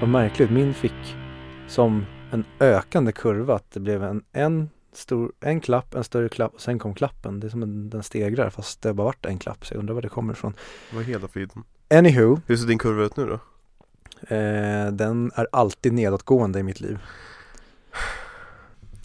[0.00, 1.16] Vad märkligt, min fick
[1.68, 6.54] som en ökande kurva att det blev en, en stor, en klapp, en större klapp
[6.54, 7.40] och sen kom klappen.
[7.40, 9.94] Det är som en, den stegrar fast det bara varit en klapp så jag undrar
[9.94, 10.54] var det kommer ifrån.
[10.94, 11.64] Vad hela friden.
[11.90, 13.34] Anywho, Hur ser din kurva ut nu då?
[14.34, 16.98] eh, den är alltid nedåtgående i mitt liv.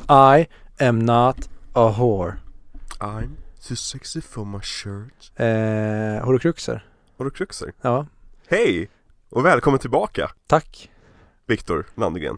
[0.10, 0.48] I
[0.84, 2.34] am not a whore.
[3.00, 3.30] I'm
[3.68, 5.32] too sexy for my shirt.
[5.36, 6.86] Eh, horokruxer.
[7.18, 7.74] Har du kruxer?
[7.82, 8.06] Ja,
[8.48, 8.90] Hej!
[9.36, 10.92] Och välkommen tillbaka tack.
[11.48, 12.38] Viktor Landegren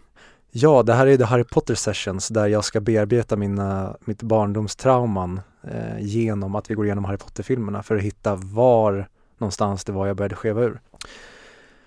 [0.51, 5.41] Ja, det här är The Harry Potter Sessions där jag ska bearbeta mina, mitt barndomstrauman
[5.63, 10.07] eh, genom att vi går igenom Harry Potter-filmerna för att hitta var någonstans det var
[10.07, 10.79] jag började skeva ur.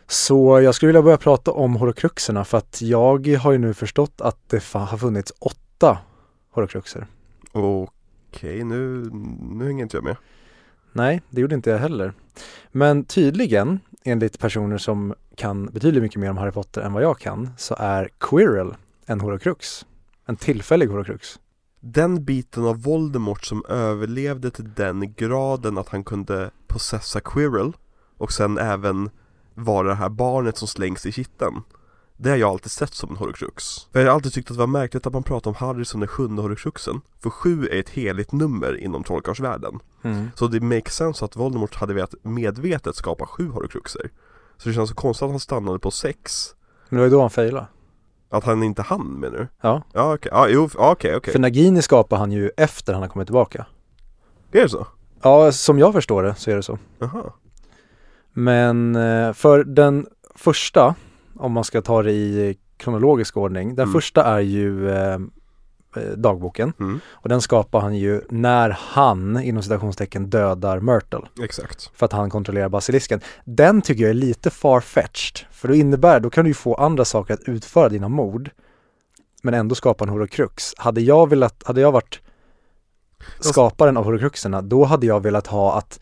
[0.06, 4.20] Så jag skulle vilja börja prata om horokruxerna för att jag har ju nu förstått
[4.20, 5.98] att det har funnits åtta
[6.50, 7.06] horokruxer.
[7.52, 10.16] Okej, nu, nu hänger inte jag med
[10.92, 12.12] Nej, det gjorde inte jag heller.
[12.72, 17.18] Men tydligen, enligt personer som kan betydligt mycket mer om Harry Potter än vad jag
[17.18, 18.74] kan, så är Quirrell
[19.06, 19.86] en horokrux.
[20.26, 21.40] En tillfällig horokrux.
[21.80, 27.72] Den biten av Voldemort som överlevde till den graden att han kunde possessa Quirrell
[28.16, 29.10] och sen även
[29.54, 31.62] vara det här barnet som slängs i kitteln
[32.22, 34.60] det har jag alltid sett som en horocrux För jag har alltid tyckt att det
[34.60, 37.88] var märkligt att man pratar om Harry som den sjunde horocruxen För sju är ett
[37.88, 39.78] heligt nummer inom trollkarlsvärlden
[40.34, 44.10] Så det makes sense att Voldemort hade velat medvetet skapa sju horocruxer
[44.58, 46.54] Så det känns så konstigt att han stannade på sex
[46.88, 47.66] Men det var ju då han failade.
[48.30, 49.48] Att han inte hann menar du?
[49.60, 53.08] Ja, Ja okej, jo, ja, okej okej för Nagini skapar han ju efter han har
[53.08, 53.66] kommit tillbaka.
[54.52, 54.86] Är det så?
[55.22, 56.78] Ja, som jag förstår det så är det så.
[56.98, 57.32] Jaha
[58.32, 60.94] Men eh, för den första,
[61.40, 63.92] om man ska ta det i kronologisk ordning, den Mm.
[63.92, 65.18] första är ju eh,
[65.96, 67.00] eh, dagboken mm.
[67.10, 72.30] och den skapar han ju när han inom citationstecken dödar Myrtle Exakt för att han
[72.30, 73.20] kontrollerar basilisken.
[73.44, 77.04] Den tycker jag är lite far-fetched för då innebär, då kan du ju få andra
[77.04, 78.50] saker att utföra dina mord
[79.42, 80.74] men ändå skapa en horocrux.
[80.76, 82.20] Hade jag velat, hade jag varit
[83.40, 86.00] skaparen av horocruxerna, då hade jag velat ha att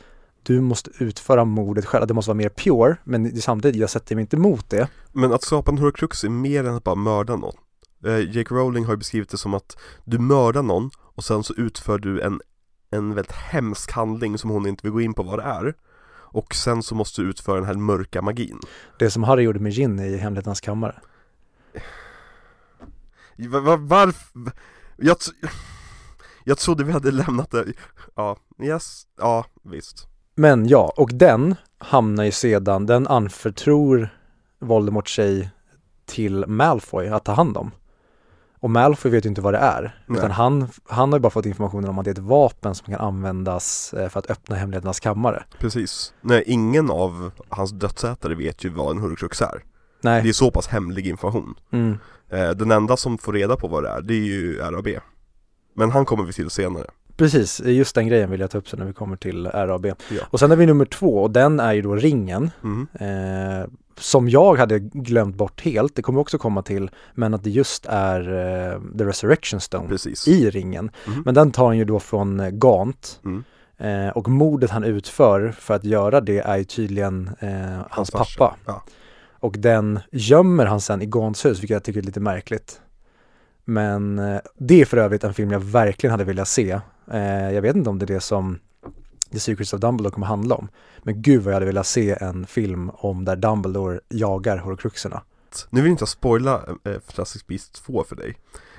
[0.49, 4.23] du måste utföra mordet själv, det måste vara mer pure, men samtidigt, jag sätter mig
[4.23, 4.89] inte emot det.
[5.13, 7.55] Men att skapa en horocrux är mer än att bara mörda någon
[8.07, 11.55] eh, Jake Rowling har ju beskrivit det som att du mördar någon och sen så
[11.55, 12.41] utför du en,
[12.91, 15.75] en väldigt hemsk handling som hon inte vill gå in på vad det är
[16.11, 18.59] Och sen så måste du utföra den här mörka magin
[18.99, 21.01] Det som Harry gjorde med Ginny i Hemligheternas kammare.
[23.49, 24.53] Va- va- Varför?
[24.97, 25.17] Jag,
[26.45, 27.65] jag trodde vi hade lämnat det
[28.17, 30.07] Ja, yes, ja visst
[30.39, 34.09] Men ja, och den hamnar ju sedan, den anförtror
[34.59, 35.51] Voldemort sig
[36.07, 37.71] till Malfoy att ta hand om.
[38.61, 40.19] Och Malfoy vet ju inte vad det är, Nej.
[40.19, 42.93] utan han, han har ju bara fått informationen om att det är ett vapen som
[42.93, 45.45] kan användas eh, för att öppna Hemligheternas kammare.
[45.59, 49.63] Precis Nej, ingen av hans dödsätare vet ju vad en horocrux är
[50.03, 51.99] Nej, Det är så pass hemlig information mm.
[52.31, 54.89] Eh, Den enda som får reda på vad det är, det är ju RAB
[55.77, 56.87] Men han kommer vi till senare
[57.19, 59.87] precis, just den grejen vill jag ta upp sen när vi kommer till RAB.
[59.87, 59.95] Ja.
[60.31, 62.51] Och sen har vi nummer två och den är ju då ringen.
[62.65, 62.89] mm.
[63.61, 67.51] Eh, som jag hade glömt bort helt, det kommer också komma till, men att det
[67.51, 70.91] just är eh, The Resurrection Stone Precis i ringen.
[71.07, 71.23] Mhm.
[71.25, 73.21] Men den tar han ju då från eh, Gant.
[73.25, 73.45] Mm.
[73.79, 77.51] Eh, och mordet han utför för att göra det är ju tydligen eh,
[77.91, 78.39] hans, farsa.
[78.39, 78.57] pappa.
[78.67, 78.83] Ja.
[79.41, 82.81] Och den gömmer han sen i Gants hus, vilket jag tycker är lite märkligt.
[83.65, 86.81] Men eh, det är för övrigt en film jag verkligen hade velat se.
[87.11, 88.59] Eh, jag vet inte om det är det som
[89.33, 90.69] The Secrets of Dumbledore kommer handla om.
[91.03, 95.23] Men gud vad jag hade velat se en film om där Dumbledore jagar horcruxerna.
[95.71, 96.55] Nu vill inte jag spoila
[96.85, 98.37] eh, Fantastic Beasts 2 för dig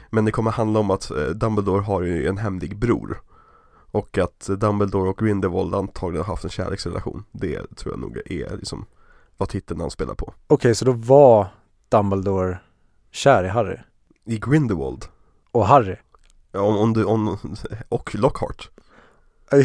[0.10, 3.22] Men det kommer handla om att eh, Dumbledore har ju en hemlig bror
[3.92, 8.18] Och att eh, Dumbledore och Grindelwald antagligen har haft en kärleksrelation Det tror jag nog
[8.26, 8.86] är liksom
[9.38, 11.48] vad titeln han spelar på Okej, så då var
[11.90, 12.60] Dumbledore
[13.12, 13.78] kär i Harry.
[14.26, 15.06] I Grindelwald
[15.52, 15.96] Och Harry.
[16.54, 17.38] Om, om du, om,
[17.90, 18.70] och Lockhart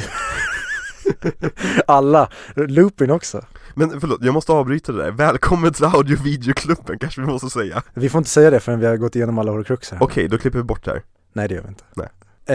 [1.87, 3.45] Alla, Lupin också.
[3.75, 5.11] Men förlåt, jag måste avbryta det där.
[5.11, 8.87] Välkommen till audio videoklubben kanske vi måste säga Vi får inte säga det förrän vi
[8.87, 9.99] har gått igenom alla horcruxer.
[10.01, 11.03] Okej, då klipper vi bort det här
[11.33, 11.85] Nej det gör vi inte.
[11.95, 12.09] Nej.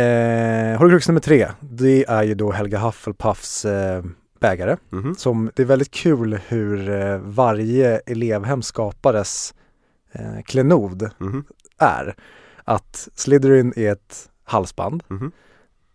[0.03, 4.03] Eh, horcrux nummer tre, det är ju då Helga Hufflepuffs eh,
[4.39, 4.77] bägare.
[4.89, 5.15] Mhm.
[5.15, 9.53] Som, det är väldigt kul hur eh, varje elevhem skapares
[10.11, 11.43] eh, klenod Mhm.
[11.77, 12.15] är.
[12.69, 15.31] Att Slytherin är ett halsband, Mhm.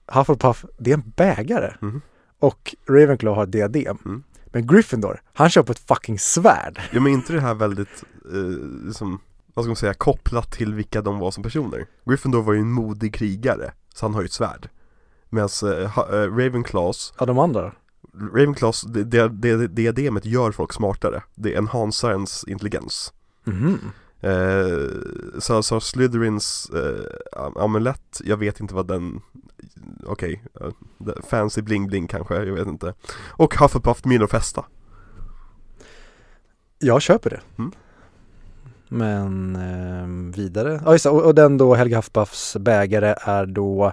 [0.07, 1.75] Hufflepuff, det är en bägare.
[1.81, 2.01] Mhm.
[2.39, 3.99] Och Ravenclaw har ett diadem.
[4.05, 4.23] Mm.
[4.47, 6.81] Men Gryffindor, han kör på ett fucking svärd.
[6.93, 9.21] Ja men inte det här väldigt, eh, liksom,
[9.55, 12.73] vad ska man säga, kopplat till vilka de var som personer Gryffindor var ju en
[12.73, 14.69] modig krigare, så han har ju ett svärd
[15.31, 17.73] Medan eh, eh, Ravenclaws, Ja, de andra?
[18.15, 23.13] Ravenclaws, det, det, det, diademet gör folk smartare Det enhansar ens intelligens
[23.45, 23.79] Mhm.
[24.25, 24.89] Eh,
[25.39, 29.21] så, så Slytherins eh, amulett, jag vet inte vad den
[30.07, 32.95] Okej, eh, fancy bling bling kanske, jag vet inte
[33.31, 34.65] Och Hufflepuff Milo Festa
[36.79, 37.41] Jag köper det.
[37.59, 37.73] Mm.
[38.89, 43.93] Men ehm, vidare, ja just och, och den då Helga Huffpuffs bägare är då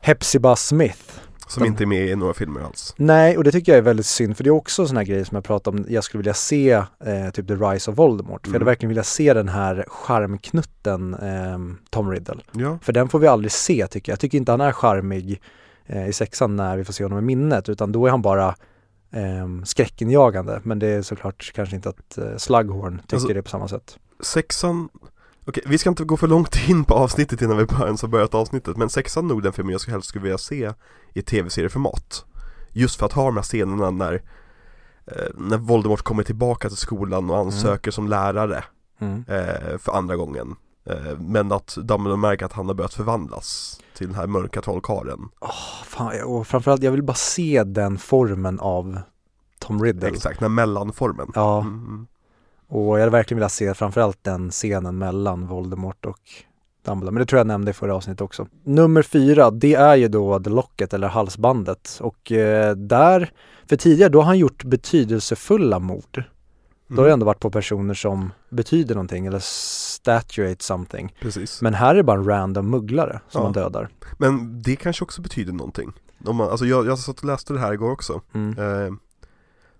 [0.00, 1.20] Hepzibah Smith.
[1.48, 4.06] Som inte är med i några filmer alls Nej, och det tycker jag är väldigt
[4.06, 6.18] synd för det är också en sån här grej som jag pratade om, jag skulle
[6.18, 8.40] vilja se eh, typ The Rise of Voldemort.
[8.46, 8.66] För jag hade Mm.
[8.66, 12.40] verkligen vilja se den här charmknutten ehm, Tom Riddle.
[12.52, 14.14] Ja, För den får vi aldrig se tycker jag.
[14.14, 15.40] Jag tycker inte han är charmig
[15.86, 18.48] eh, i sexan när vi får se honom i minnet utan då är han bara
[19.12, 20.60] eh, skräckinjagande.
[20.62, 23.98] Men det är såklart kanske inte att eh, Slughorn tycker Alltså- det på samma sätt.
[24.20, 24.88] sexan
[25.46, 28.34] Okej, vi ska inte gå för långt in på avsnittet innan vi ens har börjat
[28.34, 30.72] avsnittet Men sexan är nog den filmen jag helst skulle vilja se
[31.12, 32.24] i tv-serieformat
[32.72, 34.14] Just för att ha de här scenerna när
[35.06, 38.64] eh, När Voldemort kommer tillbaka till skolan och ansöker som lärare
[39.00, 39.24] Mm.
[39.28, 40.56] eh, för andra gången
[40.86, 45.20] eh, Men att Dumbledore märker att han har börjat förvandlas till den här mörka trollkarlen
[45.84, 48.98] Fan, och framförallt jag vill bara se den formen av
[49.58, 50.08] Tom Riddle.
[50.08, 52.06] Exakt, den mellanformen Ja, mm.
[52.68, 56.20] Och jag hade verkligen velat se framförallt den scenen mellan Voldemort och
[56.84, 57.12] Dumbledore.
[57.12, 58.46] Men det tror jag nämnde i förra avsnittet också.
[58.64, 61.98] Nummer fyra, det är ju då The Locket eller halsbandet.
[62.02, 63.30] Och eh, där,
[63.68, 66.22] för tidigare då har han gjort betydelsefulla mord.
[66.88, 71.14] Då har det ändå varit på personer som betyder någonting eller statuate something.
[71.20, 73.42] Precis Men här är det bara en random mugglare som Ja.
[73.42, 73.88] man dödar.
[74.18, 75.92] Men det kanske också betyder någonting
[76.24, 78.58] Om man, Alltså jag, jag satt och läste det här igår också Mm.
[78.58, 78.92] Eh,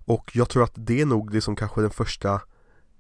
[0.06, 2.40] och jag tror att det är nog liksom kanske den första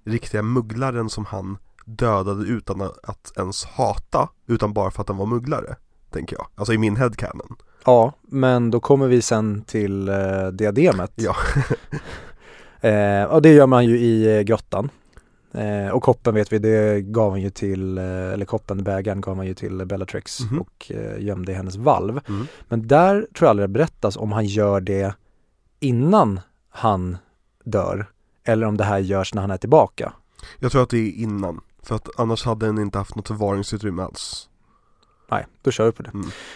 [0.04, 5.26] riktiga mugglaren som han dödade utan att- ens hata, utan bara för att han var
[5.26, 5.76] mugglare,
[6.10, 6.46] tänker jag.
[6.54, 7.56] Alltså i min headcanon.
[7.84, 11.12] Ja, men då kommer vi sen till eh, diademet.
[11.14, 11.36] Ja.
[12.88, 14.88] eh, och det gör man ju i eh, grottan.
[15.52, 19.36] Eh, och koppen vet vi, det gav han ju till, eh, eller koppen, bägaren gav
[19.36, 20.60] han ju till Bellatrix Mhm.
[20.60, 22.20] och eh, gömde i hennes valv.
[22.28, 22.46] Mm.
[22.68, 25.14] Men där tror jag aldrig det berättas om han gör det
[25.80, 27.16] innan han
[27.64, 28.06] dör
[28.44, 30.12] eller om det här görs när han är tillbaka.
[30.58, 34.02] Jag tror att det är innan, för att annars hade den inte haft något förvaringsutrymme
[34.02, 34.48] alls.
[35.30, 36.10] Nej, då kör vi på det.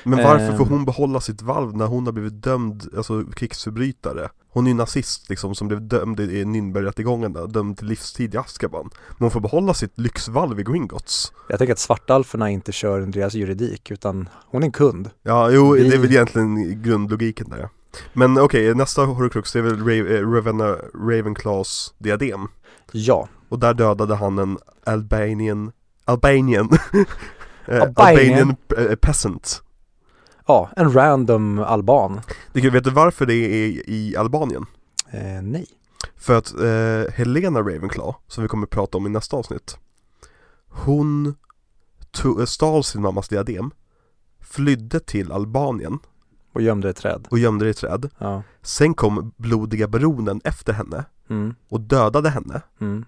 [0.05, 0.71] Men varför får Ehm.
[0.73, 4.29] hon behålla sitt valv när hon har blivit dömd, alltså krigsförbrytare?
[4.51, 8.39] Hon är ju nazist liksom som blev dömd i Nürnbergrättegången där, dömd till livstid i
[8.39, 8.91] Azkaban.
[9.09, 11.33] Men hon får behålla sitt lyxvalv i Gringotts.
[11.49, 15.11] Jag tänker att svartalferna inte kör under deras juridik utan hon är en kund.
[15.23, 17.69] Ja, jo, Vi- det är väl egentligen grundlogiken där.
[18.13, 22.49] Men okej, nästa horcrux det är väl eh, Ravenna Ravenclaws diadem
[22.93, 25.73] Ja, Och där dödade han en Albanian
[26.05, 26.69] Albanian
[27.67, 27.89] eh, Albanian.
[27.97, 28.57] Albanian
[28.91, 29.63] eh, peasant
[30.47, 32.21] ja en random alban.
[32.53, 34.67] Du vet du varför det är i Albanien?
[35.11, 35.67] Eh, nej.
[36.17, 39.79] För att eh, Helena Ravenclaw, som vi kommer att prata om i nästa avsnitt
[40.69, 41.35] Hon
[42.17, 43.71] to- eh, stal sin mammas diadem
[44.41, 45.99] Flydde till Albanien
[46.59, 47.27] Och gömde ett träd.
[47.31, 48.43] och gömde det i träd Ja.
[48.63, 51.55] Sen kom blodiga baronen efter henne Mm.
[51.69, 53.05] och dödade henne Mm.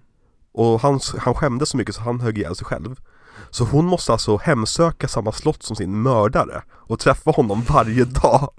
[0.53, 2.95] Och han, han skämdes så mycket så han högg ihjäl sig själv
[3.49, 8.49] Så hon måste alltså hemsöka samma slott som sin mördare och träffa honom varje dag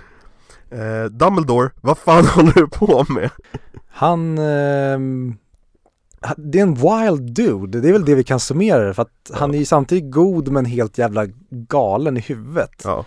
[0.70, 3.30] eh, Dumbledore, vad fan håller du på med?
[3.88, 4.38] Han,
[6.22, 9.02] ha- det är en wild dude, det är väl det vi kan summera det för
[9.02, 12.80] att han är ju samtidigt god men helt jävla galen i huvudet.
[12.84, 13.04] Ja,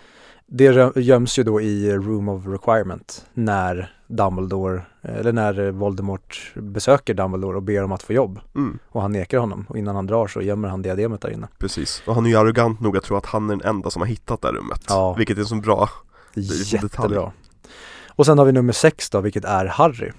[0.50, 7.56] Det göms ju då i Room of Requirement när Dumbledore, eller när Voldemort besöker Dumbledore
[7.56, 10.26] och ber om att få jobb mm, och han nekar honom och innan han drar
[10.26, 11.48] så gömmer han diademet där inne.
[11.58, 14.02] precis Och han är ju arrogant nog att tro att han är den enda som
[14.02, 15.14] har hittat det här rummet Ja.
[15.14, 15.88] Vilket är så bra
[16.34, 16.68] en detalj.
[16.72, 17.32] Jättebra.
[18.08, 20.12] Och sen har vi nummer sex då, vilket är Harry.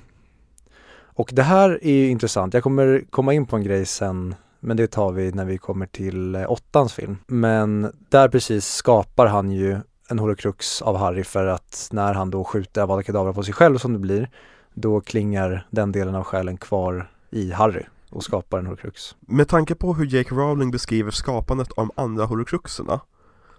[1.01, 2.53] Och det här är ju intressant.
[2.53, 5.85] Jag kommer komma in på en grej sen, men det tar vi när vi kommer
[5.85, 7.17] till eh, åttans film.
[7.27, 9.77] Men där precis skapar han ju
[10.11, 13.77] en horocrux av Harry för att när han då skjuter Avada Kedavra på sig själv
[13.77, 14.29] som det blir,
[14.73, 19.15] då klingar den delen av själen kvar i Harry och skapar en horocrux.
[19.19, 22.99] Med tanke på hur Jake Rowling beskriver skapandet av de andra horocruxerna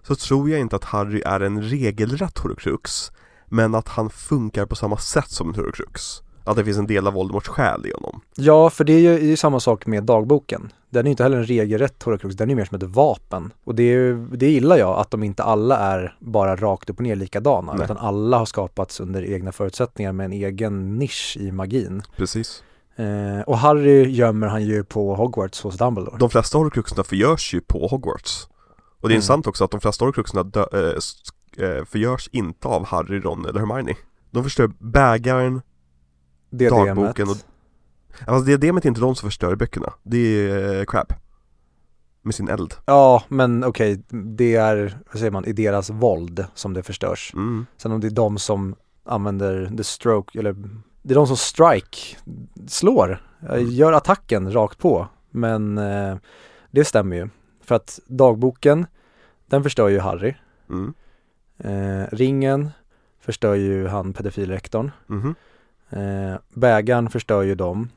[0.02, 3.11] Så tror jag inte att Harry är en regelrätt horocrux
[3.47, 6.02] Men att han funkar på samma sätt som en horocrux
[6.45, 9.14] Att det finns en del av Voldemorts själ i honom Ja, för det är ju,
[9.14, 10.73] är ju samma sak med dagboken.
[10.91, 13.53] Den är inte heller en regelrätt horocrux, den är mer som ett vapen.
[13.65, 17.03] Och det, är, det gillar jag, att de inte alla är bara rakt upp och
[17.03, 17.85] ner likadana, Nej.
[17.85, 22.03] utan alla har skapats under egna förutsättningar med en egen nisch i magin.
[22.17, 22.63] Precis
[22.97, 26.17] Eh, och Harry gömmer han ju på Hogwarts hos Dumbledore.
[26.19, 28.49] De flesta horocruxerna förgörs ju på Hogwarts
[29.01, 29.17] Och det är Mm.
[29.17, 30.95] intressant också att de flesta horocruxerna dö-
[31.59, 33.95] äh, förgörs inte av Harry, Ron eller Hermione
[34.31, 35.61] De förstör bägaren,
[36.51, 37.37] dagboken och-
[38.26, 41.12] Alltså diademet är inte de som förstör böckerna, det är eh, Crab
[42.23, 46.75] Med sin eld Ja, men okej, det är, vad säger man, i deras våld som
[46.75, 47.31] det förstörs.
[47.35, 47.67] mm.
[47.76, 48.75] Sen om det är de som
[49.05, 50.52] använder the stroke, eller
[51.02, 52.17] det är de som strike,
[52.69, 53.71] slår, eh, Mm.
[53.71, 55.09] gör attacken rakt på.
[55.31, 56.17] Men eh,
[56.71, 57.29] det stämmer ju.
[57.64, 58.87] För att dagboken,
[59.47, 60.35] den förstör ju Harry.
[60.71, 60.95] Mm.
[61.59, 62.71] Eh, ringen
[63.21, 64.90] förstör ju han pedofilrektorn.
[65.07, 65.35] Mhm.
[65.90, 67.88] Eh, bägaren förstör ju dem.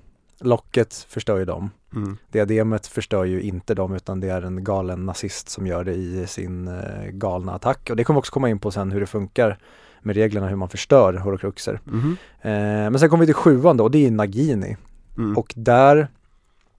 [0.43, 1.69] Locket förstör ju dem.
[1.95, 2.17] Mm.
[2.31, 6.27] Diademet förstör ju inte dem utan det är en galen nazist som gör det i
[6.27, 7.89] sin eh, galna attack.
[7.89, 9.57] Och det kommer också komma in på sen hur det funkar
[10.01, 11.79] med reglerna hur man förstör horocruxer.
[11.83, 12.17] Mhm.
[12.41, 14.77] Eh, men sen kommer vi till sjuan då och det är Nagini.
[15.17, 15.37] Mm.
[15.37, 16.07] Och där,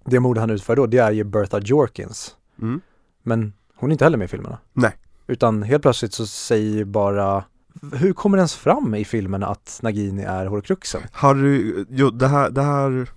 [0.05, 2.37] det mord han utför då, det är ju Bertha Jorkins.
[2.63, 2.81] Mm.
[3.23, 4.59] Men hon är inte heller med i filmerna.
[4.73, 4.93] Nej.
[5.27, 7.45] Utan helt plötsligt så säger bara,
[7.93, 11.03] hur kommer det ens fram i filmerna att Nagini är horcruxen?
[11.13, 13.09] Harry, jo det här, det här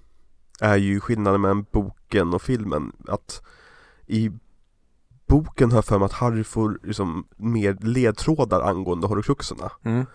[0.61, 2.91] är ju skillnaden mellan boken och filmen.
[3.07, 3.41] Att
[4.07, 4.31] i
[5.27, 9.71] boken har jag för mig att Harry får liksom mer ledtrådar angående horcruxerna.
[9.83, 10.05] Mm.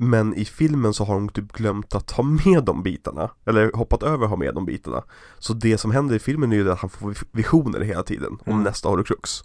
[0.00, 4.02] Men i filmen så har de typ glömt att ha med de bitarna Eller hoppat
[4.02, 5.02] över att ha med de bitarna.
[5.38, 8.52] Så det som händer i filmen är ju att han får visioner hela tiden om
[8.52, 8.62] Mm.
[8.62, 9.42] nästa horcrux.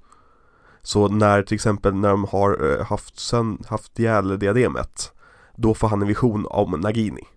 [0.81, 5.12] Så när till exempel när de har eh, haft, sen, haft ihjäl diademet
[5.55, 7.27] Då får han en vision om Nagini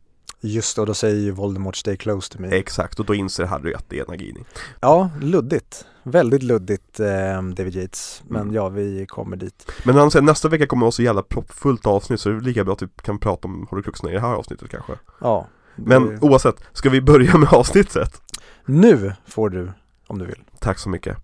[0.46, 2.48] Just det, och då säger ju Voldemort stay close to me.
[2.56, 4.44] Exakt, och då inser Harry att det är Nagini
[4.80, 5.84] Ja, luddigt.
[6.02, 8.22] Väldigt luddigt eh, David Yates.
[8.28, 8.54] Men Mm.
[8.54, 9.70] ja, vi kommer dit.
[9.84, 12.40] Men han säger nästa vecka kommer det vara så jävla proppfullt avsnitt så det är
[12.40, 15.46] lika bra att vi kan prata om horcruxerna i det här avsnittet kanske Ja.
[15.76, 18.22] Men det- oavsett, ska vi börja med avsnittet?
[18.64, 19.72] Nu får du,
[20.06, 20.44] om du vill.
[20.58, 21.16] Tack så mycket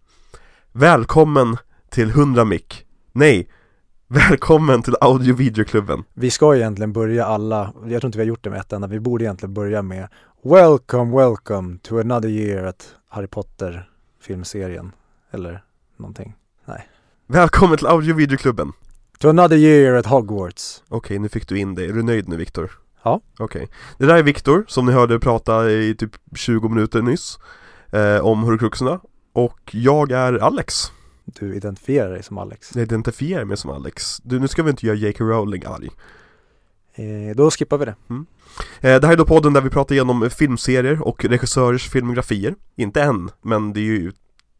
[0.73, 1.57] Välkommen
[1.91, 3.49] till 100 mick Nej,
[4.13, 8.45] välkommen till audio videoklubben Vi ska egentligen börja alla, jag tror inte vi har gjort
[8.45, 10.09] det med ett enda, vi borde egentligen börja med
[10.43, 13.89] Welcome, welcome to another year at Harry Potter
[14.21, 14.93] filmserien.
[15.31, 15.65] Eller
[15.97, 16.35] någonting.
[17.27, 18.73] Välkommen till audio videoklubben
[19.19, 20.83] To another year at Hogwarts.
[20.89, 21.85] Okej, nu fick du in det.
[21.85, 22.71] Är du nöjd nu Viktor?
[23.03, 23.21] Ja.
[23.39, 23.69] Okej.
[23.99, 27.39] Det där är Viktor, som ni hörde prata i typ 20 minuter nyss
[27.93, 29.01] eh, Om horcruxerna
[29.33, 30.93] Och jag är Alex
[31.25, 32.77] Du identifierar dig som Alex.
[32.77, 35.25] Jag identifierar mig som Alex du, Nu ska vi inte göra J.K.
[35.25, 35.91] Rowling arg
[36.95, 37.95] Eh, då skippar vi det.
[38.81, 43.03] eh, Det här är då podden där vi pratar igenom filmserier och regissörers filmografier Inte
[43.03, 44.13] än, men det är ju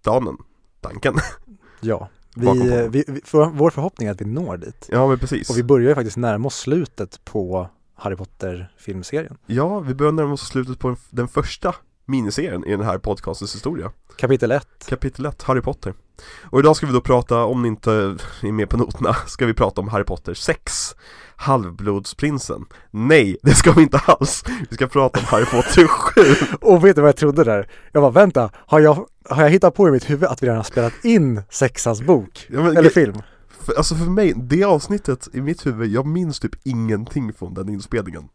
[0.03, 0.37] planen,
[0.81, 1.15] tanken
[1.81, 2.09] Ja.
[2.37, 4.89] Vi, vi, vi, för, vår förhoppning är att vi når dit.
[4.93, 9.39] Ja men precis Och vi börjar ju faktiskt närma oss slutet på Harry Potter filmserien.
[9.47, 11.75] Ja, vi börjar närma oss slutet på den första
[12.07, 14.67] miniserien i den här podcastens historia Kapitel 1.
[14.89, 15.95] Kapitel 1, Harry Potter
[16.43, 17.93] Och idag ska vi då prata, om ni inte
[18.43, 20.95] är med på noterna, ska vi prata om Harry Potter 6
[21.37, 24.45] Halvblodsprinsen Nej, det ska vi inte alls!
[24.71, 26.21] Vi ska prata om Harry Potter 7
[26.61, 27.69] Och vet du vad jag trodde där?
[27.93, 30.57] Jag bara vänta, har jag, har jag hittat på i mitt huvud att vi redan
[30.57, 32.47] har spelat in sexans bok?
[32.51, 33.23] ja, men, Eller film?
[33.49, 37.69] för, Alltså för mig, det avsnittet i mitt huvud, jag minns typ ingenting från den
[37.69, 38.29] inspelningen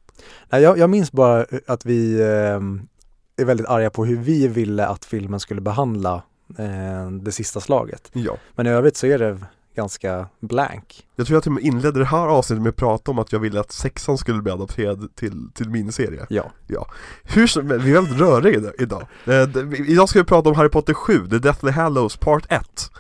[0.50, 2.60] Nej, jag, jag minns bara att vi eh,
[3.38, 6.24] är väldigt arga på hur vi ville att filmen skulle behandla
[6.58, 8.10] eh, det sista slaget.
[8.14, 9.40] Ja Men i övrigt så är det
[9.76, 11.08] ganska blank.
[11.16, 13.32] Jag tror jag till och med inledde det här avsnittet med att prata om att
[13.32, 16.26] jag ville att sexan skulle bli adapterad till, till miniserie
[16.68, 16.88] Ja.
[17.24, 19.08] Hur som vi är väldigt röriga idag-.
[19.26, 22.92] Eh, Idag ska vi prata om Harry Potter 7, The Deathly Hallows Part 1.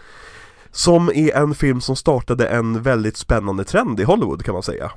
[0.72, 4.92] Som är en film som startade en väldigt spännande trend i Hollywood kan man säga.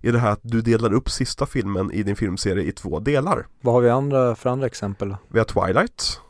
[0.00, 3.46] I det här att du delar upp sista filmen i din filmserie i två delar.
[3.60, 5.16] Vad har vi andra för andra exempel?
[5.28, 6.20] Vi har Twilight,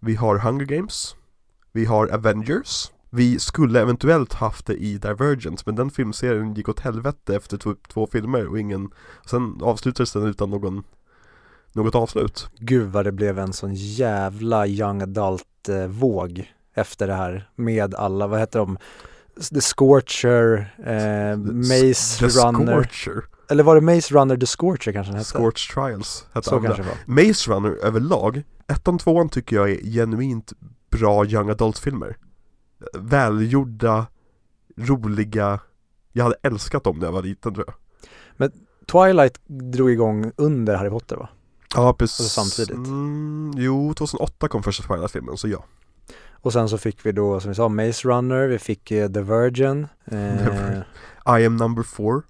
[0.00, 1.16] vi har Hunger Games,
[1.72, 2.90] vi har Avengers.
[3.10, 7.74] Vi skulle eventuellt haft det i Divergent men den filmserien gick åt helvete efter två,
[7.88, 8.90] två filmer och ingen
[9.26, 10.84] Sen avslutades den utan någon
[11.72, 15.86] Något avslut Gud vad det blev en sån jävla young adult eh,
[16.74, 18.78] efter det här med alla, vad heter de?
[19.54, 22.82] The Scorcher, eh, Maze The Runner.
[22.82, 25.30] Scorcher Eller var det Maze Runner The Scorcher kanske den hette?
[25.38, 26.68] Scorch Trials hette Så andra.
[26.68, 27.22] kanske det var.
[27.28, 30.52] Maze Runner överlag, ettan, tvåan tycker jag är genuint
[30.90, 32.16] bra young adult-filmer
[32.98, 34.06] Välgjorda,
[34.76, 35.60] roliga
[36.12, 37.74] Jag hade älskat dem när jag var liten tror jag
[38.92, 41.28] Twilight drog igång under Harry Potter va?
[41.74, 42.86] Ja precis Alltså samtidigt.
[42.86, 45.64] mm, Jo, 2008 kom första Twilight-filmen så ja
[46.44, 49.20] Och sen så fick vi då som vi sa Maze Runner, vi fick eh, The
[49.20, 49.86] Virgin.
[50.04, 50.78] Eh.
[51.40, 52.22] I am number four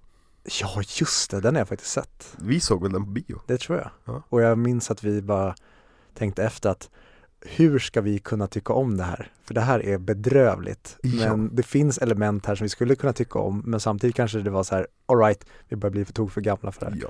[0.45, 2.37] ja just det, den har jag faktiskt sett.
[2.39, 3.41] Vi såg väl den på bio?
[3.47, 3.91] Det tror jag.
[4.05, 4.23] Ja.
[4.29, 5.55] Och jag minns att vi bara
[6.15, 6.91] tänkte efter att
[7.41, 9.31] hur ska vi kunna tycka om det här?
[9.45, 10.97] För det här är bedrövligt.
[11.03, 11.37] Ja.
[11.37, 14.51] Men det finns element här som vi skulle kunna tycka om men samtidigt kanske det
[14.51, 16.99] var så här, alright, vi börjar bli för tok för gamla för det här.
[17.03, 17.09] Ja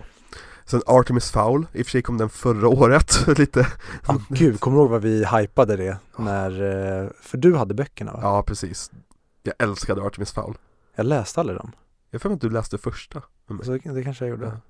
[0.66, 3.66] Sen Artemis Fowl, i och för sig kom den förra året, lite
[4.06, 6.50] Ja, gud, kommer du ihåg vad vi hypade det när,
[7.02, 8.18] eh, för du hade böckerna va?
[8.23, 8.90] Ja, precis
[9.42, 10.59] Jag älskade Artemis Fowl
[10.94, 11.73] Jag läste aldrig dem,
[12.11, 13.23] Jag för mig att du läste första
[13.62, 14.47] så det kanske jag gjorde.
[14.47, 14.61] Ja.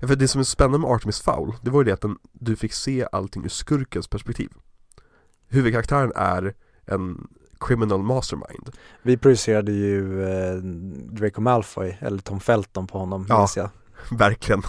[0.00, 2.18] Ja, för det som är spännande med Artemis Fowl, det var ju det att den,
[2.32, 4.48] du fick se allting ur skurkens perspektiv
[5.48, 6.54] Huvudkaraktären är
[6.86, 7.28] en
[7.60, 8.70] criminal mastermind
[9.02, 10.54] Vi projicerade ju eh,
[11.10, 13.38] Draco Malfoy, eller Tom Felton på honom, Ja.
[13.38, 13.70] minns jag.
[14.18, 14.62] Verkligen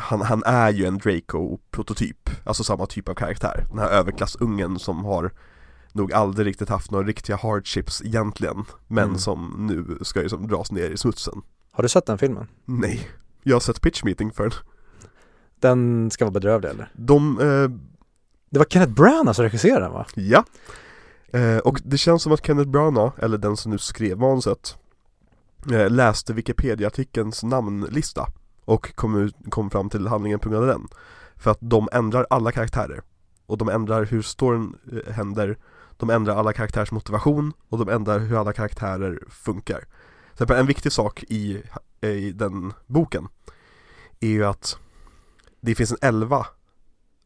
[0.00, 5.04] han, han är ju en Draco-prototyp, alltså samma typ av karaktär Den här överklassungen som
[5.04, 5.30] har
[5.92, 9.18] nog aldrig riktigt haft några riktiga hardships egentligen Men Mm.
[9.18, 12.46] som nu ska ju som dras ner i smutsen Har du sett den filmen?
[12.64, 13.08] Nej,
[13.42, 14.52] jag har sett pitch meeting för den
[15.60, 16.88] Den ska vara bedrövlig eller?
[16.94, 17.70] De, eh,
[18.50, 20.06] Det var Kenneth Branagh som regisserade den va?
[20.14, 20.44] ja
[21.32, 24.76] eh, Och det känns som att Kenneth Branagh, eller den som nu skrev manuset
[25.72, 28.26] eh, Läste Wikipedia-artikelns namnlista
[28.70, 30.88] och kom, ut, kom fram till handlingen på grund av den.
[31.36, 33.02] För att de ändrar alla karaktärer.
[33.46, 35.58] Och de ändrar hur storyn eh, händer.
[35.96, 39.84] De ändrar alla karaktärers motivation Och de ändrar hur alla karaktärer funkar.
[40.36, 41.62] Till en viktig sak i,
[42.00, 43.28] eh, i den boken
[44.20, 44.78] Är ju att
[45.60, 46.46] Det finns en elva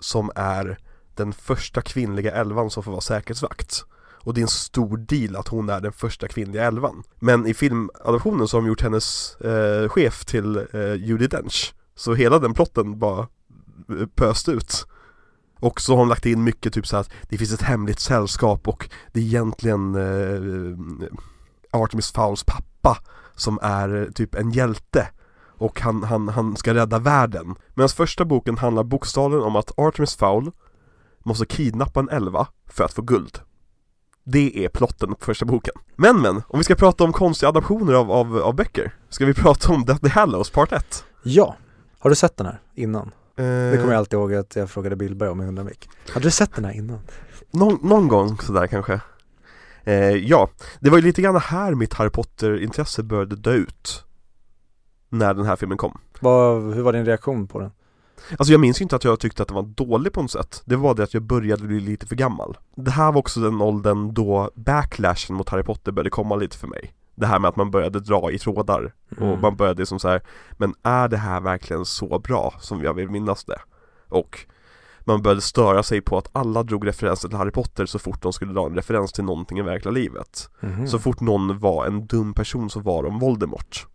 [0.01, 0.79] Som är
[1.15, 3.85] den första kvinnliga elvan som får vara säkerhetsvakt
[4.25, 7.55] och det är en stor deal att hon är den första kvinnliga elvan Men i
[7.55, 11.75] filmadaptionen så har de gjort hennes eh, chef till eh, Judi Dench.
[11.95, 14.87] Så hela den plotten bara eh, pöst ut.
[15.61, 18.69] Och så har hon lagt in mycket typ så att det finns ett hemligt sällskap
[18.69, 20.79] och det är egentligen eh,
[21.71, 22.99] Artemis Fowls pappa
[23.37, 25.09] som är eh, typ en hjälte.
[25.57, 27.55] Och han, han, han ska rädda världen.
[27.75, 30.51] Medan första boken handlar bokstavligen om att Artemis Fowl
[31.25, 33.41] måste kidnappa en elva för att få guld.
[34.25, 37.93] Det är plotten på första boken Men men, om vi ska prata om konstiga adaptioner
[37.95, 41.05] av, av, av böcker Ska vi prata om Deathly Hallows Part 1?
[41.23, 41.57] Ja.
[41.99, 43.07] Har du sett den här innan?
[43.37, 45.89] Eh, Det kommer jag alltid ihåg att jag frågade Billberg om i Hundramik.
[46.13, 46.99] Hade du sett den här innan?
[47.51, 49.01] någon, någon gång sådär kanske
[49.85, 50.49] eh, Ja,
[50.81, 54.05] det var ju lite grann här mitt Harry Potter-intresse började dö ut
[55.09, 57.71] När den här filmen kom Vad, hur var din reaktion på den?
[58.39, 60.63] Alltså jag minns ju inte att jag tyckte att den var dålig på något sätt
[60.65, 63.61] Det var det att jag började bli lite för gammal Det här var också den
[63.63, 67.57] åldern då backlashen mot Harry Potter började komma lite för mig Det här med att
[67.57, 69.29] man började dra i trådar Mm.
[69.31, 72.95] och man började som så här Men är det här verkligen så bra som jag
[72.95, 73.59] vill minnas det?
[74.09, 74.39] Och
[75.07, 78.33] man började störa sig på att alla drog referenser till Harry Potter så fort de
[78.33, 80.89] skulle dra en referens till någonting i verkliga livet Mhm.
[80.89, 83.87] Så fort någon var en dum person så var de Voldemort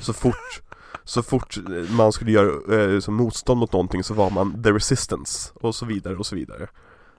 [0.00, 0.62] Så fort
[1.04, 1.58] Så fort
[1.90, 6.16] man skulle göra eh, motstånd mot någonting så var man the resistance och så vidare
[6.16, 6.68] och så vidare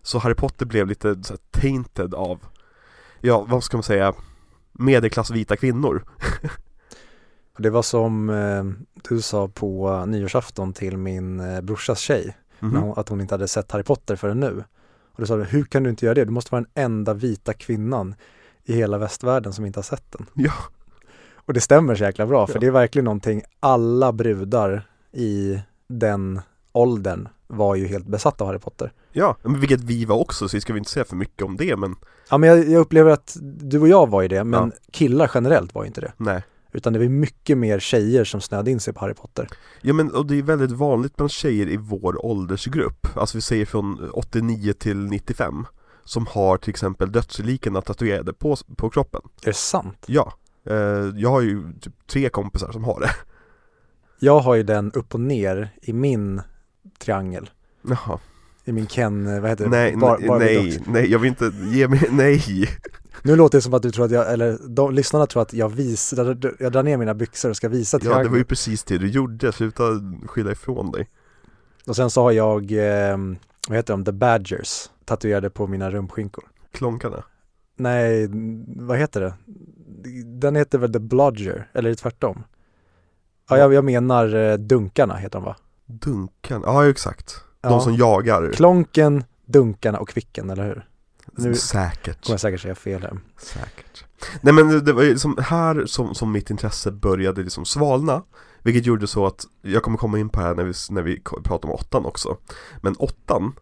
[0.01, 2.39] Så Harry Potter blev lite så här, tainted av
[3.21, 4.13] Ja, vad ska man säga
[4.71, 6.03] Medelklass vita kvinnor
[7.57, 8.63] Det var som eh,
[9.09, 13.47] du sa på nyårsafton till min eh, brorsas tjej, när hon, att hon inte hade
[13.47, 14.63] sett Harry Potter förrän nu.
[15.11, 16.25] Och du sa du, hur kan du inte göra det?
[16.25, 18.15] Du måste vara den enda vita kvinnan
[18.63, 20.25] i hela västvärlden som inte har sett den.
[20.33, 20.53] Ja.
[21.45, 22.59] Och det stämmer så jäkla bra, för Ja.
[22.59, 28.59] det är verkligen någonting, alla brudar i den åldern var ju helt besatta av Harry
[28.59, 28.91] Potter.
[29.11, 31.75] Ja, men vilket vi var också så ska vi inte säga för mycket om det
[31.77, 31.95] men
[32.29, 35.75] Ja men jag, jag upplever att du och jag var ju det, men killar generellt
[35.75, 36.13] var ju inte det.
[36.17, 36.43] nej
[36.75, 39.47] Utan det var mycket mer tjejer som snöade in sig på Harry Potter.
[39.81, 43.65] Ja men och det är väldigt vanligt bland tjejer i vår åldersgrupp Alltså vi säger
[43.65, 45.65] från 89 till 95
[46.03, 50.03] Som har till exempel dödsliken tatuerade på, på kroppen Är det sant?
[50.05, 50.33] Ja,
[51.15, 53.11] jag har ju typ tre kompisar som har det
[54.19, 56.41] Jag har ju den upp och ner i min
[56.99, 57.49] triangel.
[57.87, 58.19] Jaha,
[58.65, 59.69] I min Ken, vad heter det?
[59.69, 62.69] nej, Bar- nej, Barbie nej, nej, jag vill inte, ge mig, nej
[63.23, 65.69] Nu låter det som att du tror att jag, eller de, lyssnarna tror att jag
[65.69, 68.31] visar, jag drar ner mina byxor och ska visa Ja det triangeln.
[68.31, 69.83] var ju precis det du gjorde, sluta
[70.27, 71.09] skylla ifrån dig
[71.87, 73.17] Och sen så har jag, eh,
[73.67, 76.43] vad heter de, The Badgers, tatuerade på mina rumskinkor.
[76.71, 77.23] Klonkarna
[77.75, 78.29] Nej,
[78.67, 79.33] vad heter det?
[80.25, 82.43] Den heter väl The Blodger, eller tvärtom?
[83.49, 85.55] Ja, jag, jag menar eh, Dunkarna heter de va?
[85.85, 87.79] Dunkan, ja exakt De Ja.
[87.79, 90.87] som jagar Klonken, Dunkarna och Kvicken, eller hur?
[91.37, 93.19] Nu Säkert kommer jag säkert säga fel här.
[93.37, 94.05] Säkert
[94.41, 98.23] Nej men det var ju som här som, som mitt intresse började liksom svalna
[98.61, 101.19] Vilket gjorde så att, jag kommer komma in på det här när vi, när vi
[101.19, 102.37] ko- pratar om åttan också
[102.81, 103.53] Men åttan,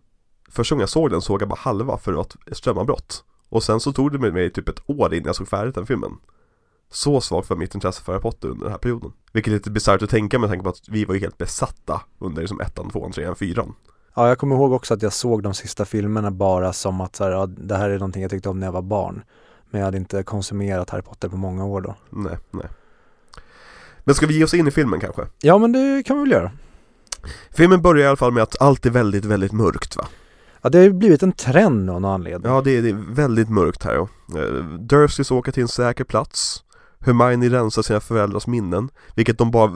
[0.49, 3.93] första gången jag såg den såg jag bara halva för att strömavbrott Och sen så
[3.93, 6.11] tog det med mig typ ett år innan jag såg färdigt den filmen
[6.91, 9.71] Så svagt var mitt intresse för Harry Potter under den här perioden Vilket är lite
[9.71, 12.89] bisarrt att tänka med tanke på att vi var ju helt besatta under liksom ettan,
[12.89, 13.73] tvåan, trean, fyran
[14.15, 17.23] Ja, jag kommer ihåg också att jag såg de sista filmerna bara som att så
[17.23, 19.23] här, ja, det här är någonting jag tyckte om när jag var barn.
[19.69, 21.95] Men jag hade inte konsumerat Harry Potter på många år då.
[22.09, 22.65] Nej, nej
[24.03, 25.27] Men ska vi ge oss in i filmen kanske?
[25.41, 26.51] Ja, men det kan vi väl göra.
[27.51, 30.07] Filmen börjar i alla fall med att allt är väldigt, väldigt mörkt va?
[30.61, 32.51] Ja, det har ju blivit en trend av någon anledning.
[32.51, 33.93] Ja, det är, det är väldigt mörkt här.
[33.93, 34.07] Ja.
[34.39, 36.63] Eh, Dursleys åker till en säker plats.
[37.05, 39.71] Hermione rensar sina föräldrars minnen, vilket de bara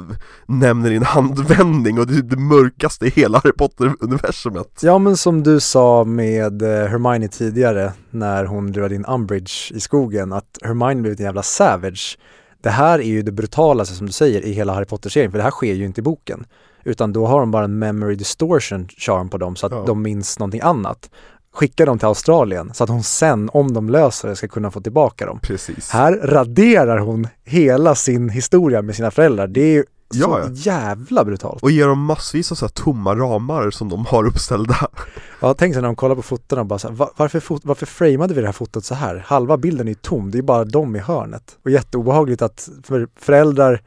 [0.45, 4.79] nämner i en handvändning och det är det mörkaste i hela Harry Potter-universumet.
[4.81, 9.79] Ja men som du sa med eh, Hermione tidigare när hon lurade in Umbridge i
[9.79, 12.17] skogen att Hermione blivit en jävla savage.
[12.63, 15.43] Det här är ju det brutalaste som du säger i hela Harry Potter-serien för det
[15.43, 16.45] här sker ju inte i boken.
[16.85, 19.83] Utan då har de bara en memory distortion charm på dem så att Ja.
[19.87, 21.09] de minns någonting annat.
[21.53, 24.81] Skicka dem till Australien så att hon sen, om de löser det, ska kunna få
[24.81, 25.39] tillbaka dem.
[25.43, 25.89] Precis.
[25.89, 29.47] Här raderar hon hela sin historia med sina föräldrar.
[29.47, 30.49] Det är ju så Ja, ja.
[30.51, 31.63] jävla brutalt.
[31.63, 34.75] Och ger dem massvis av så här tomma ramar som de har uppställda.
[35.39, 37.61] Ja, tänk sig när de kollar på fotona och bara så här, "Va- varför, fot-
[37.63, 39.23] varför framade vi det här fotot så här?
[39.27, 41.57] Halva bilden är tom, det är bara de i hörnet.
[41.65, 43.81] Och jätteobehagligt att för föräldrar,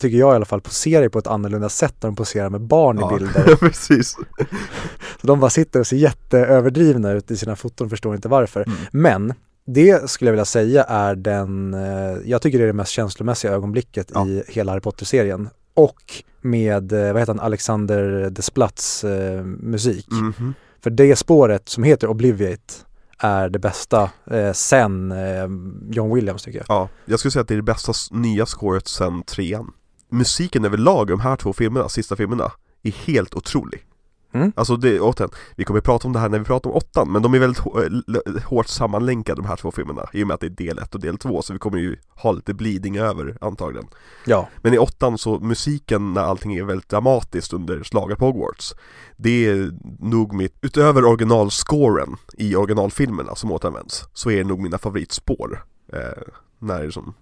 [0.00, 2.98] tycker jag i alla fall, poserar på ett annorlunda sätt när de poserar med barn
[2.98, 3.56] i bilder.
[3.60, 4.10] precis.
[5.20, 8.62] Så de bara sitter och ser jätteöverdrivna ut i sina foton och förstår inte varför.
[8.66, 8.78] Mm.
[8.90, 9.34] Men
[9.66, 13.52] det skulle jag vilja säga är den, eh, jag tycker det är det mest känslomässiga
[13.52, 14.26] ögonblicket Ja.
[14.26, 15.48] i hela Harry Potter-serien.
[15.74, 20.06] Och med, eh, vad heter han, Alexander Desplats eh, musik.
[20.10, 20.54] Mhm.
[20.82, 22.74] För det spåret som heter Obliviate
[23.18, 25.46] är det bästa eh, sen eh,
[25.90, 26.66] John Williams tycker jag.
[26.68, 29.72] Ja, jag skulle säga att det är det bästa nya scoret sen trean.
[30.10, 33.86] Musiken överlag i de här två filmerna, sista filmerna, är helt otrolig.
[34.32, 34.52] Mm.
[34.56, 37.22] Alltså det, återigen, vi kommer prata om det här när vi pratar om åttan, men
[37.22, 40.50] de är väldigt hårt sammanlänkade de här två filmerna, i och med att det är
[40.50, 43.88] del ett och del två, så vi kommer ju ha lite bleeding över antagligen.
[44.26, 48.74] Ja, Men i åttan så, musiken när allting är väldigt dramatiskt under slaget på Hogwarts
[49.16, 54.78] Det är nog mitt, utöver originalscoren i originalfilmerna som återanvänds Så är det nog mina
[54.78, 56.22] favoritspår eh,
[56.58, 57.14] När liksom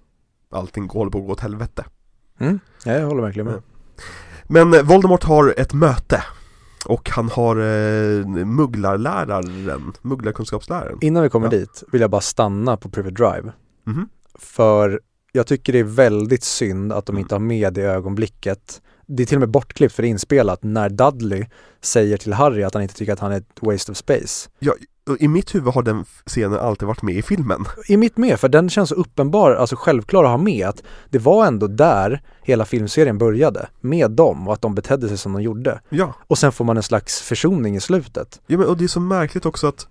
[0.51, 1.85] allting håller på att gå åt helvete
[2.39, 2.61] mm.
[2.85, 3.53] ja jag håller verkligen med.
[3.55, 3.65] Mm.
[4.47, 6.25] Men eh, Voldemort har ett möte
[6.87, 11.51] Och han har eh, mugglarläraren, mugglarkunskapsläraren Innan vi kommer Ja.
[11.51, 13.53] dit vill jag bara stanna på Private Drive.
[13.85, 14.09] Mhm.
[14.35, 15.01] För
[15.33, 17.21] jag tycker det är väldigt synd att de Mm.
[17.21, 18.83] inte har med det ögonblicket.
[19.07, 21.45] Det är till och med bortklippt för det är inspelat när Dudley
[21.81, 24.49] säger till Harry att han inte tycker att han är ett waste of space.
[24.61, 24.77] Och
[25.21, 28.49] I mitt huvud har den scenen alltid varit med i filmen I mitt med, för
[28.49, 33.19] den känns uppenbar, alltså självklar att ha med att det var ändå där hela filmserien
[33.19, 35.81] började, med dem och att de betedde sig som de gjorde.
[35.89, 38.41] Ja, Och sen får man en slags försoning i slutet.
[38.47, 39.87] Ja men och det är så märkligt också att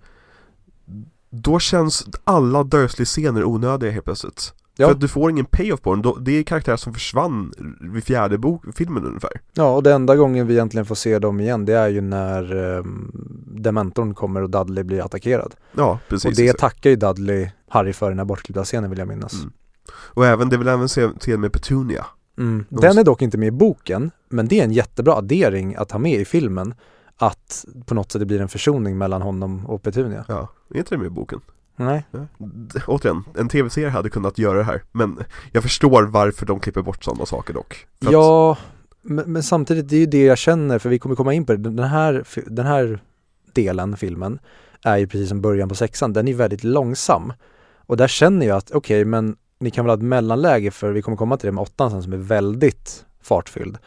[1.30, 4.86] Då känns alla Dursley-scener onödiga helt plötsligt Ja.
[4.86, 8.38] För att du får ingen payoff på den, det är karaktärer som försvann vid fjärde
[8.38, 11.72] bok, filmen ungefär Ja, och det enda gången vi egentligen får se dem igen det
[11.74, 13.12] är ju när um,
[13.46, 15.54] Dementorn kommer och Dudley blir attackerad.
[15.72, 16.60] Ja, precis och det exakt.
[16.60, 19.34] tackar ju Dudley Harry för i den här bortklippta scenen vill jag minnas.
[19.34, 19.52] Mm.
[19.90, 22.06] Och även, det väl även scen scen med Petunia
[22.38, 22.64] Mm.
[22.68, 25.90] De- Den är dock inte med i boken, men det är en jättebra addering att
[25.90, 26.74] ha med i filmen.
[27.16, 30.24] Att på något sätt det blir en försoning mellan honom och Petunia.
[30.28, 31.40] Ja, är inte det med i boken?
[31.80, 32.04] Nej.
[32.38, 35.18] D- Återigen, en tv-serie hade kunnat göra det här Men
[35.52, 38.56] jag förstår varför de klipper bort sådana saker dock För att- Ja,
[39.02, 41.52] men, men samtidigt det är ju det jag känner, för vi kommer komma in på
[41.52, 41.58] det.
[41.70, 43.00] Den här, den här
[43.52, 44.38] delen, filmen,
[44.84, 46.12] är ju precis som början på sexan.
[46.12, 47.32] Den är väldigt långsam.
[47.86, 51.02] Och där känner jag att, okej, men ni kan väl ha ett mellanläge, för vi
[51.02, 53.78] kommer komma till det med åttan sen som är väldigt fartfylld.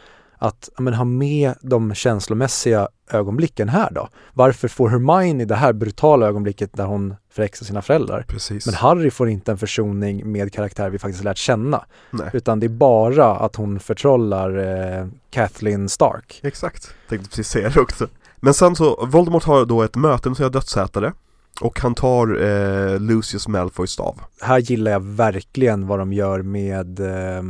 [0.42, 4.08] Att men, ha med de känslomässiga ögonblicken här då.
[4.32, 8.24] Varför får Hermione det här brutala ögonblicket där hon förhäxar sina föräldrar?
[8.28, 11.84] Precis Men Harry får inte en försoning med karaktärer vi faktiskt lärt känna.
[12.10, 16.40] Nej, Utan det är bara att hon förtrollar eh, Kathleen Stark.
[16.42, 20.36] exakt Tänkte precis säga det också Men sen så, Voldemort har då ett möte med
[20.36, 21.12] sina dödsätare
[21.60, 27.00] Och han tar eh, Lucius Malfoys stav Här gillar jag verkligen vad de gör med
[27.00, 27.42] eh,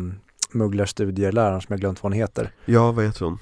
[0.54, 2.52] mugglarstudieläraren som jag glömt vad hon heter.
[2.64, 3.38] Ja, vad heter hon?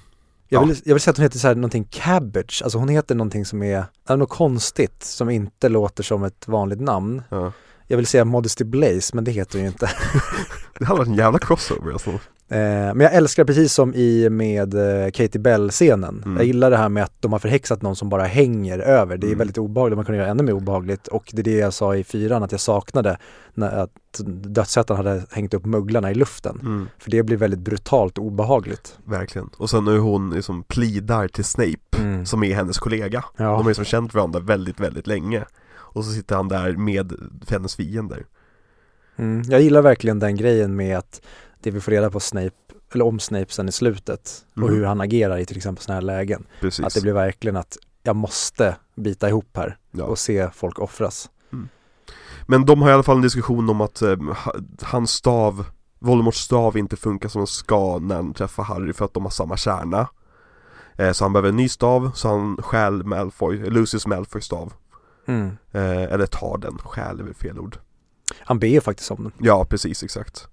[0.48, 0.66] Jag Ja.
[0.66, 3.44] vill, jag vill säga att hon heter så här någonting cabbage, alltså hon heter någonting
[3.44, 7.22] som är, är något konstigt som inte låter som ett vanligt namn.
[7.28, 7.52] Ja.
[7.90, 9.90] Jag vill säga Modesty Blaze, men det heter hon ju inte.
[10.78, 12.10] Det hade varit en jävla crossover alltså.
[12.10, 12.18] Eh,
[12.94, 16.22] men jag älskar precis som i med eh, Katie Bell-scenen.
[16.24, 16.36] Mm.
[16.36, 19.16] Jag gillar det här med att de har förhäxat någon som bara hänger över.
[19.16, 19.38] Det är Mm.
[19.38, 21.06] väldigt obehagligt, man kan göra ännu mer obehagligt.
[21.08, 23.18] Och det är det jag sa i fyran, att jag saknade
[23.54, 23.90] när att
[24.44, 26.58] dödsätaren hade hängt upp mugglarna i luften.
[26.62, 28.98] Mm, För det blir väldigt brutalt och obehagligt.
[29.04, 29.48] verkligen.
[29.56, 32.26] Och sen när hon liksom plidar till Snape, Mm.
[32.26, 33.24] som är hennes kollega.
[33.36, 33.44] Ja.
[33.44, 35.44] De har liksom känt varandra väldigt, väldigt länge.
[35.92, 37.12] Och så sitter han där med
[37.48, 38.26] hennes fiender.
[39.16, 39.42] Mm.
[39.48, 41.20] Jag gillar verkligen den grejen med att
[41.60, 42.50] det vi får reda på Snape,
[42.94, 44.74] eller om Snape sen i slutet och Mm.
[44.74, 46.46] hur han agerar i till exempel sådana här lägen.
[46.60, 46.84] Precis.
[46.86, 50.04] Att det blir verkligen att jag måste bita ihop här ja.
[50.04, 51.30] och se folk offras.
[52.46, 55.66] Men de har i alla fall en diskussion om att eh, ha- hans stav,
[55.98, 59.30] Voldemorts stav inte funkar som den ska när han träffar Harry för att de har
[59.30, 60.08] samma kärna.
[60.96, 64.72] eh, Så han behöver en ny stav, så han stjäl Malfoy, Lucius Malfoys stav
[65.30, 65.56] Mm.
[65.72, 67.78] eh, Eller tar den, stjäl är väl fel ord
[68.38, 69.32] Han ber ju faktiskt om den.
[69.38, 70.48] Ja, precis, exakt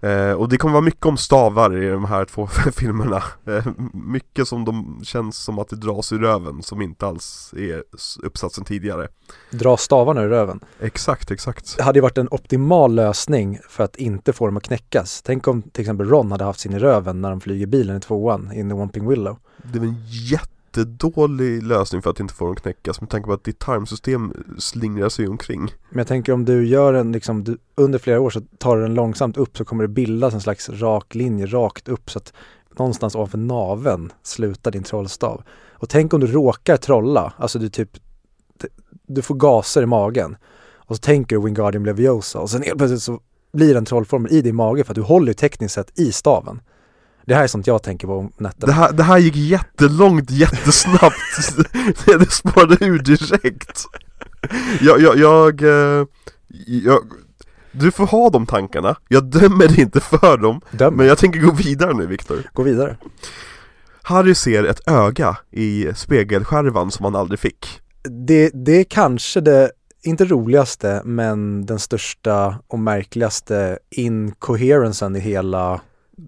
[0.00, 4.48] eh, Och det kommer vara mycket om stavar i de här två filmerna eh, Mycket
[4.48, 7.82] som de känns som att det dras ur röven som inte alls är
[8.22, 9.08] uppsatsen tidigare
[9.50, 10.60] Dra stavarna ur röven.
[10.80, 14.62] Exakt, exakt Det hade ju varit en optimal lösning för att inte få dem att
[14.62, 15.22] knäckas.
[15.22, 18.00] Tänk om till exempel Ron hade haft sin i röven när de flyger bilen i
[18.00, 19.38] tvåan in the Wamping Willow.
[19.72, 19.96] Det var en
[20.78, 25.08] jättedålig lösning för att inte få dem knäckas med tanke på att ditt tarmsystem slingrar
[25.08, 28.40] sig omkring Men jag tänker om du gör en liksom, du, under flera år så
[28.58, 32.10] tar du den långsamt upp så kommer det bildas en slags rak linje rakt upp
[32.10, 32.32] så att
[32.78, 35.42] någonstans ovanför naven slutar din trollstav.
[35.72, 37.90] Och tänk om du råkar trolla, alltså du typ,
[39.06, 40.36] du får gaser i magen
[40.86, 43.20] och så tänker du Wingardium Leviosa och sen helt plötsligt så
[43.52, 46.60] blir den trollformen i din mage för att du håller ju tekniskt sett i staven.
[47.26, 48.66] Det här är sånt jag tänker på om nätterna.
[48.66, 51.16] Det här, det här gick jättelångt, jättesnabbt.
[52.06, 53.84] Det, det spårade ur direkt.
[54.80, 56.06] Jag, jag, jag, eh,
[56.66, 57.00] jag
[57.72, 60.60] Du får ha de tankarna, jag dömer dig inte för dem.
[60.70, 62.42] Döm, Men jag tänker gå vidare nu Viktor.
[62.52, 62.96] Gå vidare.
[64.02, 67.80] Harry ser ett öga i spegelskärvan som han aldrig fick.
[68.26, 69.70] Det, det är kanske det,
[70.04, 75.80] inte roligaste, men den största och märkligaste incoherencen i hela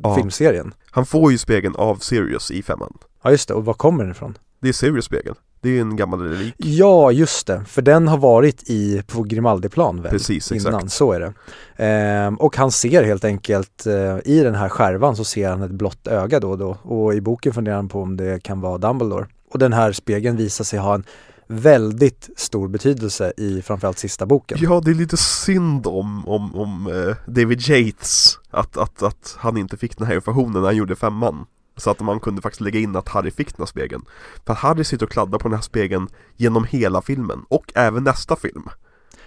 [0.02, 0.14] Ja.
[0.14, 0.74] filmserien.
[0.90, 4.10] Han får ju spegeln av Sirius i femman Ja just det, och var kommer den
[4.12, 4.38] ifrån?
[4.60, 8.18] Det är Sirius spegel, det är en gammal relik Ja, just det, för den har
[8.18, 10.10] varit i, på Grimaldiplan väl?
[10.10, 10.92] Precis, Innan, exakt.
[10.92, 11.32] så är det.
[11.76, 15.70] Ehm, och han ser helt enkelt, eh, i den här skärvan så ser han ett
[15.70, 16.76] blått öga då och då.
[16.82, 19.26] Och i boken funderar han på om det kan vara Dumbledore.
[19.52, 21.04] Och den här spegeln visar sig ha en
[21.46, 24.58] väldigt stor betydelse i framförallt sista boken.
[24.60, 29.56] Ja, det är lite synd om, om, om eh, David Yates att, att, att han
[29.56, 31.46] inte fick den här informationen när han gjorde femman.
[31.76, 34.04] Så att man kunde faktiskt lägga in att Harry fick den här spegeln.
[34.46, 38.36] För Harry sitter och kladdar på den här spegeln genom hela filmen och även nästa
[38.36, 38.68] film.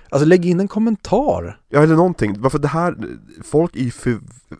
[0.09, 1.59] Alltså lägg in en kommentar.
[1.69, 2.95] Ja eller någonting, varför det här,
[3.43, 4.19] folk är ju för,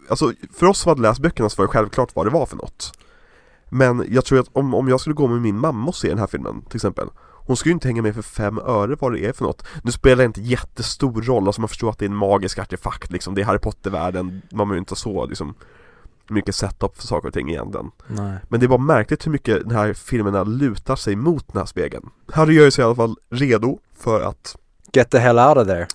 [0.10, 2.58] alltså för oss som hade läst böckerna så var det självklart vad det var för
[2.58, 2.92] något.
[3.70, 6.20] Men jag tror att om, om jag skulle gå med min mamma och se den
[6.20, 7.10] här filmen till exempel
[7.50, 9.68] Hon skulle ju inte hänga med för fem öre vad det är för något.
[9.84, 13.12] Nu spelar det inte jättestor roll, alltså man förstår att det är en magisk artefakt
[13.12, 13.36] liksom.
[13.36, 15.54] Det är Harry Potter-världen, man behöver inte ha så liksom
[16.28, 17.92] mycket setup för saker och ting egentligen.
[18.08, 18.38] Nej.
[18.48, 21.66] Men det är bara märkligt hur mycket den här filmerna lutar sig mot den här
[21.66, 22.10] spegeln.
[22.32, 24.58] Harry gör sig i alla fall redo för att
[24.94, 25.88] Get the hell out of there.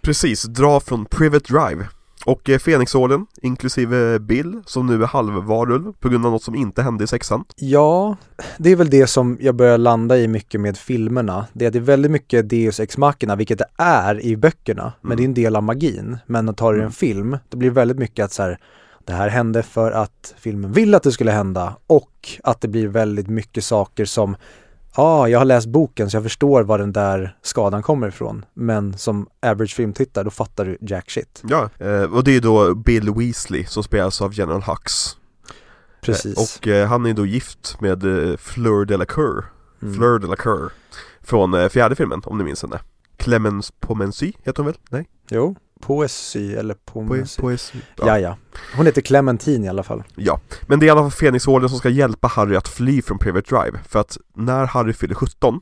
[0.00, 1.88] Precis, dra från Privet Drive
[2.28, 6.82] och eh, Fenixorden, inklusive Bill, som nu är halvvarulv på grund av något som inte
[6.82, 8.16] hände i sexan Ja,
[8.58, 11.46] det är väl det som jag börjar landa i mycket med filmerna.
[11.52, 14.92] Det är att det är väldigt mycket Deus Ex Machina, vilket det är i böckerna,
[15.00, 15.16] men Mm.
[15.16, 16.18] det är en del av magin.
[16.26, 16.92] Men att ta det i en Mm.
[16.92, 18.58] film, då blir det väldigt mycket att så här,
[19.04, 22.88] det här hände för att filmen vill att det skulle hända och att det blir
[22.88, 24.36] väldigt mycket saker som
[24.98, 28.44] ah, jag har läst boken så jag förstår var den där skadan kommer ifrån.
[28.54, 31.42] Men som average filmtittare, då fattar du jack shit.
[31.48, 34.92] Ja, eh, och det är då Bill Weasley som spelas av General Hux
[36.00, 36.36] Precis.
[36.36, 38.02] Eh, Och eh, han är då gift med
[38.40, 39.44] Fleur Delacour,
[39.82, 39.94] Mm.
[39.94, 40.72] Fleur Delacour
[41.22, 42.80] Från fjärde filmen, om ni minns henne
[43.16, 44.76] Clemens Pomensy heter hon väl?
[44.90, 45.08] Nej?
[45.30, 47.40] Jo, poesi eller pomesi.
[47.40, 48.36] Poes Ja, ja.
[48.76, 50.02] Hon heter Clementine i alla fall.
[50.14, 53.18] Ja, men det är i alla fall Fenixorden som ska hjälpa Harry att fly från
[53.18, 55.60] Private Drive För att när Harry fyller 17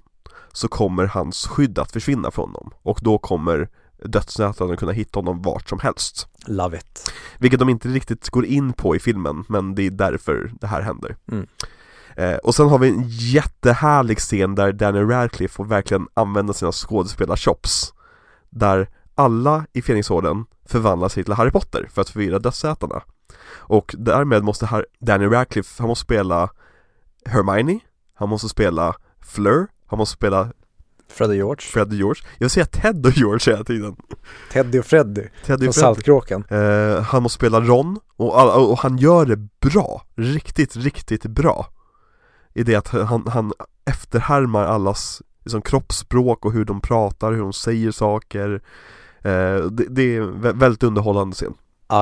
[0.52, 3.68] så kommer hans skydd att försvinna från honom Och då kommer
[4.04, 7.12] dödsnätarna kunna hitta honom vart som helst Love it.
[7.38, 10.80] Vilket de inte riktigt går in på i filmen, men det är därför det här
[10.82, 11.46] händer Mm.
[12.16, 16.72] eh, Och sen har vi en jättehärlig scen där Daniel Radcliffe får verkligen använda sina
[16.72, 17.92] skådespelarchops
[18.50, 23.02] Där alla i Fenixorden förvandlar sig till Harry Potter för att förvirra dödsätarna.
[23.48, 26.50] Och därmed måste Har- Daniel Radcliffe, han måste spela
[27.26, 27.78] Hermione,
[28.14, 30.52] han måste spela Fleur, han måste spela
[31.08, 31.60] Fred och George.
[31.60, 32.22] Fred och George.
[32.38, 33.96] Jag vill säga Ted och George hela tiden.
[34.52, 35.22] Teddy och Freddy.
[35.44, 36.44] Ted från och Saltkråkan.
[36.50, 41.66] Eh, han måste spela Ron och, alla- och han gör det bra, riktigt, riktigt bra.
[42.54, 43.52] I det att han, han
[43.84, 48.62] efterhärmar allas liksom, kroppsspråk och hur de pratar, hur de säger saker
[49.70, 51.54] det, det är en vä- väldigt underhållande scen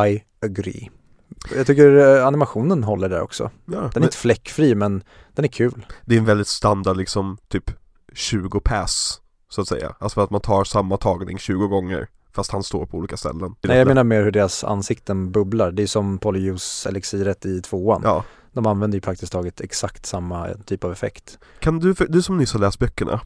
[0.07, 0.91] I agree.
[1.57, 3.51] Jag tycker eh, animationen håller där också.
[3.65, 5.03] ja, Den är men inte fläckfri men
[5.35, 5.87] den är kul.
[6.05, 7.71] Det är en väldigt standard liksom, typ
[8.13, 12.63] 20 pass Så att säga, alltså att man tar samma tagning 20 gånger Fast han
[12.63, 15.73] står på olika ställen Nej jag menar mer hur deras ansikten bubblar.
[15.73, 18.01] Det är som polyjuice elixiret i tvåan.
[18.05, 21.39] Ja, De använder ju praktiskt taget exakt samma typ av effekt.
[21.59, 23.21] Kan du, du som nyss har läst böckerna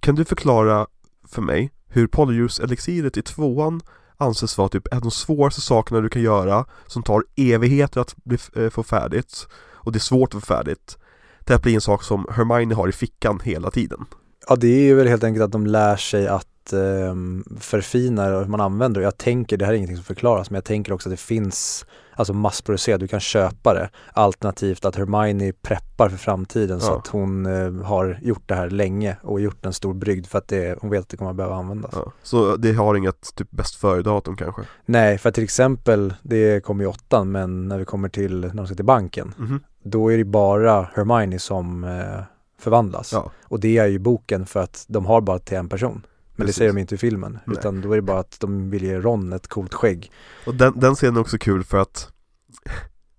[0.00, 0.86] Kan du förklara
[1.30, 3.80] för mig hur polyjuice-elixiret i tvåan
[4.16, 8.16] anses vara typ en av de svåraste sakerna du kan göra som tar evigheter att
[8.16, 10.98] bli, eh, få färdigt och det är svårt att få färdigt
[11.44, 14.06] till att bli en sak som Hermione har i fickan hela tiden.
[14.48, 17.14] Ja det är ju väl helt enkelt att de lär sig att eh,
[17.60, 19.04] förfina hur man använder det.
[19.04, 21.86] Jag tänker, det här är ingenting som förklaras, men jag tänker också att det finns
[22.14, 23.90] alltså massproducerat, du kan köpa det.
[24.12, 26.86] Alternativt att Hermione preppar för framtiden ja.
[26.86, 30.38] så att hon eh, har gjort det här länge och gjort en stor brygd för
[30.38, 31.92] att det, hon vet att det kommer att behöva användas.
[31.94, 32.12] Ja.
[32.22, 34.62] Så det har inget typ bäst före-datum kanske?
[34.86, 38.66] Nej, för till exempel, det kommer ju åttan, men när vi kommer till, när de
[38.66, 39.60] ska till banken, mm -hmm.
[39.82, 42.22] då är det bara Hermione som eh,
[42.60, 43.12] förvandlas.
[43.12, 43.30] Ja.
[43.44, 46.06] Och det är ju boken för att de har bara till en person.
[46.40, 46.56] Men Precis.
[46.56, 47.56] det säger de inte i filmen, Nej.
[47.58, 50.10] utan då är det bara att de vill ge Ron ett coolt skägg.
[50.46, 52.12] Och den, den scenen är också kul för att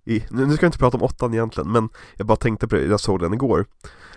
[0.04, 2.84] i, nu ska jag inte prata om åttan egentligen, men jag bara tänkte på det,
[2.84, 3.66] jag såg den igår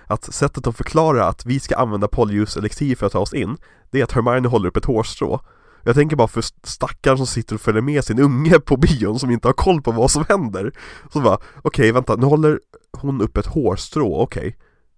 [0.08, 3.58] Att sättet att förklara att vi ska använda polyljus elixir för att ta oss in
[3.92, 5.42] Det är att Hermione håller upp ett hårstrå
[5.84, 9.32] jag tänker bara för stackaren som sitter och följer med sin unge på bion som
[9.32, 10.72] inte har koll på vad som händer
[11.14, 12.60] Så bara, okej okay, vänta, nu håller
[12.98, 14.54] hon upp ett hårstrå, okej okay.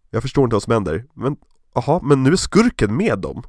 [0.10, 1.36] Jag förstår inte vad som händer, men
[1.76, 3.44] jaha, men nu är skurken med dem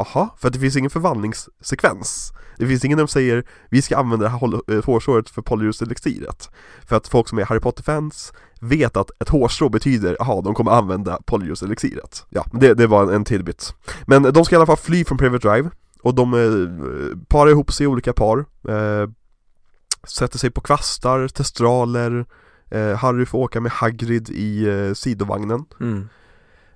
[0.00, 2.32] Jaha, för att det finns ingen förvandlingssekvens.
[2.58, 6.50] Det finns ingen som säger Vi ska använda det här eh, hårstrået för polyjuice-elixiret
[6.86, 10.70] För att folk som är Harry Potter-fans Vet att ett hårstrå betyder, jaha, de kommer
[10.70, 13.74] använda polyjuice-elixiret Ja, det, det var en, en till bit.
[14.06, 15.70] Men de ska i alla fall fly från Private Drive
[16.02, 18.38] Och de eh, parar ihop sig i olika par.
[18.68, 19.08] Eh,
[20.08, 22.26] Sätter sig på kvastar, testraler.
[22.70, 25.64] Eh, Harry får åka med Hagrid i eh, sidovagnen.
[25.80, 26.08] Mm.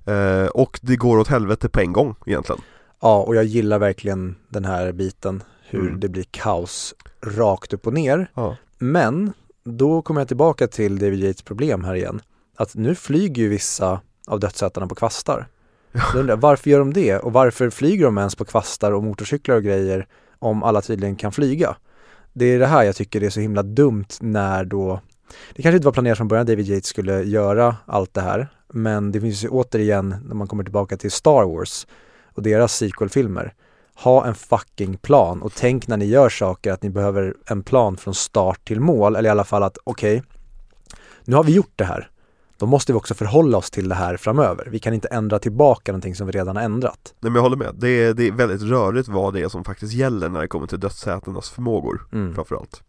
[0.04, 2.60] eh, Och det går åt helvete på en gång egentligen
[3.00, 6.00] Ja, och jag gillar verkligen den här biten, hur mm.
[6.00, 8.30] det blir kaos rakt upp och ner.
[8.34, 8.56] Ja.
[8.78, 9.32] Men
[9.64, 12.20] då kommer jag tillbaka till David Yates problem här igen.
[12.56, 15.46] Att nu flyger ju vissa av dödsätarna på kvastar.
[16.16, 17.18] Undrar, varför gör de det?
[17.18, 20.06] Och varför flyger de ens på kvastar och motorcyklar och grejer
[20.38, 21.76] om alla tydligen kan flyga?
[22.32, 25.00] Det är det här jag tycker är så himla dumt när då
[25.54, 29.12] det kanske inte var planerat från början David Yates skulle göra allt det här men
[29.12, 31.86] det finns ju återigen när man kommer tillbaka till Star Wars
[32.34, 33.54] och deras sequelfilmer.
[33.94, 37.96] Ha en fucking plan och tänk när ni gör saker att ni behöver en plan
[37.96, 40.30] från start till mål eller i alla fall att okej, okay,
[41.24, 42.10] nu har vi gjort det här.
[42.58, 44.68] Då måste vi också förhålla oss till det här framöver.
[44.70, 47.14] Vi kan inte ändra tillbaka någonting som vi redan har ändrat.
[47.20, 47.74] Nej men jag håller med.
[47.74, 50.66] Det är, det är väldigt rörigt vad det är som faktiskt gäller när det kommer
[50.66, 52.34] till dödsätarnas förmågor mm.
[52.34, 52.82] framförallt.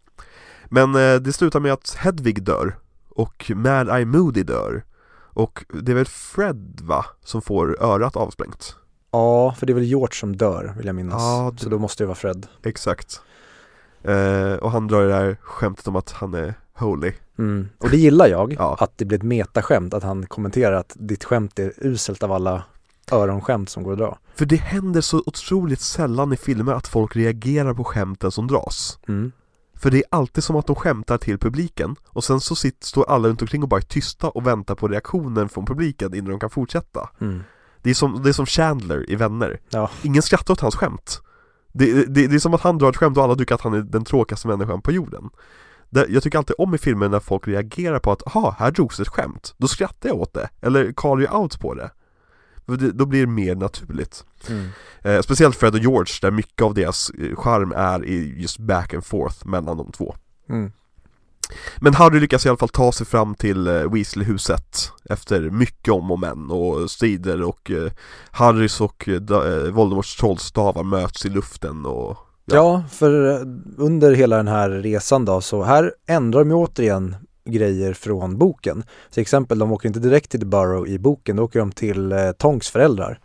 [0.64, 2.78] Men eh, det slutar med att Hedvig dör
[3.08, 4.84] och Mad Eye Moody dör.
[5.36, 8.76] Och det är väl Fred va, som får örat avsprängt?
[9.16, 11.22] Ja, för det är väl George som dör vill jag minnas.
[11.22, 11.62] Ja, det...
[11.62, 12.46] Så då måste det vara Fred.
[12.64, 13.20] Exakt.
[14.02, 17.12] Eh, och han drar det här skämtet om att han är holy.
[17.38, 17.68] Mm.
[17.78, 18.76] Och det gillar jag, ja.
[18.80, 22.62] att det blir ett metaskämt, att han kommenterar att ditt skämt är uselt av alla
[23.12, 24.18] öronskämt som går att dra.
[24.34, 28.98] För det händer så otroligt sällan i filmer att folk reagerar på skämten som dras.
[29.08, 29.32] Mm.
[29.74, 33.10] För det är alltid som att de skämtar till publiken och sen så sitter, står
[33.10, 36.40] alla runt omkring och bara är tysta och väntar på reaktionen från publiken innan de
[36.40, 37.10] kan fortsätta.
[37.20, 37.42] Mm.
[37.86, 39.60] Det är som, det är som Chandler i Vänner.
[39.70, 39.90] Ja.
[40.02, 41.20] Ingen skrattar åt hans skämt.
[41.72, 43.74] Det, det, det, är som att han drar ett skämt och alla tycker att han
[43.74, 45.30] är den tråkigaste människan på jorden.
[45.90, 49.00] Det, Jag tycker alltid om i filmer när folk reagerar på att aha, här drogs
[49.00, 49.54] ett skämt.
[49.56, 51.90] Då skrattar jag åt det, eller call you out på det
[52.66, 54.24] då blir det mer naturligt.
[54.48, 54.68] Mm.
[55.02, 58.94] eh, Speciellt Fred och George där mycket av deras eh, charm är i just back
[58.94, 60.16] and forth mellan de två.
[60.48, 60.72] Mm.
[61.80, 66.10] Men Harry lyckas i alla fall ta sig fram till eh, Weasley-huset efter mycket om
[66.10, 67.92] och men och strider och eh,
[68.30, 72.54] Harrys och eh, Voldemorts trollstavar möts i luften och ja.
[72.56, 73.12] ja, för
[73.78, 78.84] under hela den här resan då så här ändrar de ju återigen grejer från boken.
[79.10, 82.14] Till exempel, de åker inte direkt till The Burrow i boken, då åker de till
[82.38, 83.20] Tonks föräldrar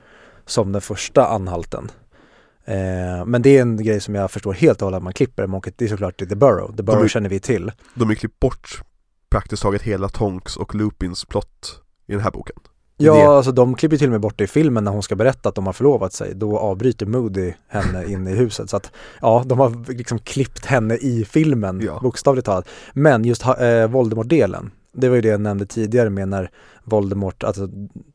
[0.46, 1.92] som den första anhalten.
[2.66, 5.48] Eh, men det är en grej som jag förstår helt och hållet att man klipper.
[5.48, 6.76] Man åker, det är såklart The Burrow.
[6.76, 7.72] The Burrow de, känner vi till.
[7.94, 8.82] De har klippt bort
[9.30, 12.56] praktiskt taget hela Tonks och Lupins plott i den här boken.
[12.98, 13.28] Ja, det.
[13.28, 15.56] alltså de klipper till och med bort det i filmen när hon ska berätta att
[15.56, 16.36] de har förlovat sig.
[16.36, 18.70] Då avbryter Moody henne inne i huset.
[18.70, 18.92] Så att
[19.22, 22.00] ja, de har liksom klippt henne i filmen, ja.
[22.04, 22.68] bokstavligt talat.
[22.94, 26.52] Men just eh, Voldemort-delen, det var ju det jag nämnde tidigare med när
[26.92, 27.68] Voldemort, alltså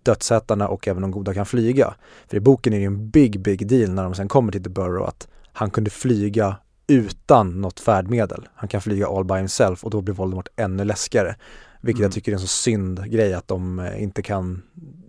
[0.03, 1.95] dödsätarna och även de goda kan flyga.
[2.29, 4.63] För i boken är det ju en big, big deal när de sen kommer till
[4.63, 6.57] The Burrow att han kunde flyga
[6.87, 8.49] utan något färdmedel.
[8.55, 11.37] Han kan flyga all by himself och då blir Voldemort ännu läskigare.
[11.81, 12.07] Vilket mm.
[12.07, 14.63] jag tycker är en så synd grej att de eh, inte kan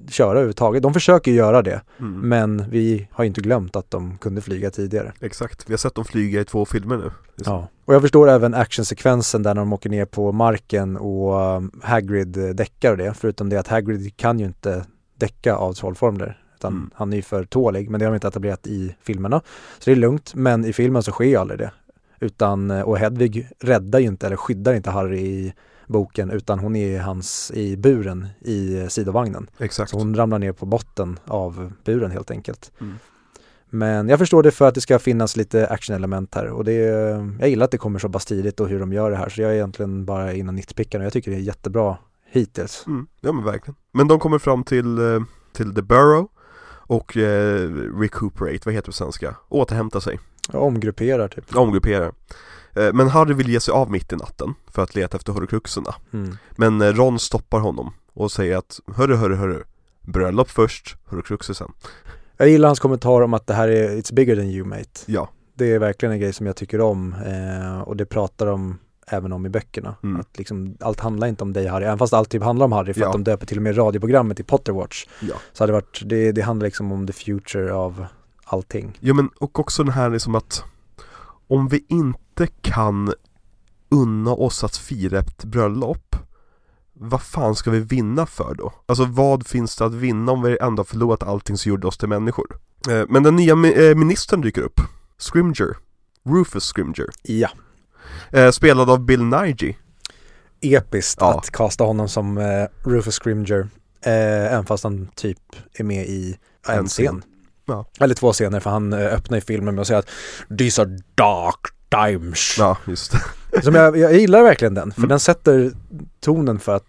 [0.10, 0.84] köra överhuvudtaget.
[0.84, 2.30] De försöker göra det, mm.
[2.30, 5.14] men vi har inte glömt att de kunde flyga tidigare.
[5.20, 7.12] Exakt, vi har sett dem flyga i två filmer nu.
[7.46, 11.72] Ja, och jag förstår även actionsekvensen där när de åker ner på marken och um,
[11.84, 13.14] Hagrid däckar och det.
[13.14, 14.86] Förutom det att Hagrid kan ju inte
[15.18, 16.42] däcka av trollformler.
[16.56, 16.90] Utan mm.
[16.94, 19.42] han är ju för tålig, men det har de inte etablerat i filmerna.
[19.80, 21.72] Så det är lugnt, men i filmen så sker ju aldrig det.
[22.20, 25.54] Utan, och Hedvig räddar ju inte eller skyddar inte Harry i
[25.88, 29.50] boken utan hon är hans i buren i eh, sidovagnen.
[29.58, 29.92] Exakt.
[29.92, 32.72] Så hon ramlar ner på botten av buren helt enkelt.
[32.82, 32.94] Mm.
[33.70, 36.74] Men jag förstår det för att det ska finnas lite actionelement här och det,
[37.40, 39.42] jag gillar att det kommer så pass tidigt och hur de gör det här så
[39.42, 41.98] jag är egentligen bara innan nitpickaren och jag tycker det är jättebra
[42.32, 42.84] hittills.
[42.88, 43.08] Mm.
[43.22, 43.76] Ja men verkligen.
[43.92, 45.22] Men de kommer fram till, eh,
[45.54, 46.28] till The Burrow
[46.70, 47.70] och eh,
[48.00, 49.36] recuperate, vad heter det på svenska?
[49.50, 50.20] Återhämta sig,
[50.52, 51.56] Jag omgrupperar typ.
[51.56, 52.12] omgrupperar.
[52.78, 55.96] Eh, men Harry vill ge sig av mitt i natten för att leta efter horcruxerna.
[56.14, 56.38] Mm.
[56.56, 59.64] Men eh, Ron stoppar honom och säger att hörru, hörru, hörru,
[60.02, 61.72] bröllop först, horcruxer sen.
[62.38, 64.90] Jag gillar hans kommentar om att det här är It's bigger than you mate.
[65.06, 68.78] Ja, Det är verkligen en grej som jag tycker om eh, och det pratar de
[69.08, 69.96] även om i böckerna.
[70.04, 70.20] Mm.
[70.20, 72.94] Att liksom, allt handlar inte om dig Harry, även fast allt typ handlar om Harry
[72.94, 73.08] för Ja.
[73.08, 75.06] att de döper till och med radioprogrammet i Potterwatch.
[75.20, 75.36] ja.
[75.54, 78.06] Så hade det varit, det, det handlar liksom om the future av
[78.44, 78.98] allting.
[79.00, 80.64] Ja men och också den här liksom att
[81.48, 82.20] om vi inte
[82.62, 83.14] kan
[83.92, 86.16] unna oss att fira ett bröllop
[87.00, 88.74] vad fan ska vi vinna för då?
[88.86, 91.98] Alltså vad finns det att vinna om vi ändå har förlorat allting som gjorde oss
[91.98, 92.60] till människor?
[92.90, 94.82] Eh, Men den nya eh, ministern dyker upp
[95.18, 95.78] Scrimger
[96.30, 97.50] Rufus Scrimger Ja,
[98.32, 99.74] eh, Spelad av Bill Nighy
[100.62, 101.38] episkt Ja.
[101.38, 102.40] att kasta honom som
[102.84, 103.70] Rufus Scrimger,
[104.02, 105.40] även fast han typ
[105.74, 107.06] är med i en, En scen.
[107.22, 107.24] scen.
[107.66, 107.86] Ja.
[108.00, 110.10] Eller två scener för han öppnar i filmen med att säga att
[110.58, 111.60] These are dark
[111.90, 112.56] times.
[112.58, 113.12] Ja, just
[113.52, 115.10] det Som jag, jag gillar verkligen den, för Mm.
[115.10, 115.72] den sätter
[116.20, 116.86] tonen för att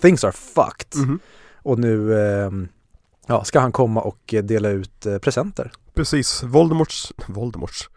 [0.00, 0.96] things are fucked.
[1.06, 1.20] Mhm.
[1.62, 2.68] Och nu ehm,
[3.26, 5.72] ja, ska han komma och eh, dela ut eh, presenter.
[5.94, 7.88] Precis, Voldemorts, Voldemorts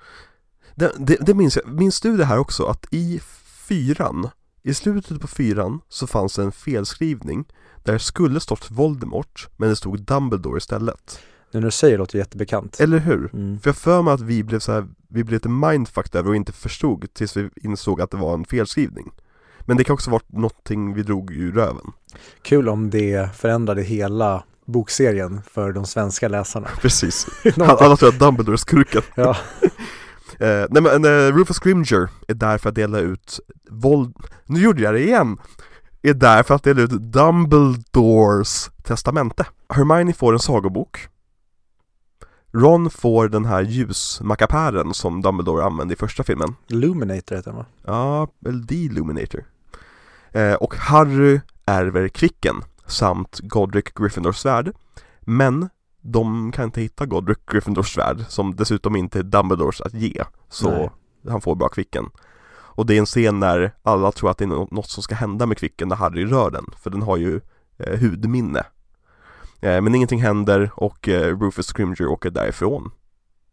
[0.76, 3.22] det, det, det minns jag, minns du det här också att i
[3.68, 4.30] fyran,
[4.64, 7.46] i slutet på fyran så fanns det en felskrivning
[7.84, 11.20] där det skulle stått Voldemort men det stod Dumbledore istället
[11.54, 12.80] Nu när du säger det låter jättebekant.
[12.80, 13.30] Eller hur?
[13.34, 13.60] Mm.
[13.60, 16.36] För jag för mig att vi blev så här, vi blev lite mindfucked över och
[16.36, 19.12] inte förstod tills vi insåg att det var en felskrivning
[19.60, 21.92] Men det kan också vara någonting vi drog ur röven
[22.42, 26.68] Kul om det förändrade hela bokserien för de svenska läsarna.
[26.82, 27.28] Precis,
[27.58, 29.38] alla tror att Dumbledore är skurken ja.
[30.40, 33.40] Eh, nej men eh, Rufus Scrimger är där för att dela ut
[33.70, 34.16] våld...
[34.46, 35.38] Nu gjorde jag det igen!
[36.02, 39.46] Är där för att dela ut Dumbledores testamente.
[39.70, 41.08] Hermione får en sagobok.
[42.56, 46.56] Ron får den här ljusmackapären som Dumbledore använde i första filmen.
[46.68, 47.66] Luminator heter den va?
[47.86, 49.44] Ja, eller Deluminator.
[50.32, 54.72] Eh, och Harry ärver Kvicken samt Godric Gryffindors svärd.
[55.22, 55.70] Men
[56.02, 60.24] de kan inte hitta Godric Gryffindors svärd som dessutom inte är Dumbledores att ge.
[60.50, 60.90] Så Nej.
[61.30, 62.10] han får bara Kvicken.
[62.76, 65.16] Och det är en scen när alla tror att det är nå- något som ska
[65.16, 66.66] hända med Kvicken när Harry rör den.
[66.84, 67.42] För den har ju
[67.78, 68.64] eh, hudminne.
[69.64, 72.92] Eh, men ingenting händer och eh, Rufus Scrimger åker därifrån.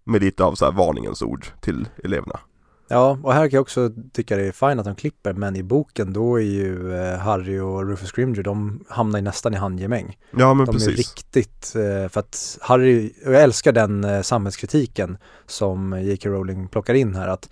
[0.04, 2.40] Med lite av så här varningens ord till eleverna.
[2.88, 5.62] Ja, och här kan jag också tycka det är fint att de klipper, men i
[5.62, 10.18] boken då är ju eh, Harry och Rufus Scrimger, de hamnar ju nästan i handgemäng.
[10.30, 10.96] Ja men De är precis.
[10.96, 16.28] riktigt, eh, för att Harry, och jag älskar den samhällskritiken som J.K.
[16.28, 17.48] Rowling plockar in här, att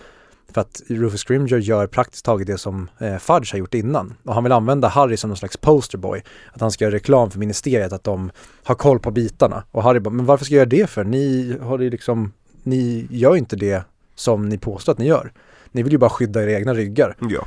[0.53, 4.15] för att Rufus Scrimger gör praktiskt taget det som eh, Fudge har gjort innan.
[4.25, 6.23] Och han vill använda Harry som någon slags posterboy.
[6.53, 8.31] Att han ska göra reklam för ministeriet, att de
[8.65, 9.65] har koll på bitarna.
[9.71, 11.05] Och Harry bara, men varför ska jag göra det för?
[11.05, 12.33] Ni har ju liksom,
[12.63, 13.85] ni gör ju inte det
[14.15, 15.33] som ni påstår att ni gör.
[15.73, 17.17] Ni vill ju bara skydda era egna ryggar.
[17.21, 17.47] Ja.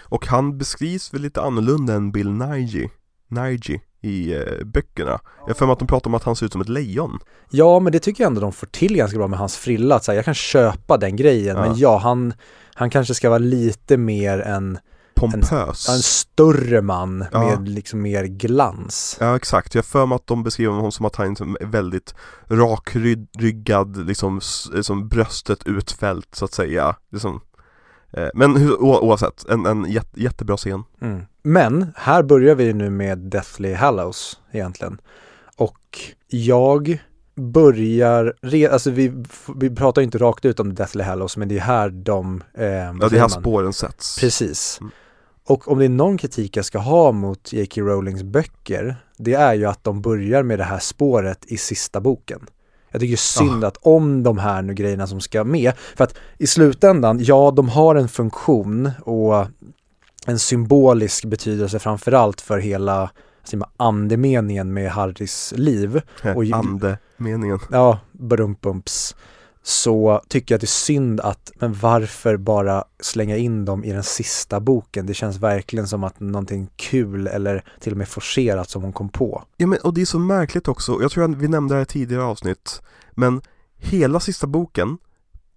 [0.00, 2.88] Och han beskrivs väl lite annorlunda än Bill Nighy,
[3.28, 5.20] Nighy i eh, böckerna.
[5.46, 7.18] Jag för mig att de pratar om att han ser ut som ett lejon.
[7.50, 9.94] Ja, men det tycker jag ändå de får till ganska bra med hans frilla.
[9.94, 11.62] Att så här, jag kan köpa den grejen, Ja.
[11.62, 12.32] men ja, han,
[12.74, 14.78] han kanske ska vara lite mer en,
[15.14, 15.88] Pompös.
[15.88, 17.44] en större man Ja.
[17.56, 19.16] med liksom mer glans.
[19.20, 22.14] Ja exakt, jag för mig att de beskriver honom som att han liksom är väldigt
[22.46, 24.40] rakryggad, liksom,
[24.74, 26.96] liksom bröstet utfällt så att säga.
[27.12, 27.40] Liksom.
[28.12, 30.84] Eh, Men oavsett, en, en jätte, jättebra scen.
[31.00, 31.22] Mm.
[31.48, 35.00] Men här börjar vi nu med Deathly Hallows egentligen.
[35.56, 37.02] Och jag
[37.34, 39.24] börjar, re, alltså vi,
[39.56, 42.42] vi pratar inte rakt ut om Deathly Hallows, men det är här de...
[42.54, 44.18] Eh, Ja, det säger här spåren sätts.
[44.20, 44.78] Precis.
[44.80, 44.92] Mm.
[45.46, 47.80] Och om det är någon kritik jag ska ha mot J.K.
[47.80, 52.46] Rowlings böcker, det är ju att de börjar med det här spåret i sista boken.
[52.90, 56.46] Jag tycker synd att om de här nu grejerna som ska med, för att i
[56.46, 59.46] slutändan, ja de har en funktion och
[60.28, 63.10] en symbolisk betydelse framförallt för hela
[63.76, 66.00] andemeningen med Harrys liv.
[66.36, 67.58] och- Andemeningen.
[67.70, 69.16] Ja, brumpumps.
[69.62, 73.92] Så tycker jag att det är synd att, men varför bara slänga in dem i
[73.92, 75.06] den sista boken?
[75.06, 79.08] Det känns verkligen som att någonting kul eller till och med forcerat som hon kom
[79.08, 79.42] på.
[79.56, 81.84] Ja men och det är så märkligt också, jag tror att vi nämnde det här
[81.84, 82.82] tidigare avsnitt
[83.14, 83.40] Men
[83.76, 84.98] hela sista boken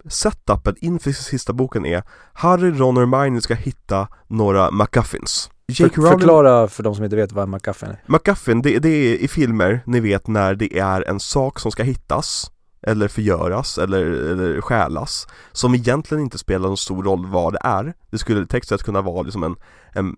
[0.10, 5.50] setupen inför sista boken är Harry, Ron och Hermione ska hitta några MacGuffins.
[5.78, 8.04] För, förklara för de som inte vet vad en MacGuffin är.
[8.06, 11.84] MacGuffin, det, det är i filmer, ni vet när det är en sak som ska
[11.84, 12.52] hittas
[12.88, 17.94] eller förgöras eller, eller stjälas som egentligen inte spelar någon stor roll vad det är.
[18.10, 19.56] Det skulle textet kunna vara liksom en,
[19.94, 20.16] en,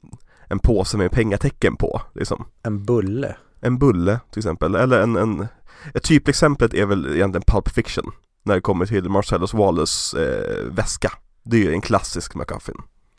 [0.47, 2.45] en påse med pengatecken på liksom.
[2.63, 3.35] En bulle?
[3.61, 5.47] En bulle till exempel, eller en, en
[5.93, 8.11] ett typexemplet är väl egentligen Pulp Fiction
[8.43, 11.11] när det kommer till Marcellus Wallace eh, väska.
[11.43, 12.75] Det är ju en klassisk MacGuffin.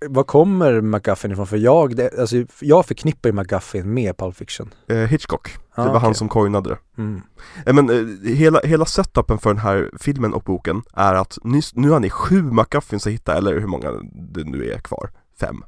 [0.09, 1.47] Var kommer McGuffin ifrån?
[1.47, 4.70] För jag, det, alltså, jag förknippar ju McGuffin med Pulp Fiction.
[4.89, 6.18] Eh, Hitchcock, Ah, det var han okej.
[6.18, 7.03] som coinade det.
[7.03, 7.22] Mm.
[7.66, 11.61] Eh, Men eh, hela, hela setupen för den här filmen och boken är att nu,
[11.72, 13.91] nu har ni sju MacGuffins att hitta, eller hur många
[14.35, 15.11] det nu är kvar?
[15.41, 15.64] Fem.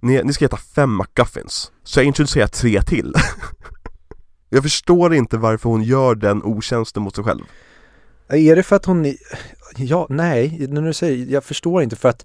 [0.00, 1.72] Ni, ni ska hitta fem MacGuffins.
[1.84, 3.14] Så jag introducerar tre till.
[4.48, 7.42] jag förstår inte varför hon gör den otjänsten mot sig själv.
[8.36, 9.14] Är det för att hon,
[9.76, 12.24] ja, nej, när du säger, jag förstår inte för att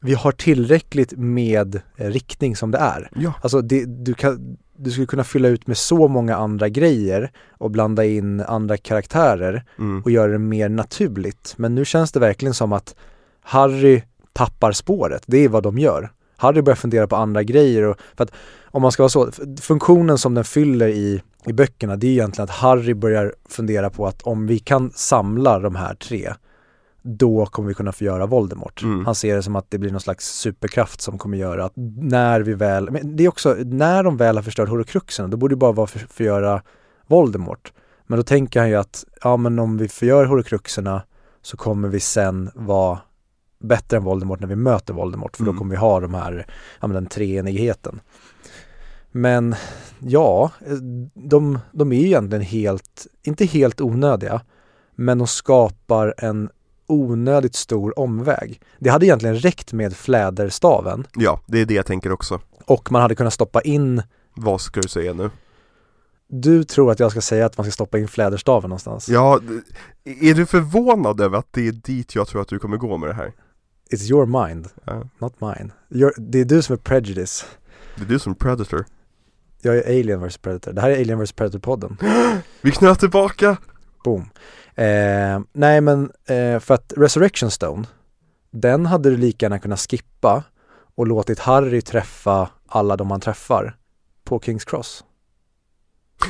[0.00, 3.10] vi har tillräckligt med eh, riktning som det är.
[3.16, 3.32] Ja.
[3.42, 7.70] Alltså det, du, kan, du skulle kunna fylla ut med så många andra grejer och
[7.70, 10.02] blanda in andra karaktärer Mm.
[10.02, 11.54] och göra det mer naturligt.
[11.56, 12.94] Men nu känns det verkligen som att
[13.40, 14.02] Harry
[14.32, 15.22] tappar spåret.
[15.26, 16.10] Det är vad de gör.
[16.36, 18.32] Harry börjar fundera på andra grejer och för att
[18.64, 19.30] om man ska vara så,
[19.60, 24.06] funktionen som den fyller i, i böckerna det är egentligen att Harry börjar fundera på
[24.06, 26.32] att om vi kan samla de här tre
[27.02, 28.82] då kommer vi kunna förgöra Voldemort.
[28.82, 29.06] Mm.
[29.06, 32.40] Han ser det som att det blir någon slags superkraft som kommer göra att när
[32.40, 35.58] vi väl, men det är också, när de väl har förstört horocruxen, då borde det
[35.58, 36.62] bara vara för, förgöra
[37.06, 37.72] Voldemort.
[38.06, 41.02] Men då tänker han ju att, ja men om vi förgör horocruxerna
[41.42, 42.98] så kommer vi sen vara
[43.66, 45.54] bättre än Voldemort när vi möter Voldemort för Mm.
[45.54, 46.46] då kommer vi ha de här,
[46.80, 48.00] ja men den treenigheten.
[49.12, 49.54] Men
[49.98, 50.50] ja,
[51.14, 54.40] de, de är ju egentligen helt, inte helt onödiga,
[54.94, 56.50] men de skapar en
[56.86, 58.60] onödigt stor omväg.
[58.78, 62.40] Det hade egentligen räckt med fläderstaven Ja, det är det jag tänker också.
[62.64, 64.02] och man hade kunnat stoppa in
[64.34, 65.30] Vad ska du säga nu?
[66.28, 69.08] Du tror att jag ska säga att man ska stoppa in fläderstaven någonstans?
[69.08, 69.40] Ja,
[70.04, 73.08] är du förvånad över att det är dit jag tror att du kommer gå med
[73.08, 73.32] det här?
[73.90, 75.02] It's your mind, Ja.
[75.18, 75.72] not mine.
[75.88, 77.46] You're, det är du som är prejudice.
[77.96, 78.84] Det är du som är predator.
[79.62, 80.72] Jag är Alien vs Predator.
[80.72, 81.96] Det här är Alien vs Predator-podden.
[82.60, 83.56] Vi knöt tillbaka!
[84.04, 84.20] Boom.
[84.74, 87.84] Eh, nej men eh, för att Resurrection Stone,
[88.50, 90.44] den hade du lika gärna kunnat skippa
[90.94, 93.76] och låtit Harry träffa alla de han träffar
[94.24, 95.04] på Kings Cross.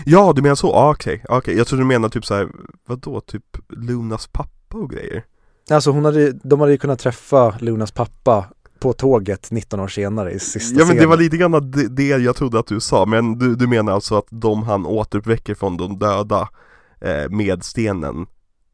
[0.05, 0.73] Ja, du menar så?
[0.73, 1.57] Ah, okej, okej.
[1.57, 2.49] Jag trodde du menade typ så här,
[2.87, 5.25] vadå, typ Lunas pappa och grejer?
[5.71, 8.45] Alltså hon hade, de hade ju kunnat träffa Lunas pappa
[8.79, 11.09] på tåget 19 år senare i sista Ja men det scenen.
[11.11, 14.17] var lite grann det, det jag trodde att du sa, men du, du menar alltså
[14.17, 16.49] att de han återuppväcker från de döda
[17.01, 18.27] eh, med stenen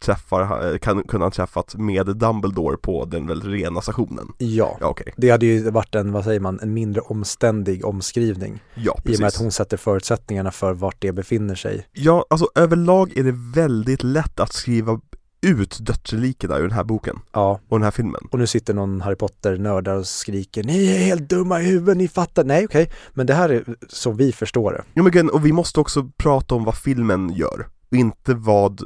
[0.04, 4.28] träffar, eh, kan kunna ha träffat med Dumbledore på den väl rena stationen?
[4.38, 8.62] Ja, Ja okej, det hade ju varit en, vad säger man, en mindre omständig omskrivning.
[8.74, 9.24] ja I och med precis.
[9.24, 11.86] att hon sätter förutsättningarna för vart det befinner sig.
[11.92, 15.00] Ja, alltså överlag är det väldigt lätt att skriva
[15.42, 18.28] ut dödsrelikena ur den här boken Ja, och den här filmen.
[18.30, 21.96] och nu sitter någon Harry Potter-nörd där och skriker Ni är helt dumma i huvudet,
[21.96, 22.44] ni fattar.
[22.44, 22.90] Nej, okej.
[23.14, 24.82] Men det här är så vi förstår det.
[24.94, 28.82] Ja men och vi måste också prata om vad filmen gör och inte vad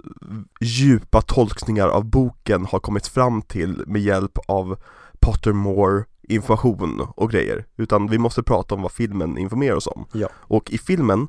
[0.60, 4.78] djupa tolkningar av boken har kommit fram till med hjälp av
[5.20, 10.06] Pottermore information och grejer utan vi måste prata om vad filmen informerar oss om.
[10.12, 10.28] Ja.
[10.34, 11.28] Och i filmen,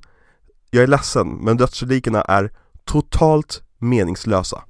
[0.71, 2.51] jag är ledsen, men dödsrelikerna är
[2.85, 4.63] totalt meningslösa.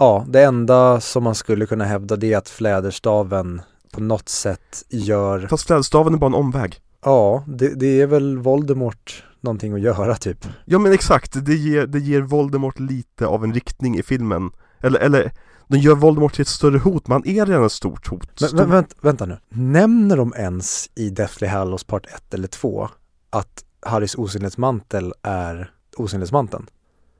[0.00, 4.84] Ja, det enda som man skulle kunna hävda det är att fläderstaven på något sätt
[4.88, 6.80] gör, Fast fläderstaven är bara en omväg.
[7.04, 10.46] ja, det, det är väl Voldemort någonting att göra typ.
[10.64, 14.50] Ja men exakt, det ger, det ger Voldemort lite av en riktning i filmen.
[14.80, 15.32] Eller, eller,
[15.68, 18.40] de gör Voldemort till ett större hot, man är redan ett stort hot.
[18.40, 22.88] Men, men vänt, vänta nu, nämner de ens i Deathly Hallows part 1 eller 2
[23.30, 26.66] att Harrys osynlighetsmantel är osynlighetsmanteln?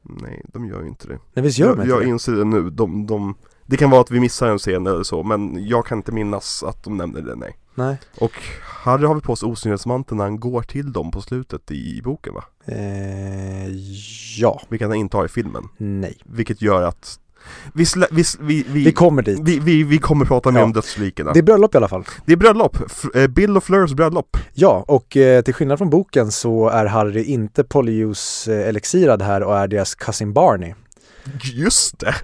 [0.03, 1.19] Nej, de gör ju inte det.
[1.35, 2.09] Nej visst gör de jag inte jag det?
[2.09, 3.35] inser det nu, de, de,
[3.67, 6.63] det kan vara att vi missar en scen eller så, men jag kan inte minnas
[6.63, 7.57] att de nämner det, nej.
[7.75, 7.99] Nej.
[8.21, 8.33] Och
[8.63, 12.35] Harry har väl på sig osynlighetsmanteln när han går till dem på slutet i boken
[12.35, 12.45] va?
[12.65, 13.69] Eh,
[14.39, 15.69] ja, Vilket han inte har i filmen.
[15.77, 16.19] nej.
[16.25, 17.21] Vilket gör att
[17.73, 19.41] vi, slä, vi, vi, vi, Vi kommer dit.
[19.43, 20.65] vi, vi, vi kommer prata mer Ja.
[20.65, 21.33] om dödslikena.
[21.33, 22.05] Det är bröllop i alla fall.
[22.27, 22.77] Det är bröllop,
[23.15, 24.37] eh, Bill och Fleurs bröllop.
[24.55, 29.43] Ja, och eh, till skillnad från boken så är Harry inte polyjuice eh, elixirad här
[29.43, 30.75] och är deras cousin Barney.
[31.43, 32.15] Just det!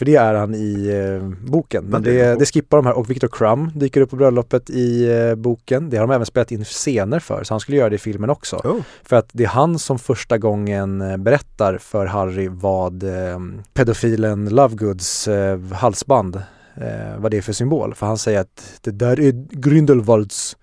[0.00, 1.84] För det är han i eh, boken.
[1.84, 5.34] Men det det, skippar de här och Victor Crumb dyker upp på bröllopet i eh,
[5.34, 5.90] boken.
[5.90, 8.30] Det har de även spelat in scener för, så han skulle göra det i filmen
[8.30, 8.56] också.
[8.56, 8.80] Oh.
[9.02, 13.38] För att det är han som första gången eh, berättar för Harry vad eh,
[13.74, 16.36] pedofilen Lovegoods eh, halsband
[16.74, 17.94] eh, vad det är för symbol.
[17.94, 20.56] För han säger att det där är Grindelwalds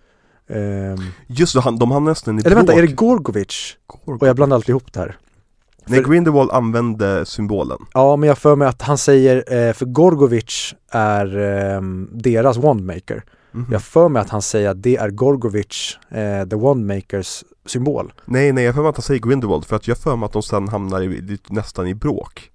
[1.28, 2.84] Just det, han, de hamnar nästan i Eller vänta, bråk.
[2.84, 3.76] är det Gorgovich?
[3.88, 5.18] Gorg- Och jag blandar alltid ihop det här.
[5.90, 7.78] Nej, för- Grindelwald använde symbolen.
[7.94, 13.24] Ja, men jag för mig att han säger, eh, för Gorgovich är ehm, deras Wandmaker.
[13.52, 13.66] Mhm.
[13.72, 18.14] Jag för mig att han säger att det är Gorgovich, eh, the Wandmakers symbol.
[18.26, 20.34] Nej, nej, jag för mig att han säger Grindelwald för att jag för mig att
[20.34, 22.52] de sen hamnar i, nästan i bråk.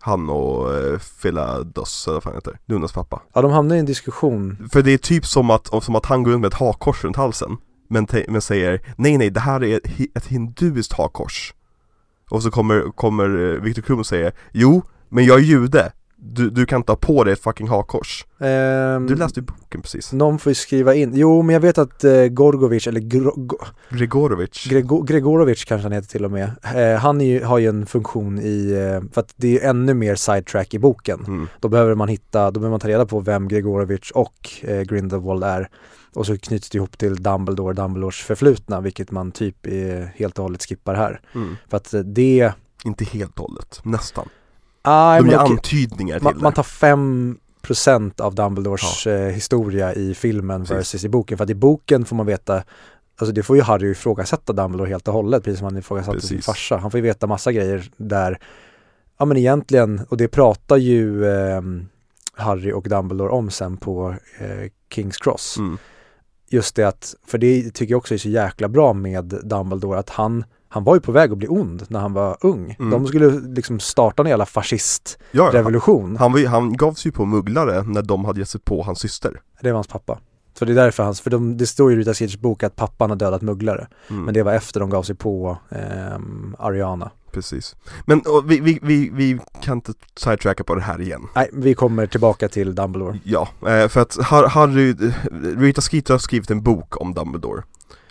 [0.00, 3.22] Han och eh, Philados, eller vad fan heter, Lunas pappa.
[3.34, 4.68] Ja, de hamnar i en diskussion.
[4.72, 7.16] För det är typ som att, som att han går runt med ett hakkors runt
[7.16, 7.56] halsen.
[7.88, 11.54] Men, te- men säger nej, nej, det här är ett, hi- ett hindusiskt hakkors.
[12.30, 15.92] Och så kommer, kommer eh, Viktor Krum och säger jo, men jag är jude.
[16.18, 18.24] Du, du kan ha på dig ett fucking hakkors.
[18.40, 20.12] Ehm, Du läste ju boken precis.
[20.12, 23.58] Någon får ju skriva in, jo men jag vet att eh, Gorgovich, eller Gro- Go-
[23.90, 24.66] Gregorovic.
[24.70, 26.50] Grego- Gregorovic kanske han heter till och med.
[26.76, 30.14] Eh, han ju, har ju en funktion i, eh, för att det är ännu mer
[30.14, 31.24] sidetrack i boken.
[31.26, 31.48] Mm.
[31.60, 35.44] Då behöver man hitta, då behöver man ta reda på vem Gregorovic och eh, Grindelwald
[35.44, 35.68] är.
[36.16, 40.42] Och så knyts det ihop till Dumbledore, Dumbledores förflutna, vilket man typ är, helt och
[40.42, 41.20] hållet skippar här.
[41.34, 41.56] Mm.
[41.68, 42.52] För att eh, det,
[42.84, 44.28] Inte helt och hållet, nästan.
[44.82, 46.42] ah, De okej, antydningar till man, det.
[46.42, 50.76] man tar 5% av Dumbledores eh, historia i filmen Precis.
[50.76, 51.38] versus i boken.
[51.38, 52.62] För att i boken får man veta
[53.18, 56.28] Alltså det får ju Harry ifrågasätta Dumbledore helt och hållet, precis som han ifrågasatte sin
[56.28, 56.46] Precis.
[56.46, 56.76] farsa.
[56.76, 58.38] Han får ju veta massa grejer där,
[59.18, 61.88] ja men egentligen, och det pratar ju ehm,
[62.32, 65.56] Harry och Dumbledore om sen på eh, Kings Cross.
[65.58, 65.78] Mm.
[66.48, 70.10] Just det att, för det tycker jag också är så jäkla bra med Dumbledore, att
[70.10, 72.76] han, han var ju på väg att bli ond när han var ung.
[72.78, 72.90] Mm.
[72.90, 76.12] De skulle liksom starta en jävla fascistrevolution.
[76.12, 78.82] Ja, han, ju, han gav sig ju på mugglare när de hade gett sig på
[78.82, 79.40] hans syster.
[79.60, 80.18] Det var hans pappa.
[80.58, 82.76] Så det är därför hans, för de, det står ju i Rita Skeeters bok att
[82.76, 83.88] pappan har dödat mugglare.
[84.10, 84.24] Mm.
[84.24, 87.10] Men det var efter de gav sig på ehm, Ariana.
[87.36, 87.76] Precis.
[88.04, 91.22] Men och, vi, vi, vi, vi kan inte sidetracka på det här igen.
[91.34, 93.18] Nej, vi kommer tillbaka till Dumbledore.
[93.24, 94.94] Ja, eh, för att Har- Harry,
[95.56, 97.62] Rita Skeeter har skrivit en bok om Dumbledore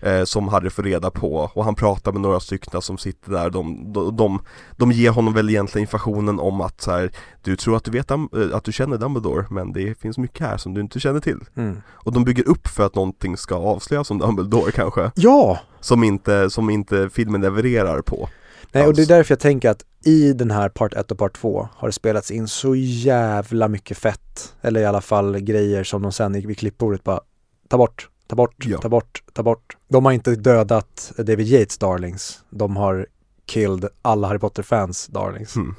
[0.02, 3.50] eh, Som Harry får reda på och han pratar med några stycken som sitter där
[3.50, 4.40] de, de, de,
[4.78, 7.12] de ger honom väl egentligen informationen om att så här,
[7.44, 8.18] Du tror att du vet eh,
[8.54, 11.82] att du känner Dumbledore men det finns mycket här som du inte känner till Mm.
[11.88, 15.60] Och de bygger upp för att någonting ska avslöjas om Dumbledore kanske Ja!
[15.80, 18.30] Som inte, som inte filmen levererar på
[18.76, 21.38] Nej, och det är därför jag tänker att i den här part 1 och part
[21.38, 24.54] 2 har det spelats in så jävla mycket fett.
[24.62, 27.20] Eller i alla fall grejer som de sen vid klippbordet bara
[27.68, 28.78] ta bort, ta bort, Ja.
[28.78, 29.78] ta bort, ta bort.
[29.88, 32.44] De har inte dödat David Yates darlings.
[32.50, 33.08] De har
[33.46, 35.56] killed alla Harry Potter-fans darlings.
[35.56, 35.76] Mm.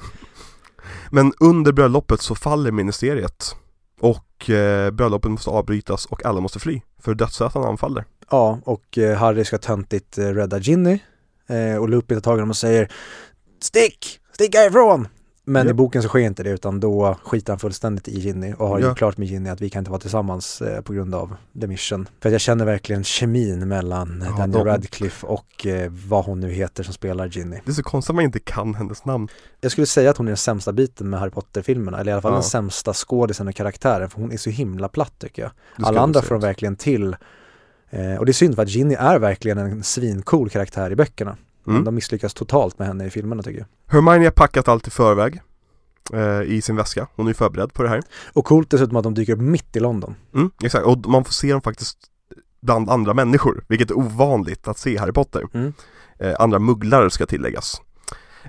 [1.10, 3.56] Men under bröllopet så faller ministeriet
[4.00, 9.16] Och eh, bröllopet måste avbrytas och alla måste fly För dödsätaren anfaller Ja, och eh,
[9.18, 10.98] Harry ska töntigt eh, rädda Ginny.
[11.48, 12.92] Eh, och Lupin tar tag i honom och säger
[13.60, 14.20] Stick!
[14.32, 15.08] Stick härifrån!
[15.48, 15.70] Men Ja.
[15.70, 18.78] i boken så sker inte det utan då skiter han fullständigt i Ginny och har
[18.80, 18.88] Ja.
[18.88, 21.66] gjort klart med Ginny att vi kan inte vara tillsammans eh, på grund av The
[21.66, 22.08] Mission.
[22.20, 26.40] För att jag känner verkligen kemin mellan Ja, Daniel de- Radcliffe och eh, vad hon
[26.40, 27.60] nu heter som spelar Ginny.
[27.64, 29.28] Det är så konstigt att man inte kan hennes namn
[29.60, 32.22] Jag skulle säga att hon är den sämsta biten med Harry Potter-filmerna, eller i alla
[32.22, 32.36] fall Ja.
[32.36, 35.50] den sämsta skådisen och karaktären, för hon är så himla platt tycker jag.
[35.86, 37.16] Alla andra får de verkligen till.
[37.90, 41.36] Eh, och det är synd för att Ginny är verkligen en svincool karaktär i böckerna.
[41.64, 41.84] Men mm.
[41.84, 43.66] de misslyckas totalt med henne i filmerna tycker jag.
[43.86, 45.40] Hermione har packat allt i förväg
[46.12, 49.14] eh, I sin väska, hon är förberedd på det här Och coolt dessutom att de
[49.14, 50.14] dyker upp mitt i London.
[50.34, 51.98] mm, Exakt, och man får se dem faktiskt
[52.62, 55.72] bland andra människor Vilket är ovanligt att se i Harry Potter Mm.
[56.18, 57.80] eh, Andra mugglare ska tilläggas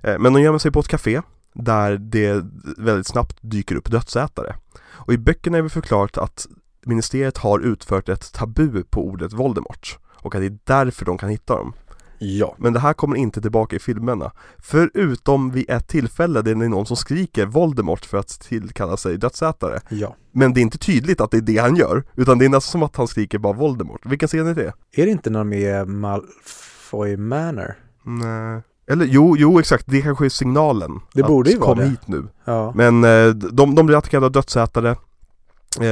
[0.03, 1.21] eh, Men de gömmer sig på ett café
[1.53, 2.45] Där det
[2.77, 4.55] väldigt snabbt dyker upp dödsätare
[4.89, 6.47] Och i böckerna är det förklarat att
[6.87, 11.29] Ministeriet har utfört ett tabu på ordet Voldemort Och att det är därför de kan
[11.29, 11.73] hitta dem
[12.19, 12.55] Ja.
[12.57, 16.69] Men det här kommer inte tillbaka i filmerna Förutom vid ett tillfälle där det är
[16.69, 20.15] någon som skriker Voldemort för att tillkalla sig dödsätare Ja.
[20.31, 22.71] Men det är inte tydligt att det är det han gör Utan det är nästan
[22.71, 24.73] som att han skriker bara Voldemort Vilken scen är det?
[24.91, 27.73] Är det inte när de är Malfoy Manor?
[28.03, 28.61] Nej
[28.91, 31.85] Eller jo, jo exakt, det kanske är signalen Det borde ju vara kom det.
[31.89, 32.71] hit nu Ja.
[32.75, 34.95] Men eh, de, de blir attackerade av dödsätare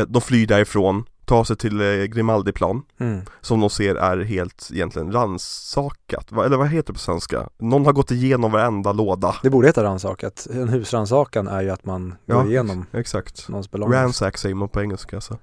[0.07, 3.21] De flyr därifrån Tar sig till eh, Grimaldiplan Mm.
[3.41, 7.49] Som de ser är helt egentligen rannsakat Va- Eller vad heter det på svenska?
[7.59, 10.47] Någon har gått igenom varenda låda Det borde heta rannsakat.
[10.53, 12.35] En husrannsakan är ju att man Ja.
[12.35, 13.95] går igenom Exakt någons belongings.
[14.01, 15.37] Ransack säger man på engelska så.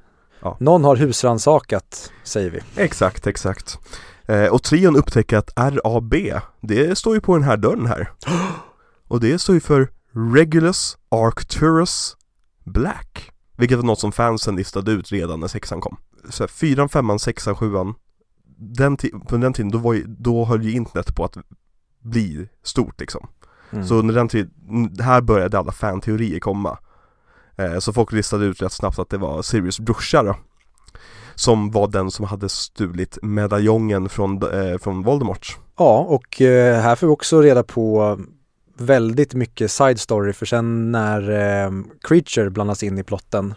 [0.61, 2.61] Någon har husrannsakat, säger vi.
[2.83, 3.79] Exakt, exakt
[4.27, 6.15] eh, Och trion upptäcker att RAB
[6.61, 8.11] Det står ju på den här dörren här
[9.09, 9.89] Och det står ju för
[10.35, 12.17] Regulus Arcturus
[12.65, 15.97] Black Vilket var något som fansen listade ut redan när sexan kom
[16.31, 17.95] så här, Fyran, femman, sexan, sjuan
[18.57, 18.97] den
[19.29, 21.37] På den tiden då, var ju, då höll ju internet på att
[22.01, 23.29] bli stort liksom
[23.75, 23.87] Mm.
[23.87, 24.51] Så under den tiden,
[25.01, 26.79] här började alla fanteorier komma
[27.57, 30.37] Eh, så folk listade ut rätt snabbt att det var Sirius brorsa då.
[31.35, 35.59] Som var den som hade stulit medaljongen från, eh, från Voldemort.
[35.79, 38.19] Ja, och eh, här får vi också reda på
[38.85, 41.71] väldigt mycket side story för sen när eh,
[42.01, 43.55] Creature blandas in i plotten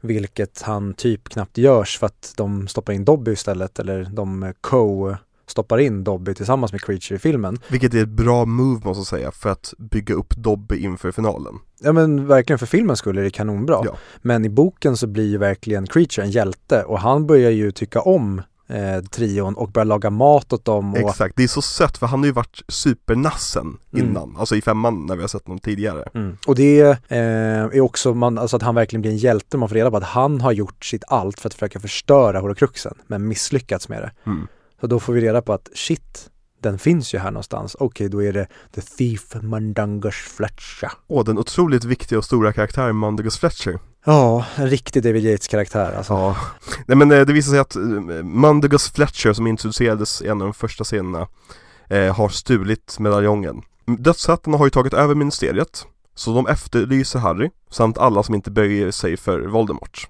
[0.00, 5.14] vilket han typ knappt görs för att de stoppar in Dobby istället eller de co
[5.46, 7.58] stoppar in Dobby tillsammans med Creature i filmen.
[7.68, 11.54] Vilket är ett bra move måste jag säga för att bygga upp Dobby inför finalen.
[11.80, 13.80] Ja men verkligen för filmen skulle det kanonbra.
[13.84, 13.96] Ja.
[14.22, 18.00] Men i boken så blir ju verkligen Creature en hjälte och han börjar ju tycka
[18.00, 20.92] om eh, trion och börjar laga mat åt dem.
[20.92, 20.98] Och...
[20.98, 24.06] Exakt, det är så sött för han har ju varit supernassen Mm.
[24.06, 26.04] innan, alltså i femman när vi har sett honom tidigare.
[26.14, 26.36] Mm.
[26.46, 29.76] Och det eh, är också man, alltså att han verkligen blir en hjälte, man får
[29.76, 33.88] reda på att han har gjort sitt allt för att försöka förstöra Horcruxen men misslyckats
[33.88, 34.12] med det.
[34.26, 34.48] Mm.
[34.80, 36.30] Så då får vi reda på att shit,
[36.62, 37.76] den finns ju här någonstans.
[37.80, 40.90] Okej, då är det The Thief Mandangus Fletcher.
[41.06, 43.78] Och den otroligt viktiga och stora karaktären Mondagus Fletcher.
[44.08, 46.12] Ja, en riktig David Yates-karaktär alltså.
[46.12, 46.36] Ja.
[46.86, 50.54] Nej men eh, det visar sig att eh, Fletcher som introducerades i en av de
[50.54, 51.28] första scenerna
[51.88, 53.62] eh, har stulit medaljongen.
[53.86, 58.90] Dödshattarna har ju tagit över ministeriet, så de efterlyser Harry samt alla som inte böjer
[58.90, 60.08] sig för Voldemort.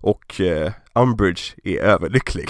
[0.00, 2.48] Och eh, Umbridge är överlycklig.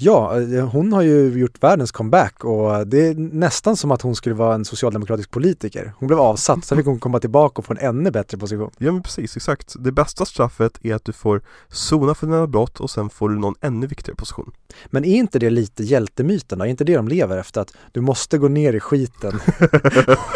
[0.00, 4.14] Ja, eh, hon har ju gjort världens comeback och det är nästan som att hon
[4.16, 5.92] skulle vara en socialdemokratisk politiker.
[5.98, 8.70] Hon blev avsatt, sen fick hon komma tillbaka och få en ännu bättre position.
[8.78, 9.74] Ja men precis, exakt.
[9.78, 13.38] Det bästa straffet är att du får sona för dina brott och sen får du
[13.38, 14.52] någon ännu viktigare position.
[14.86, 16.64] Men är inte det lite hjältemyten då?
[16.64, 17.60] Är inte det de lever efter?
[17.60, 19.32] Att du måste gå ner i skiten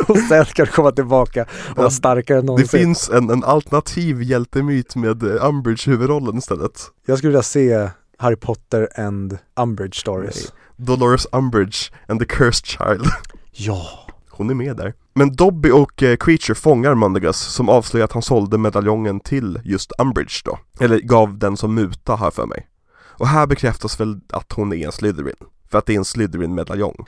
[0.08, 2.68] och sen ska du komma tillbaka och vara starkare än Det någonsin.
[2.80, 6.80] finns en, en alternativ hjältemyt med eh, Umbridge huvudrollen istället.
[7.06, 7.88] Jag skulle vilja se
[8.18, 10.52] Harry Potter and Umbridge stories.
[10.76, 13.06] Dolores Umbridge and the Cursed Child.
[13.54, 14.06] Ja.
[14.30, 14.94] Hon är med där.
[15.14, 19.92] Men Dobby och eh, Creature fångar Mundagus som avslöjar att han sålde medaljongen till just
[19.98, 20.58] Umbridge då.
[20.80, 22.68] Eller gav den som muta här för mig.
[22.94, 25.34] Och här bekräftas väl att hon är en Slytherin.
[25.70, 27.06] För att det är en Slytherin-medaljong.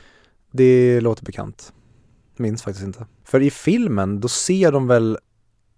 [0.52, 1.72] Det låter bekant.
[2.36, 3.06] Minns faktiskt inte.
[3.24, 5.18] För i filmen, då ser de väl,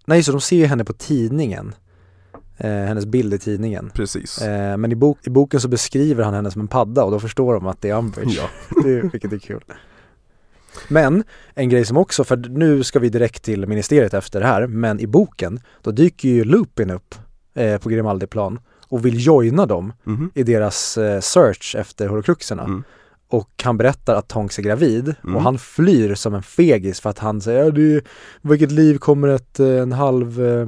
[0.07, 1.74] nej så de ser ju henne på tidningen.
[2.59, 3.91] Eh, hennes bild i tidningen.
[3.95, 4.43] Precis.
[4.43, 7.21] Eh, men i, bok, i boken så beskriver han henne som en padda och då
[7.21, 8.35] förstår de att det är Umbridge.
[8.41, 8.49] Ja.
[8.85, 9.65] det, vilket är kul.
[10.89, 14.67] Men en grej som också, för nu ska vi direkt till ministeriet efter det här,
[14.67, 17.15] men i boken då dyker ju Lupin upp
[17.55, 20.31] eh, på Grimaldiplan och vill joina dem Mhm.
[20.35, 22.65] i deras eh, search efter horcruxerna.
[22.65, 22.85] Mm.
[23.29, 25.37] Och han berättar att Tonks är gravid Mm.
[25.37, 28.05] och han flyr som en fegis för att han säger ja, det,
[28.43, 30.67] vilket liv kommer ett, eh, en halv eh,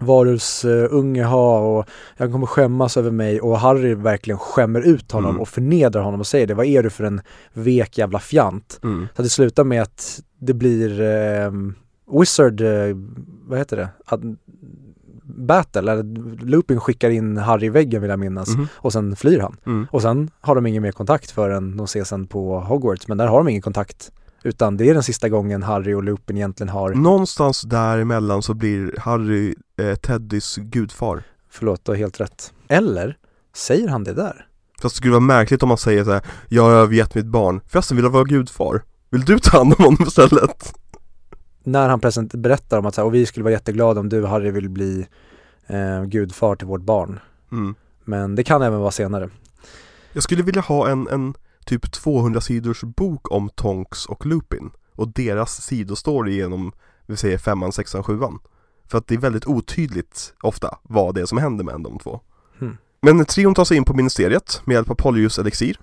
[0.00, 1.86] varulvsunge ha och
[2.16, 5.40] jag kommer skämmas över mig och Harry verkligen skämmer ut honom Mm.
[5.40, 7.20] och förnedrar honom och säger det, vad är du för en
[7.52, 8.80] vek jävla fjant?
[8.82, 9.08] Mm.
[9.16, 11.52] Så det slutar med att det blir eh,
[12.20, 12.96] Wizard, eh,
[13.46, 13.88] vad heter det?
[14.06, 14.20] Att,
[15.24, 16.02] battle, eller
[16.46, 18.66] Lupin skickar in Harry i väggen vill jag minnas Mhm.
[18.74, 19.56] och sen flyr han.
[19.66, 19.86] Mm.
[19.90, 23.26] Och sen har de ingen mer kontakt förrän de ses sen på Hogwarts, men där
[23.26, 24.10] har de ingen kontakt.
[24.42, 28.94] Utan det är den sista gången Harry och Lupin egentligen har, Någonstans däremellan så blir
[28.98, 31.22] Harry eh, Teddys gudfar.
[31.50, 32.52] förlåt, du har helt rätt.
[32.68, 33.16] Eller,
[33.54, 34.46] säger han det där?
[34.82, 37.60] Fast det skulle vara märkligt om man säger så här, jag har övergett mitt barn,
[37.68, 38.82] förresten vill jag vara gudfar?
[39.10, 40.74] Vill du ta hand om honom istället?
[41.64, 44.26] När han present- berättar om att så här, och vi skulle vara jätteglada om du
[44.26, 45.06] Harry vill bli
[45.66, 47.20] eh, gudfar till vårt barn.
[47.52, 47.74] Mm.
[48.04, 49.30] Men det kan även vara senare.
[50.12, 51.34] Jag skulle vilja ha en, en
[51.66, 56.72] typ 200 sidors bok om Tonks och Lupin och deras sidostory genom,
[57.06, 58.38] vi säger femman, sexan, sjuan.
[58.88, 62.20] För att det är väldigt otydligt ofta vad det är som händer med de två.
[62.58, 62.76] Hmm.
[63.02, 65.80] Men trion tar sig in på ministeriet med hjälp av Polyjus elixir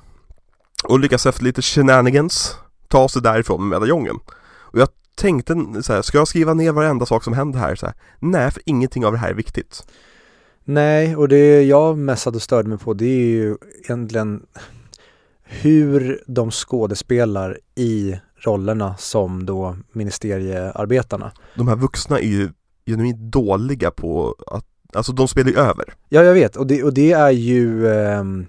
[0.84, 4.20] och lyckas efter lite shenanigans ta sig därifrån med medaljongen.
[4.48, 7.76] Och jag tänkte så här, ska jag skriva ner varenda sak som händer här?
[7.76, 7.96] Så här?
[8.20, 9.84] Nej, för ingenting av det här är viktigt.
[10.64, 14.46] Nej, och det jag mest hade störde mig på det är ju egentligen
[15.44, 21.32] hur de skådespelar i rollerna som då ministeriearbetarna.
[21.56, 22.50] De här vuxna är ju
[22.86, 25.94] genuint dåliga på att, alltså de spelar ju över.
[26.10, 28.46] Ja, jag vet och det, och det är ju ehm,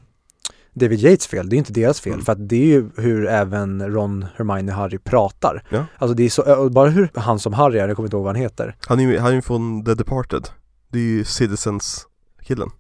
[0.73, 2.25] David Yates fel, det är inte deras fel Mm.
[2.25, 5.63] för att det är ju hur även Ron, Hermione Harry pratar.
[5.69, 5.85] Ja.
[5.99, 8.35] Alltså det är så, bara hur han som Harry är, jag kommer inte ihåg vad
[8.37, 8.77] han heter.
[8.87, 10.49] Han är ju, han är ju från The Departed
[10.89, 12.71] Det är ju Citizens-killen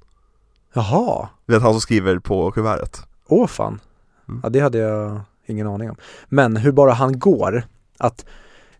[0.74, 3.80] Jaha, Du vet han som skriver på kuvertet åh fan.
[4.28, 4.40] Mm.
[4.42, 5.96] Ja, det hade jag ingen aning om.
[6.28, 7.62] Men hur bara han går,
[7.98, 8.24] att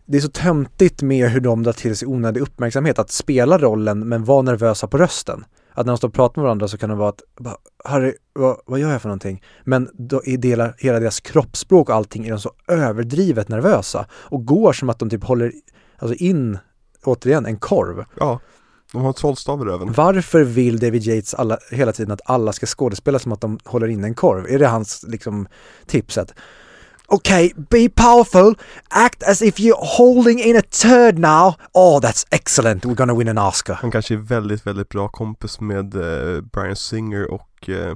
[0.07, 4.09] det är så töntigt med hur de drar till sig onödig uppmärksamhet, att spela rollen
[4.09, 5.45] men vara nervösa på rösten.
[5.73, 7.21] Att när de står och pratar med varandra så kan det vara att,
[7.83, 9.43] Harry, vad, vad gör jag för någonting?
[9.63, 14.45] Men då är hela, hela deras kroppsspråk och allting är de så överdrivet nervösa och
[14.45, 15.53] går som att de typ håller
[15.97, 16.57] alltså in,
[17.03, 18.05] återigen, en korv.
[18.19, 18.39] Ja,
[18.91, 19.93] De har trollstav i röven.
[19.97, 23.87] Varför vill David Yates alla, hela tiden att alla ska skådespela som att de håller
[23.87, 24.45] in en korv?
[24.49, 25.47] Är det hans liksom
[25.85, 26.33] tipset?
[27.09, 28.55] Okay, be powerful,
[28.89, 31.53] act as if you're holding in a turd now.
[31.73, 33.73] Oh, that's excellent, we're gonna win an Oscar.
[33.73, 37.95] Han kanske är väldigt, väldigt bra kompis med eh, Brian Singer och eh,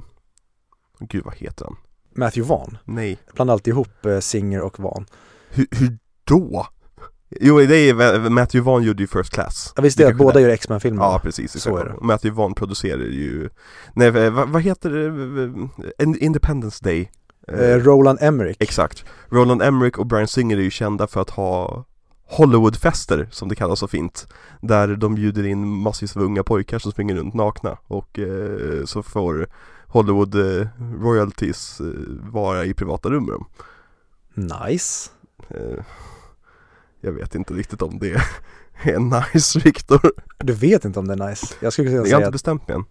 [1.00, 1.76] Gud, vad heter han?
[2.16, 2.78] Matthew Vaughn.
[2.84, 3.18] Nej.
[3.34, 5.06] Blandar alltid ihop eh, Singer och Vaughn.
[5.50, 6.66] Hur, hur då?
[7.40, 9.72] Jo, det är väl- Matthew Vaughn gjorde ju First Class.
[9.76, 11.02] Ja, visst det kanske båda gör X-Men-filmer?
[11.02, 11.60] Ja, precis.
[11.62, 11.94] Så är det.
[12.00, 13.48] Matthew Vaughn producerar ju,
[13.94, 15.06] nej, vad, vad heter det?
[15.98, 17.10] En- Independence Day.
[17.48, 18.56] Eh, Roland Emmerich.
[18.60, 19.04] Exakt.
[19.28, 21.84] Roland Emmerich och Brian Singer är ju kända för att ha
[22.24, 24.26] Hollywoodfester, som det kallas så fint.
[24.60, 29.02] Där de bjuder in massvis av unga pojkar som springer runt nakna och eh, så
[29.02, 29.46] får
[29.86, 30.66] Hollywood eh,
[31.02, 31.86] royalties eh,
[32.32, 33.46] vara i privata rum med dem.
[34.68, 35.10] Nice.
[35.48, 35.84] Eh,
[37.00, 38.12] jag vet inte riktigt om det
[38.82, 38.98] är
[39.34, 40.12] nice, Viktor.
[40.38, 41.54] Du vet inte om det är nice?
[41.60, 42.84] Jag skulle kunna Jag har säga inte bestämt mig än.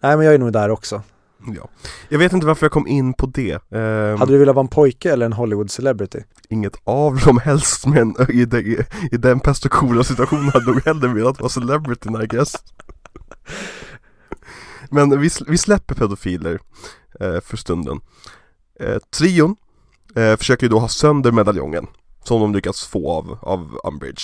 [0.00, 1.02] nej men jag är nog där också.
[1.46, 1.68] Ja.
[2.08, 3.52] Jag vet inte varför jag kom in på det.
[3.52, 6.18] Eh, Hade du velat vara en pojke eller en Hollywood celebrity?
[6.48, 8.78] Inget av dem helst, men i, den- i,
[9.12, 12.52] i den pest och kolera situationen hade jag nog hellre velat vara celebrity I guess.
[14.90, 16.58] Men vi, vi släpper pedofiler
[17.20, 18.00] eh, för stunden.
[18.80, 19.56] Eh, trion
[20.16, 21.86] eh, försöker ju då ha sönder medaljongen
[22.24, 24.22] som de lyckats få av, av Umbridge.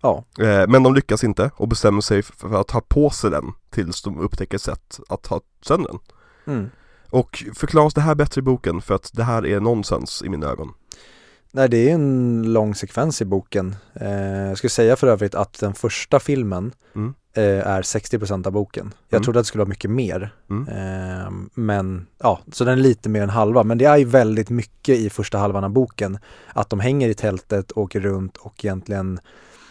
[0.00, 0.24] Ja.
[0.38, 4.02] Eh, men de lyckas inte och bestämmer sig för att ha på sig den tills
[4.02, 5.98] de upptäcker sätt att ha sönder den.
[6.46, 6.70] Mm.
[7.10, 10.46] Och förklaras det här bättre i boken för att det här är nonsens i mina
[10.46, 10.68] ögon.
[11.52, 13.76] Nej, det är en lång sekvens i boken.
[13.94, 14.10] Eh,
[14.48, 17.14] jag skulle säga för övrigt att den första filmen Mm.
[17.34, 18.92] eh, är 60% av boken.
[19.08, 19.24] Jag Mm.
[19.24, 20.34] trodde att det skulle vara mycket mer.
[20.50, 20.68] Mm.
[20.68, 23.62] Eh, men ja, så den är lite mer än halva.
[23.62, 26.18] Men det är ju väldigt mycket i första halvan av boken.
[26.52, 29.20] Att de hänger i tältet, åker runt och egentligen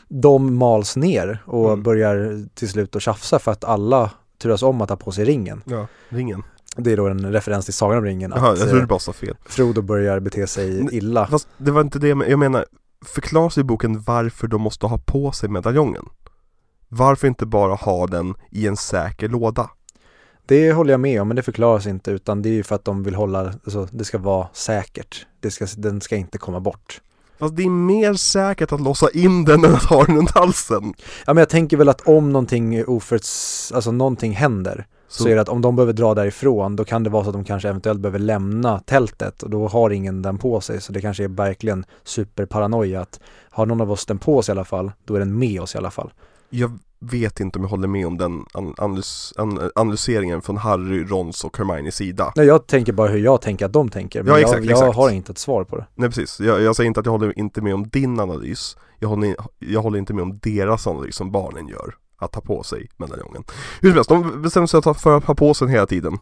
[0.07, 1.83] de mals ner och Mm.
[1.83, 5.61] börjar till slut att tjafsa för att alla turas om att ha på sig ringen.
[5.65, 6.43] Ja, ringen.
[6.75, 8.33] Det är då en referens till Sagan om ringen.
[8.35, 9.35] Jaha, jag trodde eh, bara sa fel.
[9.45, 11.27] Frodo börjar bete sig illa.
[11.27, 12.65] Fast det var inte det jag men- jag menar,
[13.05, 16.05] förklaras i boken varför de måste ha på sig medaljongen?
[16.89, 19.69] Varför inte bara ha den i en säker låda?
[20.45, 22.85] Det håller jag med om, men det förklaras inte utan det är ju för att
[22.85, 25.25] de vill hålla, alltså det ska vara säkert.
[25.39, 27.01] Det ska, den ska inte komma bort.
[27.39, 30.93] Fast det är mer säkert att låsa in den än att ha den runt halsen.
[31.25, 35.35] Ja men jag tänker väl att om någonting oföruts, alltså någonting händer så, Så- är
[35.35, 37.69] det att om de behöver dra därifrån då kan det vara så att de kanske
[37.69, 41.27] eventuellt behöver lämna tältet och då har ingen den på sig så det kanske är
[41.27, 45.19] verkligen superparanoia att har någon av oss den på sig i alla fall då är
[45.19, 46.13] den med oss i alla fall.
[46.49, 51.03] Jag vet inte om jag håller med om den an- analys, an- analyseringen från Harry,
[51.05, 52.33] Rons och Hermines sida.
[52.35, 54.71] Nej jag tänker bara hur jag tänker att de tänker men Ja, jag, exakt, jag
[54.71, 54.95] exakt.
[54.95, 55.85] har inte ett svar på det.
[55.95, 59.09] Nej precis, jag, jag säger inte att jag håller inte med om din analys Jag
[59.09, 62.89] håller, jag håller inte med om deras analys som barnen gör Att ta på sig
[62.97, 63.43] medaljongen.
[63.81, 66.17] Hur som helst, de bestämmer sig för att ha på sig den hela tiden.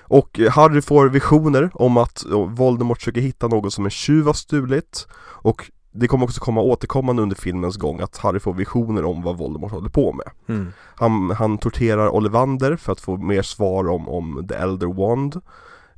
[0.00, 4.26] Och eh, Harry får visioner om att eh, Voldemort försöker hitta något som en tjuv
[4.26, 5.06] har stulit.
[5.42, 9.38] Och det kommer också komma återkommande under filmens gång att Harry får visioner om vad
[9.38, 10.30] Voldemort håller på med.
[10.48, 10.72] Mm.
[10.94, 15.40] han, han torterar Ollivander för att få mer svar om, om The Elder Wand.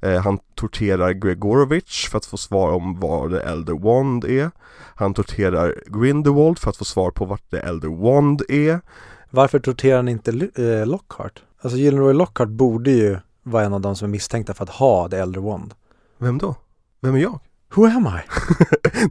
[0.02, 4.50] Eh, Han torterar Gregorovich för att få svar om vad The Elder Wand är.
[4.94, 8.80] Han torterar Grindelwald för att få svar på vad The Elder Wand är
[9.34, 11.42] Varför torterar han inte eh, Lockhart?
[11.62, 15.08] Alltså Gyllenroy Lockhart borde ju vara en av de som är misstänkta för att ha
[15.08, 15.74] The Elder Wand.
[16.18, 16.54] Vem då?
[17.00, 17.40] Vem är jag?
[17.74, 18.20] Who am I?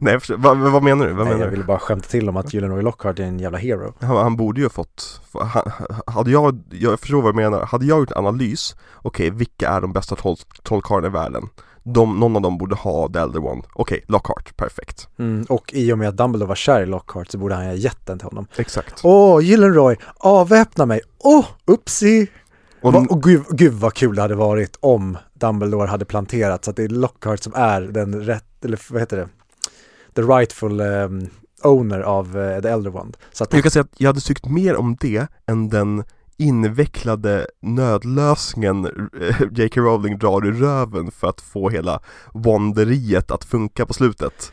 [0.00, 1.12] Nej, förstår- vad, vad menar du?
[1.12, 3.58] Vad Nej, menar jag ville bara skämta till om att Gyllenroy Lockhart är en jävla
[3.58, 3.92] hero.
[4.00, 5.70] Han, han borde ju ha fått, han,
[6.06, 9.80] hade jag, jag förstår vad du menar, hade jag gjort en analys Okej, vilka är
[9.80, 11.48] de bästa troll, trollkarlarna i världen?
[11.86, 15.92] De, någon av dem borde ha The Elder Wand Okej, Lockhart, perfekt Mm, och i
[15.92, 18.28] och med att Dumbledore var kär i Lockhart så borde han ha gett den till
[18.28, 18.46] honom.
[18.56, 21.00] Exakt Åh, Gyllenroy, avväpna mig!
[21.18, 22.28] Åh, upsi!
[22.82, 26.70] Och, Va, och gud, gud vad kul det hade varit om Dumbledore hade planterat så
[26.70, 29.28] att det är Lockhart som är den rätt, eller vad heter det?
[30.14, 31.28] The rightful um,
[31.62, 33.16] owner av uh, The Elder Wand.
[33.32, 36.04] Så att, Jag kan säga att jag hade tyckt mer om det än den
[36.36, 38.84] invecklade nödlösningen
[39.20, 39.80] eh, J.K.
[39.80, 42.00] Rowling drar i röven för att få hela
[42.32, 44.52] wanderiet att funka på slutet.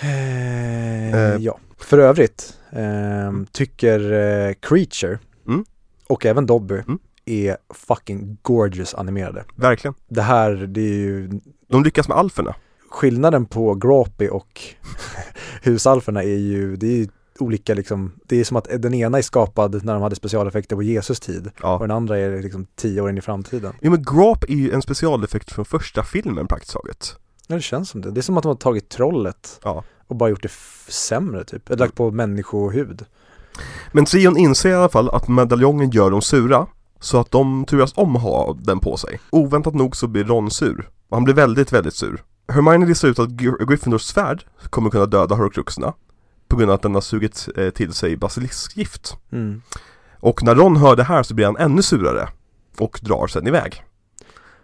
[0.00, 1.36] Eh, Eh.
[1.36, 1.58] ja.
[1.78, 5.64] För övrigt ehm, tycker eh, Creature Mm.
[6.08, 6.98] och även Dobby Mm.
[7.24, 9.44] är fucking gorgeous animerade.
[9.56, 9.94] Verkligen.
[10.08, 12.54] Det här, det är ju De lyckas med alferna.
[12.90, 14.60] skillnaden på Grawpy och
[15.62, 17.08] husalferna är ju, det är ju
[17.40, 20.82] olika liksom, det är som att den ena är skapad när de hade specialeffekter på
[20.82, 21.78] Jesus tid och Ja.
[21.80, 23.72] den andra är liksom tio år in i framtiden.
[23.80, 27.16] Jo men Grop är ju en specialeffekt från första filmen praktiskt taget.
[27.46, 28.10] Ja det känns som det.
[28.10, 29.84] Det är som att de har tagit trollet Ja.
[30.06, 30.52] och bara gjort det
[30.88, 33.04] sämre typ, eller lagt på människohud.
[33.92, 36.66] Men Trion inser i alla fall att medaljongen gör dem sura
[37.00, 40.88] Så att de turas om ha den på sig Oväntat nog så blir Ron sur
[41.08, 45.06] Och han blir väldigt, väldigt sur Hermione listar ut att Gry- Gryffindors svärd kommer kunna
[45.06, 45.92] döda Horcruxerna
[46.50, 49.16] På grund av att den har sugit eh, till sig basiliskgift.
[49.32, 49.62] Mm.
[50.20, 52.28] Och när Ron hör det här så blir han ännu surare
[52.78, 53.84] Och drar sen iväg.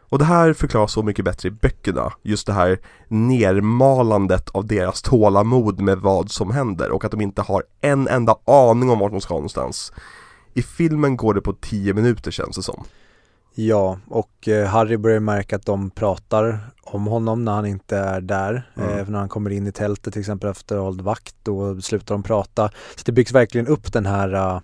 [0.09, 2.78] Och det här förklaras så mycket bättre i böckerna Just det här
[3.09, 8.37] nermalandet av deras tålamod med vad som händer Och att de inte har en enda
[8.45, 9.93] aning om vart de ska någonstans.
[10.55, 12.84] I filmen går det på 10 minuter känns det som
[13.59, 18.21] Ja, och eh, Harry börjar märka att de pratar om honom när han inte är
[18.21, 18.71] där.
[18.77, 18.99] Mm.
[18.99, 21.81] Eh, när han kommer in i tältet till exempel efter att ha hållit vakt, då
[21.81, 22.71] slutar de prata.
[22.97, 24.61] Så det byggs verkligen upp den här uh,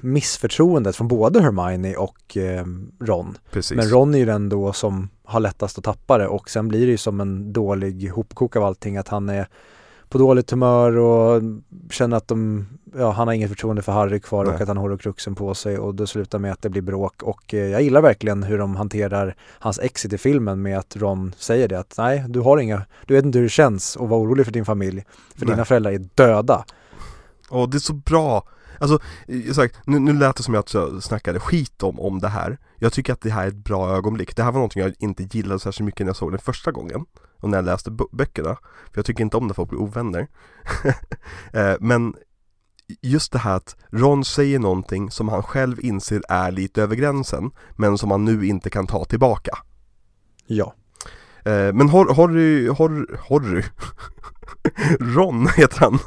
[0.00, 2.64] missförtroendet från både Hermione och eh,
[3.00, 3.38] Ron.
[3.50, 6.68] Precis Men Ron är ju den då som har lättast att tappa det och sen
[6.68, 9.48] blir det ju som en dålig hopkok av allting att han är
[10.12, 11.42] på dåligt humör och
[11.90, 12.66] känner att de,
[12.98, 14.54] ja han har inget förtroende för Harry kvar Nej.
[14.54, 17.22] och att han har horcruxen på sig och det slutar med att det blir bråk
[17.22, 21.34] och eh, jag gillar verkligen hur de hanterar hans exit i filmen med att Ron
[21.38, 24.20] säger det att nej du har inga, du vet inte hur det känns att vara
[24.20, 25.04] orolig för din familj
[25.36, 25.54] för Nej.
[25.54, 26.64] dina föräldrar är döda.
[27.48, 28.44] Och det är så bra
[28.82, 32.28] Alltså, eh, sagt, nu, nu lät det som att jag snackade skit om, om det
[32.28, 32.58] här.
[32.76, 34.36] Jag tycker att det här är ett bra ögonblick.
[34.36, 37.04] Det här var någonting jag inte gillade särskilt mycket när jag såg den första gången
[37.40, 38.56] Och när jag läste böckerna.
[38.84, 40.26] För jag tycker inte om när folk blir ovänner.
[41.52, 42.14] Eh, Men
[43.02, 47.50] just det här att Ron säger någonting som han själv inser är lite över gränsen
[47.76, 49.58] Men som han nu inte kan ta tillbaka.
[50.46, 50.74] Ja.
[51.44, 53.62] Eh, Men Hor- Horry, Hor- Horry
[55.00, 55.98] Ron heter han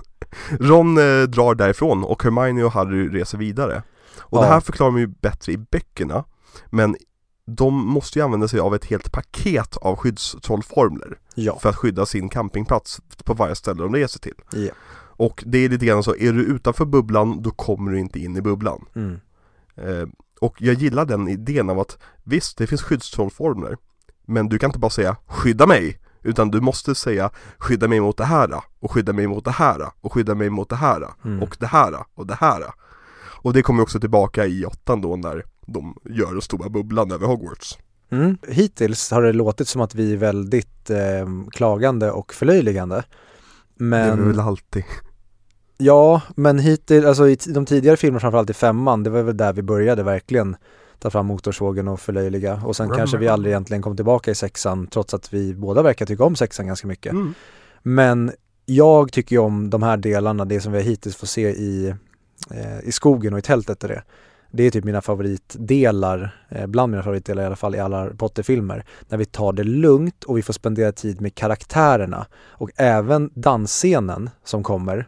[0.60, 3.84] Ron eh, drar därifrån och Hermione och Harry reser vidare
[4.20, 4.54] Och det Ja.
[4.54, 6.24] här förklarar man ju bättre i böckerna
[6.70, 6.96] Men
[7.48, 11.60] de måste ju använda sig av ett helt paket av skyddstrollformler Ja.
[11.60, 14.72] För att skydda sin campingplats på varje ställe de reser till ja.
[15.18, 18.38] Och det är lite grann så, är du utanför bubblan då kommer du inte in
[18.38, 19.20] i bubblan Mm.
[19.78, 20.08] Eh,
[20.42, 23.78] och jag gillar den idén av att visst, det finns skyddstrollformler
[24.26, 28.18] Men du kan inte bara säga 'skydda mig' Utan du måste säga 'skydda mig mot
[28.18, 31.44] det här' och 'skydda mig mot det här' och 'skydda mig mot det här' Mm.
[31.44, 32.64] och det här och det här
[33.44, 37.28] Och det kommer också tillbaka i åttan då när de gör den stora bubblan över
[37.28, 37.78] Hogwarts
[38.10, 38.38] Mm.
[38.48, 42.96] Hittills har det låtit som att vi är väldigt eh, klagande och förlöjligande.
[42.96, 43.04] Det
[43.84, 44.84] Men är väl alltid
[45.78, 49.54] Ja, men hittills, alltså i de tidigare filmerna, framförallt i femman, det var väl där
[49.54, 50.56] vi började verkligen
[51.00, 54.36] ta fram motorsågen och förlöjliga och sen Rum, kanske vi aldrig egentligen kom tillbaka i
[54.36, 57.12] sexan trots att vi båda verkar tycka om sexan ganska mycket.
[57.12, 57.34] mm.
[57.84, 58.32] Men
[58.66, 61.94] jag tycker ju om de här delarna, det som vi hittills får se i,
[62.52, 64.04] eh, i skogen och i tältet och det.
[64.52, 68.86] Det är typ mina favoritdelar, eh, bland mina favoritdelar i alla fall i alla Potter-filmer.
[69.10, 72.26] När vi tar det lugnt och vi får spendera tid med karaktärerna.
[72.48, 75.08] Och även dansscenen som kommer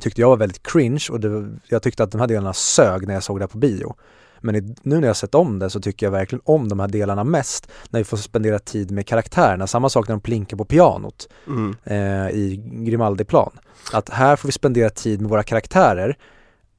[0.00, 3.14] tyckte jag var väldigt cringe och det, jag tyckte att de här delarna sög när
[3.14, 3.94] jag såg det på bio.
[4.42, 6.88] Men i, nu när jag sett om det så tycker jag verkligen om de här
[6.88, 9.66] delarna mest när vi får spendera tid med karaktärerna.
[9.66, 11.76] Samma sak när de plinkar på pianot Mm.
[11.84, 13.52] eh, i Grimaldiplan.
[13.92, 16.16] Att här får vi spendera tid med våra karaktärer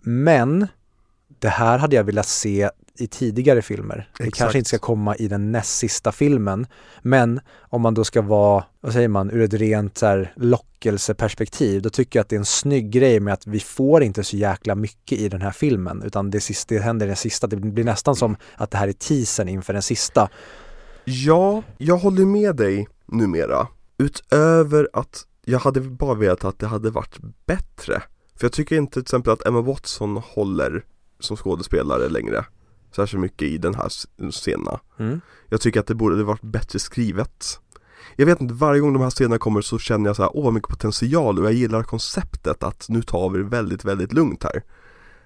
[0.02, 0.68] men
[1.40, 4.10] det här hade jag velat se i tidigare filmer.
[4.18, 4.38] Det Exakt.
[4.38, 6.68] kanske inte ska komma i den näst sista filmen
[7.02, 11.82] men om man då ska vara, vad säger man, ur ett rent så här lockelseperspektiv
[11.82, 14.38] då tycker jag att det är en snygg grej med att vi får inte så
[14.38, 17.48] jäkla mycket i den här filmen utan det, sista, det händer i den sista.
[17.48, 20.30] Det blir nästan som att det här är teasern inför den sista.
[21.06, 23.68] Ja, jag håller med dig numera.
[23.98, 28.02] Utöver att jag hade bara velat att det hade varit bättre.
[28.36, 30.84] För jag tycker inte till exempel att Emma Watson håller
[31.20, 32.46] som skådespelare längre.
[32.96, 33.90] Särskilt mycket i den här
[34.32, 34.78] scenen.
[35.00, 35.22] Mm.
[35.50, 37.60] Jag tycker att det borde varit bättre skrivet.
[38.16, 40.44] Jag vet inte, varje gång de här scenerna kommer så känner jag så här, åh
[40.44, 44.44] vad mycket potential och jag gillar konceptet att nu tar vi det väldigt, väldigt lugnt
[44.44, 44.64] här.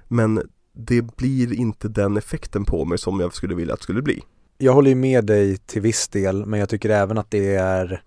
[0.08, 0.42] Men
[0.74, 4.24] det blir inte den effekten på mig som jag skulle vilja att det skulle bli.
[4.58, 8.04] Jag håller ju med dig till viss del men jag tycker även att det är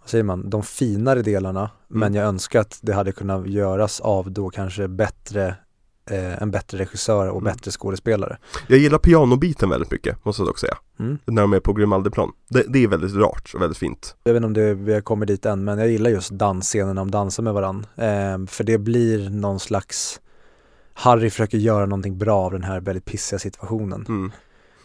[0.00, 2.14] vad säger man, de finare delarna men Mm.
[2.14, 5.54] jag önskar att det hade kunnat göras av då kanske bättre
[6.10, 7.44] eh, en bättre regissör och Mm.
[7.54, 8.38] bättre skådespelare.
[8.66, 10.76] Jag gillar pianobiten väldigt mycket, måste jag dock säga.
[11.00, 11.18] Mm.
[11.24, 12.32] När de är på Grimaldiplan.
[12.48, 14.16] Det, det är väldigt rart och väldigt fint.
[14.24, 17.10] Jag vet inte om det, vi kommer dit än men jag gillar just dansscenerna, de
[17.10, 17.86] dansar med varann.
[17.96, 20.20] Eh, för det blir någon slags
[20.94, 24.04] Harry försöker göra någonting bra av den här väldigt pissiga situationen.
[24.08, 24.32] Mm.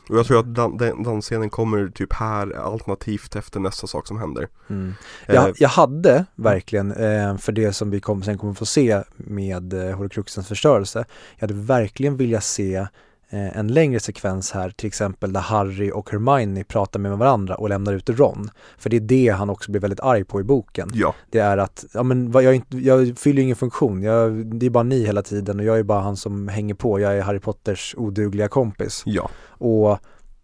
[0.10, 4.20] Och jag tror att dan- den dansscenen kommer typ här alternativt efter nästa sak som
[4.20, 4.48] händer.
[4.70, 4.94] Mm.
[5.26, 9.02] Eh, Jag, jag hade verkligen, eh, för det som vi kom, sen kommer få se
[9.18, 11.06] med eh, Horcruxens förstörelse,
[11.38, 12.88] jag hade verkligen vilja se eh,
[13.30, 17.94] en längre sekvens här, till exempel där Harry och Hermione pratar med varandra och lämnar
[17.94, 18.50] ut Ron.
[18.78, 20.90] För det är det han också blir väldigt arg på i boken.
[20.94, 24.70] Ja, Det är att, ja men jag, jag fyller ju ingen funktion, jag, det är
[24.70, 27.40] bara ni hela tiden och jag är bara han som hänger på, jag är Harry
[27.40, 29.04] Potters odugliga kompis.
[29.06, 30.00] ja, Och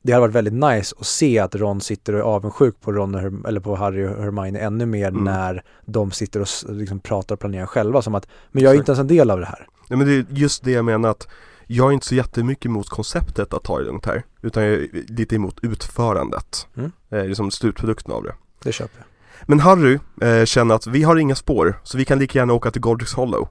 [0.05, 3.15] det hade varit väldigt nice att se att Ron sitter och är avundsjuk på Ron
[3.15, 5.23] Herm- eller på Harry och Hermione ännu mer Mm.
[5.23, 8.81] när de sitter och liksom pratar och planerar själva som att, men jag är Exakt.
[8.81, 9.67] inte ens en del av det här.
[9.89, 11.27] Nej men det är just det jag menar att
[11.67, 14.87] jag är inte så jättemycket emot konceptet att ta det lugnt här Utan jag är
[15.07, 16.91] lite emot utförandet Mm.
[17.09, 18.33] eh, Liksom slutprodukten av det
[18.63, 19.05] Det köper jag.
[19.47, 22.71] Men Harry eh, känner att vi har inga spår Så vi kan lika gärna åka
[22.71, 23.47] till Godric's Hollow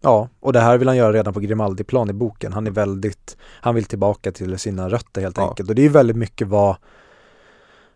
[0.00, 2.52] Ja, och det här vill han göra redan på Grimaldi-plan i boken.
[2.52, 5.48] Han är väldigt, han vill tillbaka till sina rötter helt Ja.
[5.48, 5.68] enkelt.
[5.68, 6.76] Och det är väldigt mycket vad,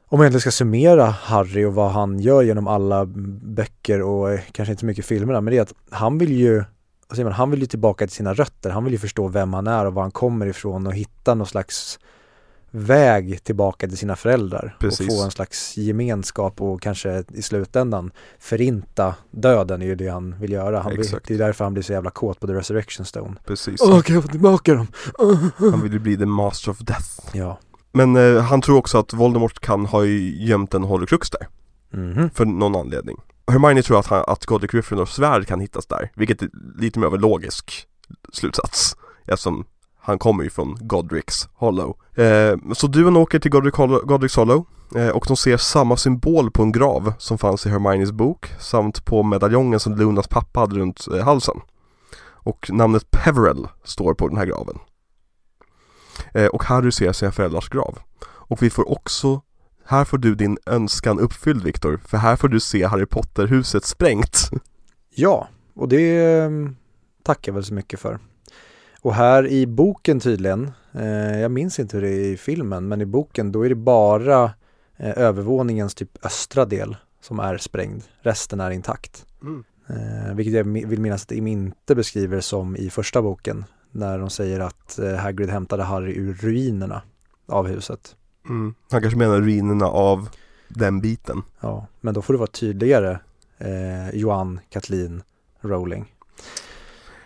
[0.08, 3.06] om man egentligen ska summera Harry och vad han gör genom alla
[3.42, 6.64] böcker och eh, kanske inte så mycket filmerna, men det är att han vill ju,
[7.16, 8.70] säger man, han vill ju tillbaka till sina rötter.
[8.70, 11.46] Han vill ju förstå vem han är och var han kommer ifrån och hitta någon
[11.46, 11.98] slags
[12.70, 15.00] väg tillbaka till sina föräldrar Precis.
[15.08, 20.34] och få en slags gemenskap och kanske i slutändan förinta döden är ju det han
[20.40, 20.80] vill göra.
[20.80, 23.36] Han vill, det är därför han blir så jävla kåt på The Resurrection Stone.
[23.46, 24.86] Precis Åh, kan jag få tillbaka dem?
[25.58, 27.58] Han vill ju bli the master of death Ja.
[27.92, 31.46] Men eh, han tror också att Voldemort kan ha ju gömt en Horcrux där
[31.92, 32.30] Mhm.
[32.30, 36.42] För någon anledning Hermione tror att, han, att Godric Gryffindors svärd kan hittas där Vilket
[36.42, 37.86] är lite mer av en logisk
[38.32, 39.64] slutsats Eftersom
[40.02, 41.96] han kommer ju från Godric's Hollow.
[42.14, 44.66] Eh, Så duon åker till Godric Hollow, Godric's Hollow
[44.96, 49.04] eh, Och de ser samma symbol på en grav som fanns i Hermiones bok Samt
[49.04, 51.60] på medaljongen som Lunas pappa hade runt eh, halsen.
[52.42, 54.78] Och namnet Peverell står på den här graven.
[56.34, 57.98] Eh, Och Harry ser sina föräldrars grav.
[58.22, 59.40] Och vi får också
[59.84, 64.50] här får du din önskan uppfylld Viktor, för här får du se Harry Potter-huset sprängt.
[65.14, 66.50] Ja, och det eh,
[67.22, 68.18] tackar jag väl så mycket för.
[69.02, 73.00] Och här i boken tydligen, eh, jag minns inte hur det är i filmen, men
[73.00, 74.44] i boken då är det bara
[74.96, 78.02] eh, övervåningens typ östra del som är sprängd.
[78.20, 79.26] Resten är intakt.
[79.88, 83.64] Eh, vilket jag vill minnas att de inte beskriver som i första boken.
[83.90, 87.02] När de säger att eh, Hagrid hämtade Harry ur ruinerna
[87.46, 88.16] av huset.
[88.50, 88.74] Mm.
[88.90, 90.28] Han kanske menar ruinerna av
[90.68, 91.42] den biten.
[91.60, 93.18] Ja, men då får det vara tydligare
[93.58, 95.22] eh, Johan, Kathleen,
[95.60, 96.14] Rowling.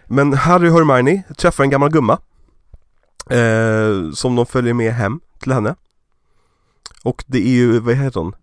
[0.06, 2.18] Men Harry och Hermione träffar en gammal gumma.
[3.30, 5.74] Eh, som de följer med hem till henne.
[7.02, 8.34] Och det är ju, vad heter hon?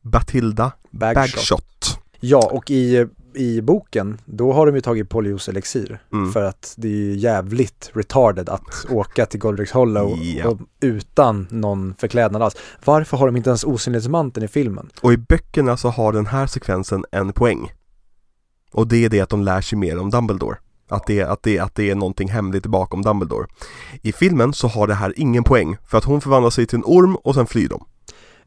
[0.00, 1.34] Batilda Bagshot.
[1.34, 1.98] Bagshot.
[2.20, 3.06] Ja, och i,
[3.36, 5.98] i boken, då har de ju tagit Polyos elixir.
[6.12, 6.32] Mm.
[6.32, 10.48] För att det är ju jävligt retarded att åka till Godric's Hollow Ja.
[10.48, 12.56] och, utan någon förklädnad alls.
[12.84, 14.90] Varför har de inte ens osynlighetsmanteln i filmen?
[15.00, 17.72] Och i böckerna så har den här sekvensen en poäng.
[18.72, 20.56] Och det är det att de lär sig mer om Dumbledore.
[20.88, 23.46] Att det, att, det, att det är någonting hemligt bakom Dumbledore.
[24.02, 26.84] I filmen så har det här ingen poäng, för att hon förvandlar sig till en
[26.84, 27.84] orm och sen flyr de.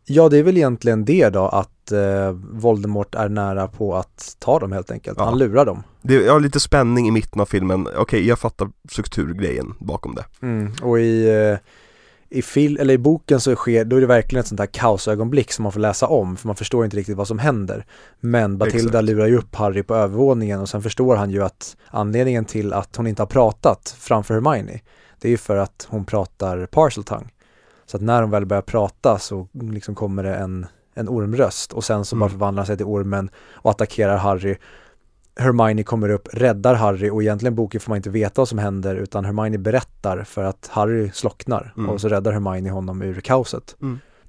[0.10, 4.60] Ja, det är väl egentligen det då, att eh, Voldemort är nära på att ta
[4.60, 5.18] dem helt enkelt.
[5.18, 5.26] Ja.
[5.26, 5.84] Han lurar dem.
[6.02, 10.26] Det är lite spänning i mitten av filmen, okej jag fattar strukturgrejen bakom det.
[10.42, 10.74] Mm.
[10.82, 11.58] Och i, eh,
[12.30, 15.52] i, fil- eller i boken så sker, då är det verkligen ett sånt här kaosögonblick
[15.52, 17.86] som man får läsa om, för man förstår inte riktigt vad som händer.
[18.20, 19.06] Men Batilda Exakt.
[19.06, 22.96] lurar ju upp Harry på övervåningen och sen förstår han ju att anledningen till att
[22.96, 24.80] hon inte har pratat framför Hermione,
[25.20, 27.28] det är ju för att hon pratar parseltongue.
[27.90, 31.84] Så att när hon väl börjar prata så liksom kommer det en, en ormröst och
[31.84, 32.20] sen så Mm.
[32.20, 34.56] bara förvandlar han sig till ormen och attackerar Harry.
[35.40, 38.96] Hermione kommer upp, räddar Harry och egentligen boken får man inte veta vad som händer
[38.96, 41.90] utan Hermione berättar för att Harry slocknar Mm.
[41.90, 43.76] och så räddar Hermione honom ur kaoset.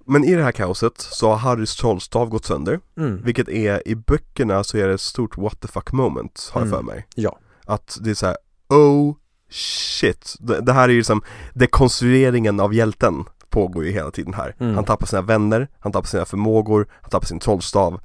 [0.04, 3.22] Men i det här kaoset så har Harrys trollstav gått sönder, Mm.
[3.24, 6.68] vilket är i böckerna så är det ett stort what the fuck moment, har jag
[6.68, 6.78] Mm.
[6.78, 7.06] för mig.
[7.14, 7.38] Ja.
[7.66, 8.36] Att det är så här:
[8.68, 9.14] oh
[9.50, 10.36] shit.
[10.40, 11.22] Det, det här är ju liksom
[11.54, 13.24] dekonstrueringen av hjälten
[13.58, 14.54] pågår ju hela tiden här.
[14.60, 14.74] Mm.
[14.74, 18.00] Han tappar sina vänner, han tappar sina förmågor, han tappar sin trollstav.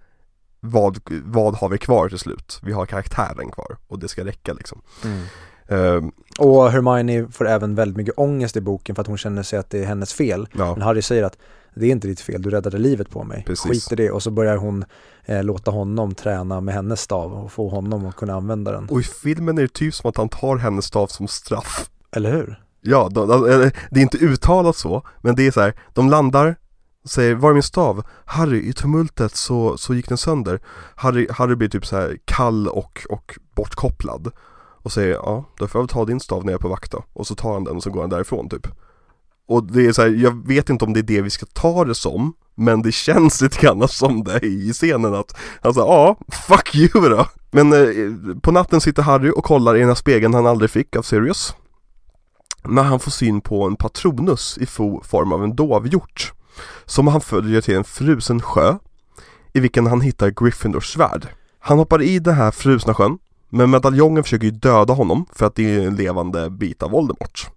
[0.59, 2.59] Vad, vad har vi kvar till slut?
[2.63, 4.81] Vi har karaktären kvar och det ska räcka liksom.
[5.03, 5.23] Mm.
[5.67, 9.59] Ehm, Och Hermione får även väldigt mycket ångest i boken för att hon känner sig
[9.59, 10.47] att det är hennes fel.
[10.57, 11.37] ja, Men Harry säger att
[11.75, 13.43] det är inte ditt fel, du räddade livet på mig.
[13.47, 13.71] Precis.
[13.71, 14.11] Skit i det.
[14.11, 14.85] Och så börjar hon
[15.25, 18.89] eh, låta honom träna med hennes stav och få honom att kunna använda den.
[18.89, 21.89] och i filmen är det typ som att han tar hennes stav som straff.
[22.11, 22.59] Eller hur?
[22.83, 26.09] Ja, de, de, eh, det är inte uttalat så, men det är så här, de
[26.09, 26.55] landar,
[27.05, 28.03] säger var är min stav?
[28.25, 30.59] Harry, i tumultet så, så gick den sönder.
[30.95, 34.31] Harry, Harry blir typ så här kall och, och bortkopplad.
[34.83, 36.91] Och säger, ja, då får jag väl ta din stav när jag är på vakt
[36.91, 37.03] då.
[37.13, 38.67] Och så tar han den och så går han därifrån typ.
[39.47, 41.85] Och det är så här, jag vet inte om det är det vi ska ta
[41.85, 46.17] det som, men det känns lite grann som det i scenen att han säger, ja,
[46.47, 47.27] fuck you då.
[47.51, 50.95] Men eh, på natten sitter Harry och kollar i den här spegeln han aldrig fick
[50.95, 51.55] av Sirius
[52.67, 56.33] när han får syn på en patronus i form av en dovhjort
[56.85, 58.77] som han följer till en frusen sjö
[59.53, 61.27] i vilken han hittar Gryffindors svärd.
[61.59, 63.17] Han hoppar i den här frusna sjön
[63.49, 67.49] men medaljongen försöker ju döda honom för att det är en levande bit av Voldemort.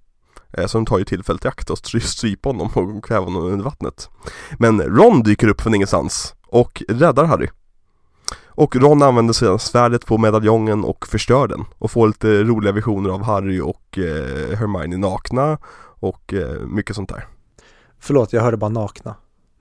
[0.53, 3.43] Eh, så de tar ju tillfället i akt och stryper strypa honom och kväva honom
[3.43, 4.11] under vattnet.
[4.59, 7.49] Men Ron dyker upp från ingenstans och räddar Harry.
[8.57, 13.11] Och Ron använder sedan svärdet på medaljongen och förstör den och får lite roliga visioner
[13.11, 15.59] av Harry och eh, Hermione nakna
[16.01, 17.25] och eh, mycket sånt där.
[17.99, 19.15] Förlåt, jag hörde bara nakna.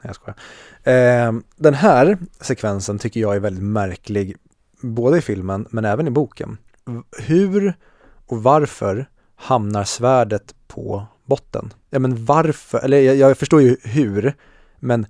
[0.03, 0.37] Nej, jag skojar.
[0.83, 4.35] Eh, den här sekvensen tycker jag är väldigt märklig,
[4.81, 6.57] både i filmen men även i boken.
[7.17, 7.73] Hur
[8.25, 11.73] och varför hamnar svärdet på botten?
[11.89, 14.33] Ja men varför, eller jag, jag förstår ju hur,
[14.79, 15.05] men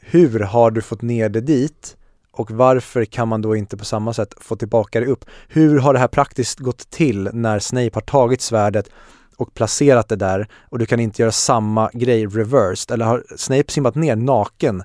[0.00, 1.96] hur har du fått ner det dit?
[2.36, 5.24] Och varför kan man då inte på samma sätt få tillbaka det upp?
[5.48, 8.88] Hur har det här praktiskt gått till när Snape har tagit svärdet
[9.36, 12.94] och placerat det där och du kan inte göra samma grej reversed?
[12.94, 14.82] Eller har Snape simmat ner naken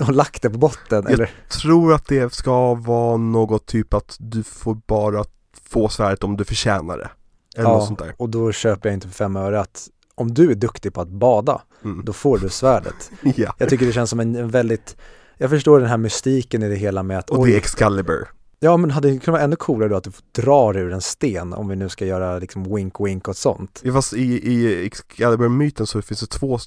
[0.00, 1.02] och lagt det på botten?
[1.04, 1.30] Jag- Eller?
[1.62, 5.24] Tror att det ska vara något typ att du får bara
[5.70, 7.08] få svärdet om du förtjänar det.
[7.56, 8.14] Eller något sånt där.
[8.16, 11.08] och då köper jag inte för fem öre att om du är duktig på att
[11.08, 12.04] bada, Mm.
[12.04, 13.10] då får du svärdet.
[13.36, 13.54] Ja.
[13.58, 14.96] Jag tycker det känns som en väldigt,
[15.38, 18.28] jag förstår den här mystiken i det hela med att Och det är Excalibur.
[18.60, 20.10] Ja men hade det kunnat vara ännu coolare då att du
[20.42, 23.80] drar ur en sten om vi nu ska göra liksom wink wink och sånt.
[23.84, 26.58] Ja, fast i, i Excalibur-myten så finns det två,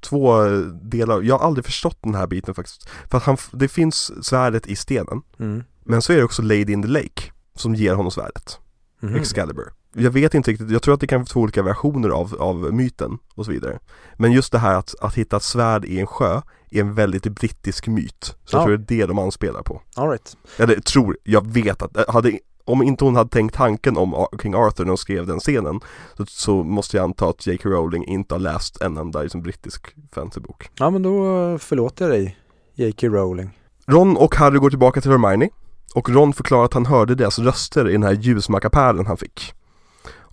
[0.00, 0.44] två
[0.82, 1.22] delar.
[1.22, 2.88] Jag har aldrig förstått den här biten faktiskt.
[3.10, 5.22] För att han, det finns svärdet i stenen.
[5.38, 5.64] Mm.
[5.84, 7.22] Men så är det också Lady in the Lake
[7.54, 8.58] som ger honom svärdet.
[9.00, 9.16] Mhm.
[9.16, 9.72] Excalibur.
[9.98, 12.74] Jag vet inte riktigt, jag tror att det kan vara två olika versioner av, av
[12.74, 13.78] myten och så vidare.
[14.16, 17.26] Men just det här att, att hitta ett svärd i en sjö är en väldigt
[17.26, 18.36] brittisk myt.
[18.44, 18.64] Så jag Ja.
[18.64, 19.82] tror det är det de anspelar på.
[19.96, 20.36] All right.
[20.56, 24.54] Eller tror, jag vet att, hade, om inte hon hade tänkt tanken om Ar- King
[24.54, 25.80] Arthur när hon skrev den scenen
[26.16, 27.68] så, så måste jag anta att J.K.
[27.68, 30.70] Rowling inte har läst en enda liksom, brittisk fantasybok.
[30.78, 31.12] Ja men då
[31.58, 32.36] förlåter jag dig,
[32.74, 33.06] J.K.
[33.06, 33.50] Rowling.
[33.86, 35.48] Ron och Harry går tillbaka till Hermione
[35.94, 39.52] och Ron förklarar att han hörde deras röster i den här ljusmackapären han fick.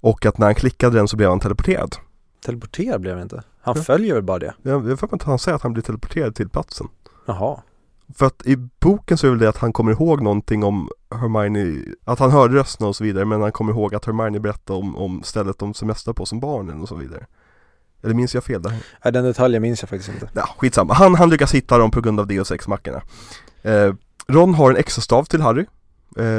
[0.05, 1.95] Och att när han klickade den så blev han teleporterad.
[2.45, 3.43] Teleporterad blev det inte.
[3.61, 3.83] Han Ja.
[3.83, 4.53] följer väl bara det?
[4.63, 6.87] Jag jag får inte att han säger att han blir teleporterad till platsen.
[7.25, 7.61] Jaha.
[8.15, 11.83] För att i boken så är väl det att han kommer ihåg någonting om Hermione,
[12.03, 14.95] att han hörde rösterna och så vidare men han kommer ihåg att Hermione berättade om,
[14.97, 17.25] om stället de semestrar på som barnen och så vidare.
[18.03, 18.73] Eller minns jag fel där?
[19.03, 20.29] Nej, den detaljen minns jag faktiskt inte.
[20.33, 20.93] Ja, skitsamma.
[20.93, 23.01] Han, han lyckas hitta dem på grund av Deus Ex-mackorna.
[23.61, 23.93] Eh,
[24.27, 25.65] Ron har en extra stav till Harry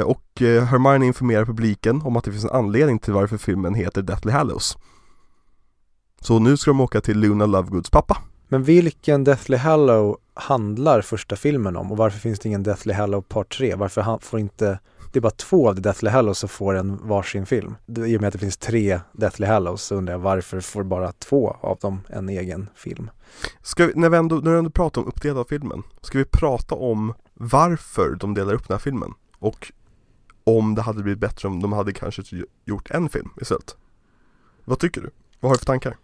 [0.05, 4.01] och eh, Hermione informerar publiken om att det finns en anledning till varför filmen heter
[4.01, 4.77] Deathly Hallows.
[6.21, 8.17] Så nu ska de åka till Luna Lovegoods pappa.
[8.47, 13.21] Men vilken Deathly Hallow handlar första filmen om och varför finns det ingen Deathly Hallow
[13.21, 13.75] part 3?
[13.75, 14.79] Varför får inte,
[15.11, 17.75] det är bara två av The Deathly Hallows som får en varsin film.
[18.05, 21.11] I och med att det finns tre Deathly Hallows så undrar jag varför får bara
[21.11, 23.09] två av dem en egen film?
[23.61, 26.75] Ska vi, när vi ändå, när vi ändå pratar om uppdelad filmen, ska vi prata
[26.75, 29.13] om varför de delar upp den här filmen?
[29.39, 29.71] Och
[30.43, 32.23] om det hade blivit bättre om de hade kanske
[32.65, 33.75] gjort en film istället?
[34.65, 35.09] Vad tycker du?
[35.39, 35.97] Vad har du för tankar?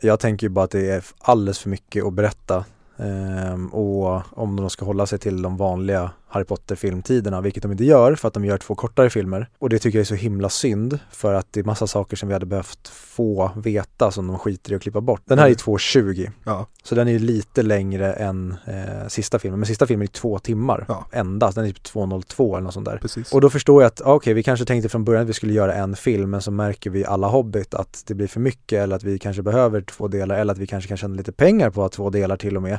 [0.00, 2.64] Jag tänker ju bara att det är alldeles för mycket att berätta
[2.98, 7.84] Ehm, och om de ska hålla sig till de vanliga Harry Potter-filmtiderna, vilket de inte
[7.84, 9.48] gör för att de gör två kortare filmer.
[9.58, 12.28] Och det tycker jag är så himla synd för att det är massa saker som
[12.28, 15.22] vi hade behövt få veta som de skiter i att klippa bort.
[15.24, 15.56] Den här är Mm.
[15.56, 19.60] 2.20 Ja, så den är lite längre än eh, sista filmen.
[19.60, 21.06] Men sista filmen är två timmar Ja.
[21.12, 22.98] endast, den är typ 2.02 eller något sånt där.
[22.98, 23.32] precis.
[23.32, 25.74] Och då förstår jag att, okej, vi kanske tänkte från början att vi skulle göra
[25.74, 29.02] en film, men så märker vi alla Hobbit att det blir för mycket eller att
[29.04, 31.94] vi kanske behöver två delar eller att vi kanske kan tjäna lite pengar på att
[31.94, 32.78] ha två delar till och med.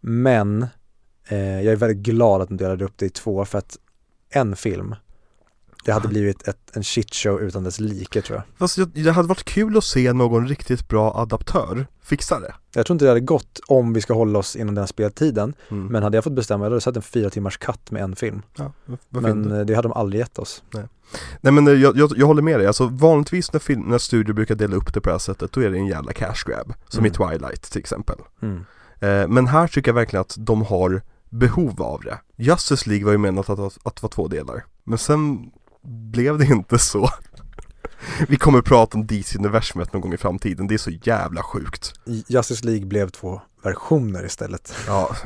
[0.00, 0.66] Men
[1.34, 3.76] jag är väldigt glad att de delade upp det i två för att
[4.30, 4.94] en film,
[5.84, 8.68] det hade blivit ett, en shitshow utan dess like tror jag.
[8.78, 12.54] Jag, det hade varit kul att se någon riktigt bra adaptör fixa det.
[12.74, 15.86] Jag tror inte det hade gått om vi ska hålla oss inom den speltiden, Mm.
[15.86, 18.42] men hade jag fått bestämma, jag hade sett en fyra timmars cut med en film.
[18.56, 18.72] ja,
[19.08, 20.62] Men eh, det hade de aldrig gett oss.
[21.40, 24.34] Nej men eh, jag, jag, jag håller med dig, alltså vanligtvis när, film, när studier
[24.34, 26.74] brukar dela upp det på det här sättet då är det en jävla cash grab.
[26.88, 27.12] Som Mm.
[27.12, 28.16] i Twilight till exempel.
[28.42, 28.64] Mm.
[29.00, 32.18] Eh, men här tycker jag verkligen att de har behov av det.
[32.36, 34.64] Justice League var ju menat att, att, att vara två delar.
[34.84, 35.50] Men sen
[35.82, 37.10] blev det inte så.
[38.28, 41.92] Vi kommer att prata om DC-universumet någon gång i framtiden, det är så jävla sjukt.
[42.28, 44.74] Justice League blev två versioner istället.
[44.86, 45.16] Ja,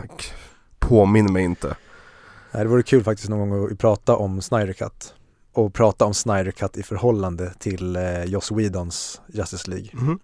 [0.78, 1.76] påminn mig inte.
[2.52, 5.14] Nej, det vore kul faktiskt någon gång att prata om Snyder Cut
[5.52, 9.88] och prata om Snyder Cut i förhållande till eh, Joss Whedons Justice League.
[9.92, 10.18] Mhm.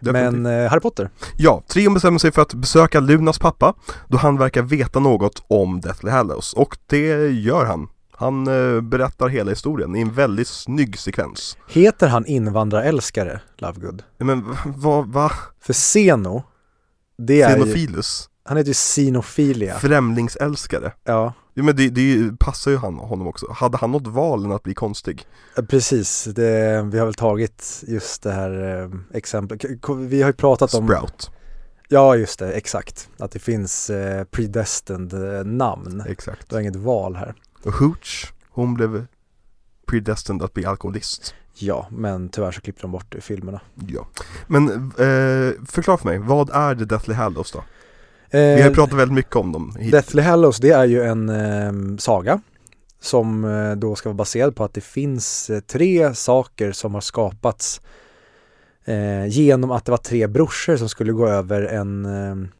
[0.00, 0.32] Definitivt.
[0.32, 3.74] Men eh, Harry Potter, Ja, trion bestämmer sig för att besöka Lunas pappa
[4.08, 7.88] då han verkar veta något om Deathly Hallows och det gör han.
[8.12, 11.56] Han eh, berättar hela historien i en väldigt snygg sekvens.
[11.68, 14.02] Heter han invandrarälskare, Lovegood?
[14.18, 15.32] Men vad, va?
[15.60, 16.42] För Zeno,
[17.18, 18.28] det är ju, Xenofilus?
[18.44, 19.74] han heter ju Xenofilia.
[19.78, 20.92] Främlingsälskare?
[21.04, 23.46] Ja, Ja men det, det passar ju han, honom också.
[23.52, 25.26] Hade han något val än att bli konstig?
[25.68, 26.24] precis.
[26.24, 29.64] Det, vi har väl tagit just det här eh, exemplet.
[29.98, 31.30] Vi har ju pratat om, Sprout,
[31.88, 33.08] ja just det, exakt.
[33.18, 36.04] Att det finns eh, predestined eh, namn.
[36.08, 36.48] exakt.
[36.48, 37.34] Du har inget val här.
[37.62, 39.06] Och Hooch, hon blev
[39.86, 41.34] predestined att bli alkoholist.
[41.54, 43.60] Ja, men tyvärr så klippte de bort det i filmerna.
[43.88, 44.06] Ja.
[44.46, 44.68] Men
[44.98, 47.64] eh, förklara för mig, vad är The Deathly Hallows då?
[48.30, 49.92] Eh, Vi har pratat väldigt mycket om dem hit.
[49.92, 52.40] Deathly Hallows, det är ju en eh, saga
[53.00, 57.00] som eh, då ska vara baserad på att det finns eh, tre saker som har
[57.00, 57.80] skapats
[58.84, 62.04] eh, genom att det var tre brorsor som skulle gå över en,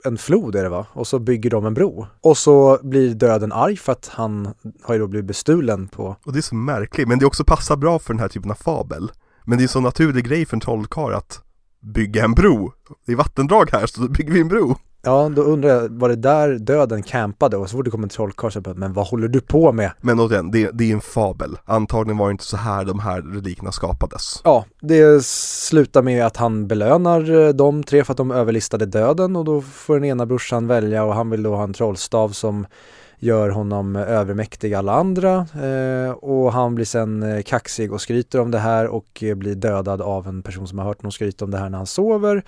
[0.04, 0.86] en flod är det va?
[0.92, 2.06] Och så bygger de en bro.
[2.20, 6.32] Och så blir döden arg för att han har ju då blivit bestulen på Och
[6.32, 9.12] det är så märkligt, men det också passar bra för den här typen av fabel.
[9.44, 11.40] Men det är en så naturlig grej för en trollkarl att
[11.80, 12.72] bygga en bro.
[13.06, 14.76] Det är vattendrag här, så då bygger vi en bro.
[15.02, 18.08] Ja, då undrar jag, var det där döden campade och så fort det kom en
[18.08, 19.92] trollkarl så bara, men vad håller du på med?
[20.00, 21.56] Men återigen, det, det är en fabel.
[21.64, 24.40] Antagligen var det inte så här de här relikerna skapades.
[24.44, 29.36] Ja, det slutar med att han belönar eh, de tre för att de överlistade döden
[29.36, 32.66] och då får den ena brorsan välja och han vill då ha en trollstav som
[33.20, 38.50] gör honom övermäktig alla andra eh, och han blir sen eh, kaxig och skryter om
[38.50, 41.50] det här och eh, blir dödad av en person som har hört honom skryta om
[41.50, 42.44] det här när han sover.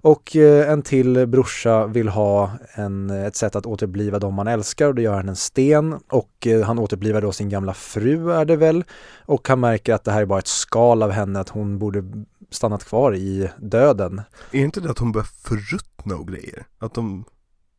[0.00, 4.88] Och eh, en till brorsa vill ha en, ett sätt att återbliva de man älskar
[4.88, 8.56] och då gör han en sten och han återblivar då sin gamla fru är det
[8.56, 8.84] väl
[9.26, 12.04] och han märker att det här är bara ett skal av henne, att hon borde
[12.50, 14.22] stannat kvar i döden.
[14.52, 16.66] Är inte det att hon börjar förruttna och grejer?
[16.78, 17.24] Att de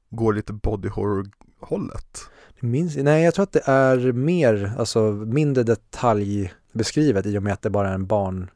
[0.10, 1.26] går lite body horror
[1.60, 2.30] hållet?
[2.60, 7.62] Minns, nej, jag tror att det är mer, alltså mindre detaljbeskrivet i och med att
[7.62, 8.50] det bara är en barn.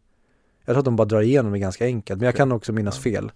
[0.65, 2.99] Jag tror att de bara drar igenom det ganska enkelt, men jag kan också minnas
[2.99, 3.31] fel.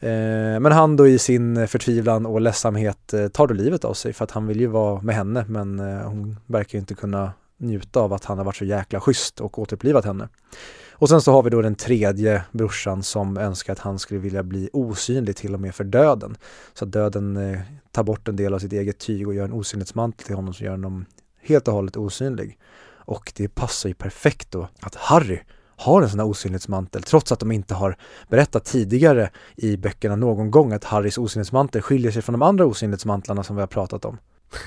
[0.00, 4.12] Eh, men han då i sin förtvivlan och ledsamhet eh, tar då livet av sig
[4.12, 8.00] för att han vill ju vara med henne men eh, hon verkar inte kunna njuta
[8.00, 10.28] av att han har varit så jäkla schysst och återupplivat henne.
[10.98, 14.42] Och sen så har vi då den tredje brorsan som önskar att han skulle vilja
[14.42, 16.36] bli osynlig till och med för döden.
[16.74, 17.60] Så att döden eh,
[17.92, 20.64] tar bort en del av sitt eget tyg och gör en osynlighetsmantel till honom som
[20.66, 21.04] gör honom
[21.42, 22.58] helt och hållet osynlig.
[22.88, 25.40] Och det passar ju perfekt då att Harry
[25.76, 27.96] har en sån här osynlighetsmantel trots att de inte har
[28.28, 33.42] berättat tidigare i böckerna någon gång att Harrys osynlighetsmantel skiljer sig från de andra osynlighetsmantlarna
[33.42, 34.18] som vi har pratat om.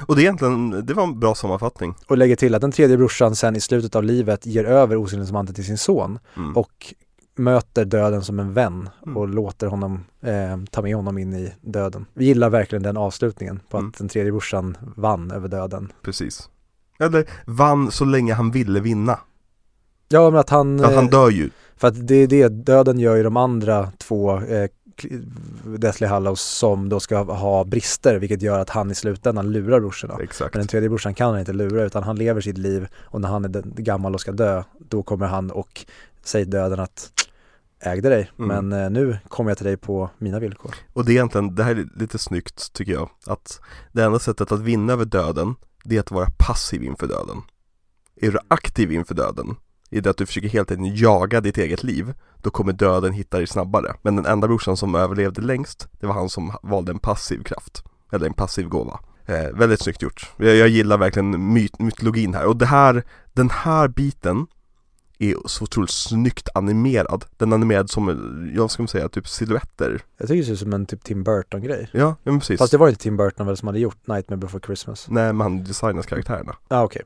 [0.05, 1.95] Och det är egentligen, det var en bra sammanfattning.
[2.07, 5.55] Och lägger till att den tredje brorsan sen i slutet av livet ger över osynlighetsmanteln
[5.55, 6.57] till sin son Mm.
[6.57, 6.93] och
[7.35, 9.17] möter döden som en vän Mm.
[9.17, 12.05] och låter honom eh, ta med honom in i döden.
[12.13, 13.93] Vi gillar verkligen den avslutningen på att Mm.
[13.97, 15.91] den tredje brorsan vann över döden.
[16.01, 16.49] Precis.
[16.99, 19.19] Eller vann så länge han ville vinna.
[20.09, 21.49] Ja men att han, För att han eh, dör ju.
[21.77, 24.69] för att det är det, döden gör ju de andra två eh,
[25.77, 30.17] Deathly Hallows som då ska ha brister vilket gör att han i slutändan lurar brorsorna.
[30.21, 30.53] Exakt.
[30.53, 33.29] Men den tredje brorsan kan han inte lura utan han lever sitt liv och när
[33.29, 35.85] han är gammal och ska dö då kommer han och
[36.23, 37.11] säger döden att
[37.81, 38.65] ägde dig Mm.
[38.67, 40.75] men eh, nu kommer jag till dig på mina villkor.
[40.93, 43.09] Och det är egentligen, det här är lite snyggt tycker jag.
[43.25, 43.61] Att
[43.91, 47.41] det enda sättet att vinna över döden, det är att vara passiv inför döden.
[48.15, 49.55] Är du aktiv inför döden,
[49.89, 53.37] är det att du försöker helt enkelt jaga ditt eget liv, då kommer döden hitta
[53.37, 53.95] dig snabbare.
[54.01, 57.83] Men den enda brorsan som överlevde längst, det var han som valde en passiv kraft.
[58.11, 58.99] Eller en passiv gåva.
[59.25, 60.31] Eh, väldigt snyggt gjort.
[60.37, 62.45] Jag, jag gillar verkligen myt, mytologin här.
[62.45, 63.03] Och det här,
[63.33, 64.47] den här biten
[65.19, 67.25] är så otroligt snyggt animerad.
[67.37, 70.01] Den är animerad som, jag ska säga, typ silhuetter.
[70.17, 71.89] Jag tycker det ser ut som en typ Tim Burton-grej.
[71.91, 72.59] Ja, ja men precis.
[72.59, 75.07] Fast det var inte Tim Burton väl som hade gjort Nightmare before Christmas?
[75.09, 76.55] Nej, men han designas karaktärerna.
[76.67, 77.01] Ah, okej.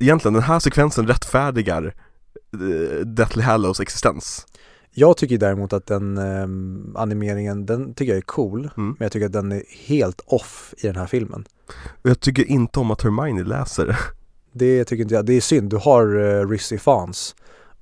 [0.00, 1.94] Egentligen, den här sekvensen rättfärdigar
[2.52, 4.46] eh, Deathly Hallows existens.
[4.90, 8.60] Jag tycker däremot att den ehm, animeringen, den tycker jag är cool.
[8.60, 8.70] Mm.
[8.76, 11.44] Men jag tycker att den är helt off i den här filmen.
[12.02, 13.98] Och jag tycker inte om att Hermione läser.
[14.52, 15.26] Det tycker inte jag.
[15.26, 15.70] Det är synd.
[15.70, 17.34] Du har uh, Rissy Fans.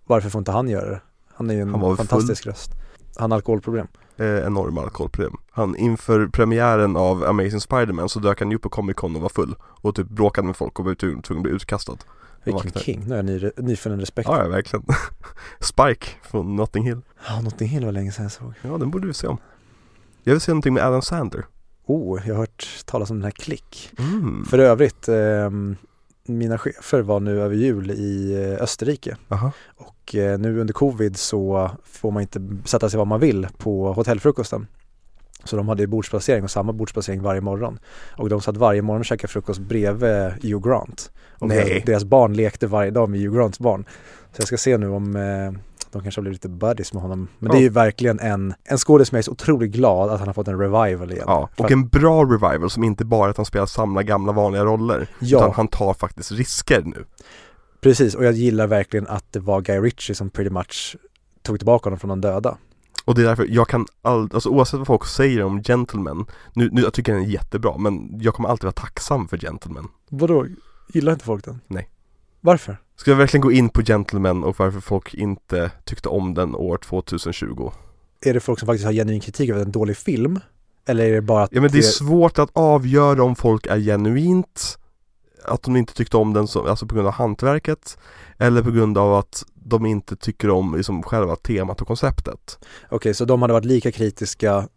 [0.05, 1.01] Varför får inte han göra det?
[1.35, 2.71] Han är ju en fantastisk röst.
[3.17, 3.87] Han har alkoholproblem.
[4.17, 5.37] Eh, enorma alkoholproblem.
[5.51, 9.23] Han, inför premiären av Amazing Spider-Man så dök han ju upp på Comic Con och
[9.23, 9.55] var full.
[9.63, 11.97] Och typ bråkade med folk och var tvungen att bli utkastad.
[12.45, 13.01] Vilken king.
[13.05, 14.29] Nu har jag ny, nyfunnen respekt.
[14.29, 14.87] Ja, ja verkligen.
[15.61, 17.01] Spike från Notting Hill.
[17.29, 18.55] Ja, Notting Hill var länge sedan jag såg.
[18.63, 19.39] Ja, den borde vi se om.
[20.23, 21.45] Jag vill se någonting med Adam Sandler.
[21.87, 23.91] Oh, jag har hört talas om den här Klick.
[23.99, 24.45] Mm.
[24.45, 25.77] För övrigt, ehm,
[26.25, 29.17] mina chefer var nu över jul i eh, Österrike.
[29.29, 29.53] Aha.
[29.77, 33.93] Och eh, nu under covid så får man inte sätta sig vad man vill på
[33.93, 34.67] hotellfrukosten.
[35.45, 37.79] Så de hade bordsplacering och samma bordsplacering varje morgon.
[38.17, 41.13] Och de satt varje morgon och käkade frukost bredvid Hugh Grant.
[41.39, 41.83] Och Nej.
[41.87, 43.85] Deras, barn lekte varje dag med Hugh Grants barn.
[44.33, 45.53] Så jag ska se nu om eh,
[45.93, 47.29] de kanske har blivit lite buddies med honom.
[47.39, 47.53] Men Ja.
[47.53, 50.29] det är ju verkligen en, en skådis som jag är så otroligt glad att han
[50.29, 51.25] har fått en revival igen.
[51.27, 55.09] Ja, och en bra revival som inte bara att han spelar samma gamla vanliga roller
[55.19, 55.39] Ja.
[55.39, 57.05] Utan han tar faktiskt risker nu
[57.81, 60.97] Precis, och jag gillar verkligen att det var Guy Ritchie som pretty much
[61.43, 62.57] tog tillbaka honom från de döda.
[63.05, 66.69] Och det är därför jag kan aldrig, alltså oavsett vad folk säger om Gentleman Nu,
[66.73, 70.47] nu jag tycker den är jättebra men jag kommer alltid vara tacksam för Gentleman Vadå,
[70.93, 71.61] gillar inte folk den?
[71.67, 71.89] Nej.
[72.45, 72.77] Varför?
[72.97, 76.77] Ska jag verkligen gå in på Gentleman och varför folk inte tyckte om den år
[76.77, 77.71] 2020?
[78.21, 80.41] Är det folk som faktiskt har genuin kritik över en dålig film?
[80.87, 83.79] Eller är det bara att Ja men det är svårt att avgöra om folk är
[83.79, 84.79] genuint
[85.45, 87.99] Att de inte tyckte om den så, alltså på grund av hantverket
[88.39, 92.59] Eller på grund av att de inte tycker om liksom själva temat och konceptet
[92.89, 94.69] Okej, så de hade varit lika kritiska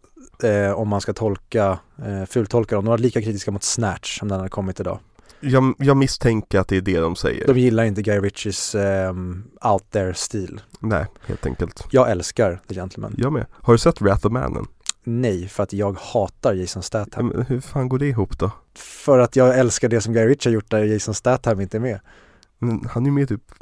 [0.42, 2.84] eh, om man ska tolka, eh, fultolka dem.
[2.84, 4.98] De var lika kritiska mot Snatch som den hade kommit idag.
[5.40, 9.44] Jag, jag misstänker att det är det de säger De gillar inte Guy Ritchies ehm,
[9.64, 10.60] out there-stil.
[10.80, 13.14] Nej, helt enkelt Jag älskar The Gentleman.
[13.18, 14.66] Jag med Har du sett Wrath of Mannen?
[15.04, 17.26] Nej, för att jag hatar Jason Ja, Statham.
[17.26, 18.50] men hur fan går det ihop då?
[18.74, 21.80] För att jag älskar det som Guy Ritchie har gjort där Jason Statham inte är
[21.80, 22.00] med.
[22.58, 23.52] Men han är ju med i typ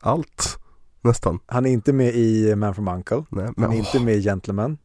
[0.00, 0.58] allt
[1.00, 3.24] Nästan Han är inte med i Man from Uncle.
[3.28, 4.78] Nej, Han men är åh, inte med i Gentleman.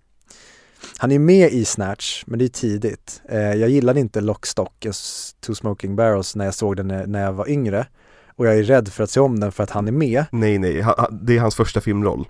[0.98, 3.22] Han är med i Snatch, men det är tidigt.
[3.30, 4.88] Eh, jag gillade inte Lockstock,
[5.45, 7.88] Two Smoking Barrels, när jag såg den när, jag var yngre.
[8.36, 10.26] Och jag är rädd för att se om den för att han är med.
[10.32, 12.28] Nej nej, han, det är hans första filmroll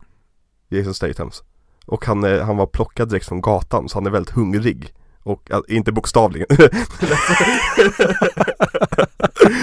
[0.69, 1.43] Jason Stathams
[1.85, 5.51] Och han, eh, han var plockad direkt från gatan så han är väldigt hungrig Och
[5.51, 6.47] alltså, inte bokstavligen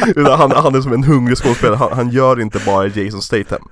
[0.07, 3.69] Utan han, han är som en hungrig skådespelare, han, han gör inte bara Jason Statham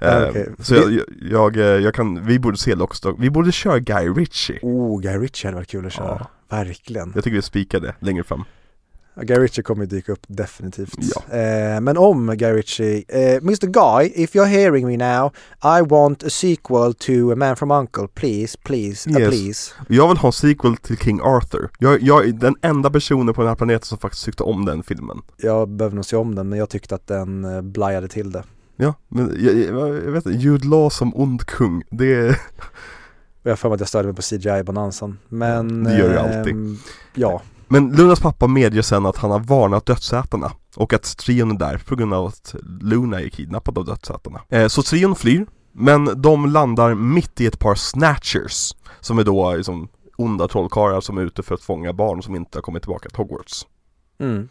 [0.00, 0.48] Eh, Okej.
[0.58, 4.08] Så jag, jag, jag, eh, jag kan, vi borde se Lockstock, vi borde köra Guy
[4.08, 6.26] Ritchie Oh, Guy Ritchie hade varit kul att köra.
[6.50, 6.56] Ja.
[6.56, 7.12] Verkligen.
[7.14, 8.44] Jag tycker vi spikar det längre fram
[9.22, 10.94] Guy Ritchie kommer dyka upp definitivt.
[10.98, 11.36] Ja.
[11.38, 16.22] Eh, men om Guy Ritchie, eh, Mr Guy, if you're hearing me now, I want
[16.22, 19.28] a sequel to A Man from Uncle, please, please, uh, Yes.
[19.28, 19.72] please.
[19.88, 23.40] Jag vill ha en sequel till King Arthur Jag, jag är den enda personen på
[23.40, 26.48] den här planeten som faktiskt tyckte om den filmen Jag behöver nog se om den,
[26.48, 28.44] men jag tyckte att den eh, blajade till det.
[28.76, 32.40] Ja, men jag, jag, jag vet inte, Jude Law som ond kung, det är,
[33.42, 35.18] jag har för mig att jag störde mig på CGI-bonansen.
[35.28, 35.84] Men...
[35.84, 36.54] Det gör du alltid.
[36.54, 36.76] ehm,
[37.14, 41.58] Ja, Men Lunas pappa medger sen att han har varnat dödsätarna och att trion är
[41.58, 44.40] där på grund av att Luna är kidnappad av dödsätarna.
[44.48, 49.54] Eh, så trion flyr, men de landar mitt i ett par snatchers, som är då
[49.54, 53.08] liksom onda trollkarlar som är ute för att fånga barn som inte har kommit tillbaka
[53.08, 53.66] till Hogwarts.
[54.18, 54.48] mm.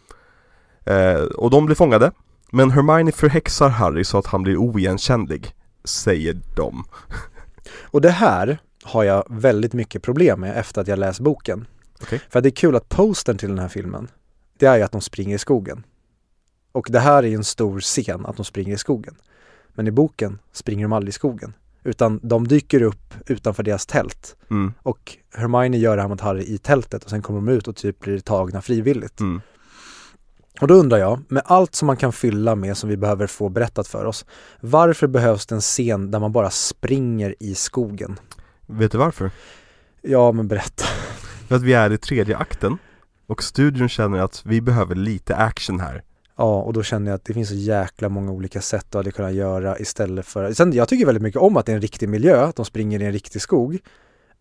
[0.86, 2.10] Eh, och de blir fångade,
[2.54, 5.54] men Hermione förhäxar Harry så att han blir oigenkännlig,
[5.84, 6.84] säger de.
[7.82, 11.66] Och det här har jag väldigt mycket problem med efter att jag läst boken.
[12.02, 12.20] Okej.
[12.30, 14.08] För det är kul att postern till den här filmen,
[14.58, 15.84] det är ju att de springer i skogen.
[16.72, 19.14] Och det här är ju en stor scen, att de springer i skogen.
[19.68, 21.54] Men i boken springer de aldrig i skogen.
[21.84, 24.36] Utan de dyker upp utanför deras tält.
[24.50, 27.68] Mm, Och Hermione gör det här mot Harry i tältet och sen kommer de ut
[27.68, 29.20] och typ blir tagna frivilligt.
[29.20, 29.40] mm.
[30.60, 33.48] Och då undrar jag, med allt som man kan fylla med som vi behöver få
[33.48, 34.26] berättat för oss,
[34.60, 38.18] varför behövs det en scen där man bara springer i skogen?
[38.66, 39.30] Vet du varför?
[40.02, 40.84] Ja, men berätta.
[41.48, 42.78] För att vi är i tredje akten
[43.26, 46.02] och studion känner att vi behöver lite action här.
[46.36, 49.10] Ja, och då känner jag att det finns så jäkla många olika sätt att hade
[49.10, 50.52] kunnat göra istället för...
[50.52, 53.02] Sen, jag tycker väldigt mycket om att det är en riktig miljö, att de springer
[53.02, 53.78] i en riktig skog.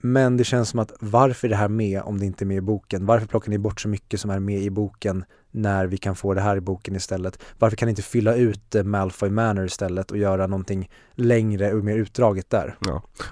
[0.06, 2.58] Men det känns som att varför är det här med om det inte är med
[2.58, 3.06] i boken?
[3.06, 6.34] Varför plockar ni bort så mycket som är med i boken när vi kan få
[6.34, 7.40] det här i boken istället?
[7.60, 11.84] Varför kan ni inte fylla ut eh, Malfoy Manor istället och göra någonting längre och
[11.84, 12.78] mer utdraget där?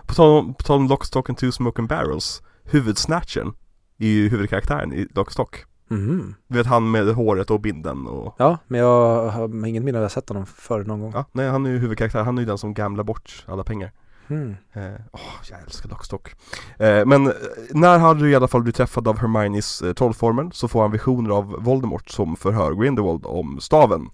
[0.05, 3.53] På tal om, på tal om Lockstock and Two Smoking Barrels, huvudsnatchen
[3.97, 5.65] är ju huvudkaraktären i Lockstock.
[5.87, 6.35] Mhm.
[6.47, 10.03] Du vet han med håret och binden och Ja, men jag har inget minne av
[10.03, 11.11] att jag sett honom förr någon gång.
[11.15, 13.91] Ja, nej han är ju huvudkaraktär, han är ju den som gamlar bort alla pengar
[14.31, 14.55] Mm.
[14.73, 16.35] Eh, åh, jag älskar Lockstock
[16.79, 17.33] eh, Men eh,
[17.69, 21.29] när Harry i alla fall blir träffad av Hermiones eh, trollformel så får han visioner
[21.29, 24.09] av Voldemort som förhör Grindelwald om staven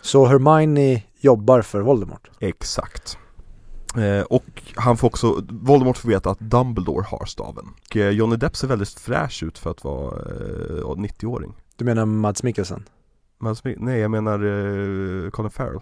[0.00, 2.30] Så Hermione jobbar för Voldemort?
[2.40, 3.18] Exakt
[3.96, 8.36] eh, Och han får också, Voldemort får veta att Dumbledore har staven och eh, Johnny
[8.36, 12.84] Depp ser väldigt fräsch ut för att vara eh, 90-åring Du menar Mads Mikkelsen?
[13.38, 15.80] Men, Nej jag menar eh, Colin Farrell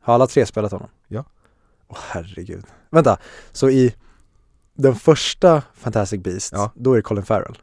[0.00, 0.88] Har alla tre spelat honom?
[1.08, 1.24] Ja.
[1.88, 2.64] Åh herregud.
[2.90, 3.18] Vänta,
[3.52, 3.94] så i
[4.74, 6.70] den första Fantastic Beast, Ja.
[6.74, 7.58] då är det Colin Farrell?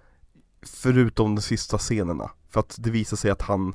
[0.66, 3.74] Förutom de sista scenerna För att det visar sig att han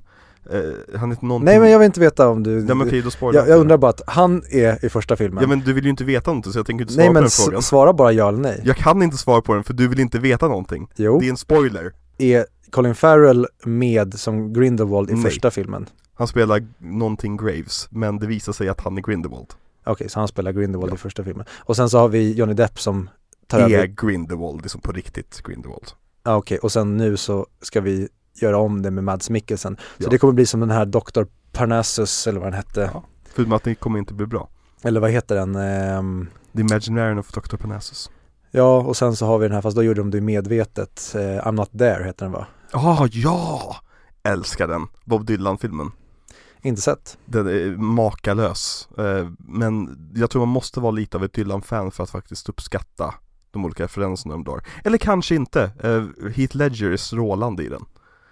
[0.53, 3.03] Eh, han heter någonting Nej men jag vill inte veta om du Nej men okej,
[3.03, 5.73] då spoilar jag, jag undrar bara att han är i första filmen Ja men du
[5.73, 7.59] vill ju inte veta någonting så jag tänker inte svara Nej på men den frågan
[7.59, 10.01] s- svara bara ja eller nej Jag kan inte svara på den för du vill
[10.01, 15.15] inte veta någonting Jo, Det är en spoiler är Colin Farrell med som Grindelwald i
[15.15, 15.23] Nej.
[15.23, 15.87] första filmen?
[16.15, 19.49] Han spelar någonting Graves, men det visar sig att han är Grindelwald
[19.89, 20.95] Okej, så han spelar Grindelwald Ja.
[20.95, 23.11] i första filmen Och sen så har vi Johnny Depp som
[23.47, 25.87] tar Är över Grindelwald, liksom på riktigt Grindelwald
[26.25, 28.09] Ja okej, och sen nu så ska vi
[28.41, 30.09] göra om det med Mads Mikkelsen Så Ja.
[30.11, 31.23] det kommer bli som den här Dr.
[31.53, 33.05] Parnassus eller vad den hette Ja.
[33.35, 34.49] Förutom att det kommer inte bli bra
[34.83, 35.57] Eller vad heter den?
[35.57, 37.57] Ehm, The Imaginarian of Dr.
[37.57, 38.11] Parnassus
[38.51, 41.21] ja, och sen så har vi den här, fast då gjorde de det medvetet eh,
[41.21, 42.47] I'm not there heter den va?
[42.73, 43.77] Ah, ja!
[44.23, 45.91] Älskar den, Bob Dylan-filmen
[46.69, 47.19] Inte sett.
[47.25, 48.89] Den är makalös.
[48.99, 53.15] Eh, Men jag tror man måste vara lite av ett Dylan-fan för att faktiskt uppskatta
[53.51, 54.61] de olika referenserna de drar.
[54.85, 57.85] Eller kanske inte, eh, Heath Ledger är strålande i den.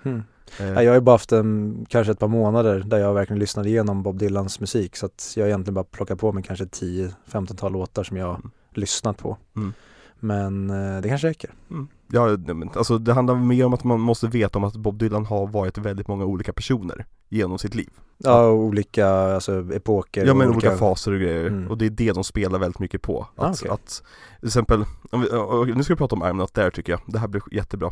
[0.02, 0.20] Eh,
[0.58, 3.68] Ja, Jag har ju bara haft en, kanske ett par månader där jag verkligen lyssnade
[3.68, 8.04] igenom Bob Dylans musik så att jag egentligen bara plockat på mig kanske 10-15 låtar
[8.04, 8.50] som jag Mm.
[8.74, 9.36] lyssnat på.
[9.56, 9.72] Mm.
[10.20, 10.68] Men
[11.02, 11.50] det kanske räcker.
[11.70, 11.88] Mm.
[12.09, 12.37] Ja,
[12.74, 15.78] alltså det handlar mer om att man måste veta om att Bob Dylan har varit
[15.78, 17.91] väldigt många olika personer genom sitt liv.
[18.19, 21.69] Ja, olika alltså, epoker Ja men olika faser och grejer, Mm.
[21.70, 23.27] och det är det de spelar väldigt mycket på.
[23.37, 23.70] Att, Ah, okej.
[23.70, 24.03] att
[24.41, 24.85] till exempel,
[25.66, 27.87] vi, nu ska vi prata om I'm Not There tycker jag, det här blir jättebra.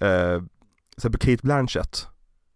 [0.00, 2.06] Eh, Till exempel Kate Blanchett.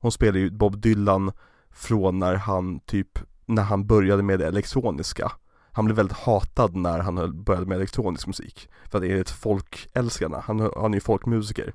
[0.01, 1.33] Hon spelar ju Bob Dylan
[1.70, 5.33] från när han typ, när han började med det elektroniska
[5.77, 10.70] Han blev väldigt hatad när han började med elektronisk musik För att enligt folkälskarna, han,
[10.77, 11.73] han är ju folkmusiker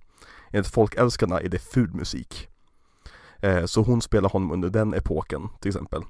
[0.51, 2.47] Enligt folkälskarna är det ful musik
[3.39, 6.01] eh, Så hon spelar honom under den epoken till exempel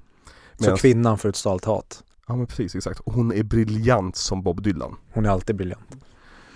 [0.58, 3.00] Så Medans- kvinnan får ett stalt hat Ja men precis, exakt.
[3.00, 4.96] Och hon är briljant som Bob Dylan.
[5.12, 5.96] Hon är alltid briljant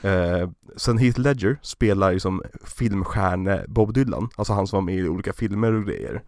[0.02, 4.94] Eh, sen Heath Ledger spelar ju som filmstjärne Bob Dylan, alltså han som var med
[4.94, 6.22] i olika filmer och grejer.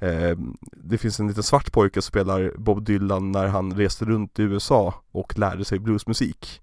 [0.00, 0.36] Eh,
[0.72, 4.42] det finns en liten svart pojke som spelar Bob Dylan när han reste runt i
[4.42, 6.60] USA och lärde sig bluesmusik.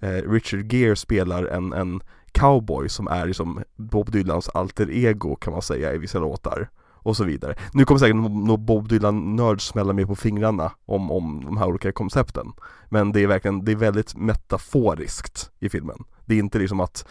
[0.00, 2.00] Eh, Richard Gere spelar en, en
[2.32, 6.70] cowboy som är liksom Bob Dylans alter ego kan man säga i vissa låtar.
[6.92, 7.54] Och så vidare.
[7.72, 11.92] Nu kommer säkert någon Bob Dylan-nörd smälla mig på fingrarna om, om de här olika
[11.92, 12.52] koncepten.
[12.88, 16.04] Men det är verkligen, det är väldigt metaforiskt i filmen.
[16.24, 17.06] Det är inte liksom att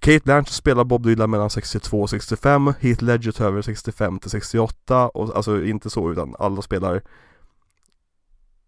[0.00, 4.30] Kate Blanchett spelar Bob Dylan mellan 62 och 65, Heath Ledger tar över 65 till
[4.30, 7.02] 68 och alltså inte så utan alla spelar.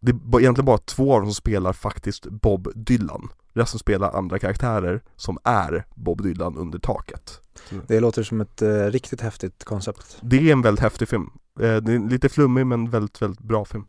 [0.01, 3.29] Det är egentligen bara två av dem som spelar faktiskt Bob Dylan.
[3.53, 7.41] Resten spelar andra karaktärer som är Bob Dylan under taket.
[7.87, 10.19] Det låter som ett eh, riktigt häftigt koncept.
[10.23, 11.31] Det är en väldigt häftig film.
[11.61, 13.85] Eh, Det är lite flummig men väldigt, väldigt bra film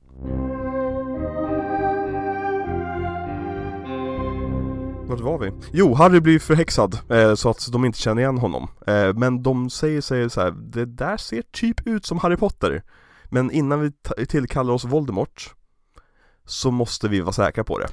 [5.11, 5.51] Vart var vi?
[5.71, 8.67] Jo, Harry blir förhäxad eh, så att de inte känner igen honom.
[8.87, 12.83] Eh, Men de säger sig så här, det där ser typ ut som Harry Potter.
[13.25, 13.79] Men innan
[14.17, 15.53] vi tillkallar oss Voldemort
[16.45, 17.87] Så måste vi vara säkra på det.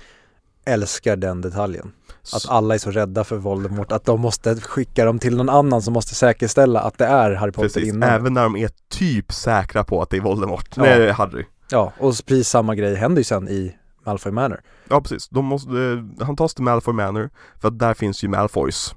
[0.65, 1.93] Älskar den detaljen.
[2.35, 5.82] Att alla är så rädda för Voldemort att de måste skicka dem till någon annan
[5.82, 8.09] som måste säkerställa att det är Harry Potter Precis, innan.
[8.09, 10.82] även när de är typ säkra på att det är Voldemort, Ja.
[10.82, 11.45] nej Harry.
[11.70, 13.74] Ja, och precis samma grej händer ju sen i
[14.09, 14.60] Malfoy Manor.
[14.89, 17.30] Ja precis, de måste, eh, han tas till Malfoy Manor
[17.60, 18.94] för att där finns ju Malfoys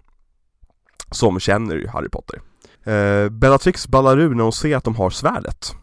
[1.12, 2.42] Som känner Harry Potter.
[2.84, 5.76] Eh, Bellatrix ballar ur när hon ser att de har svärdet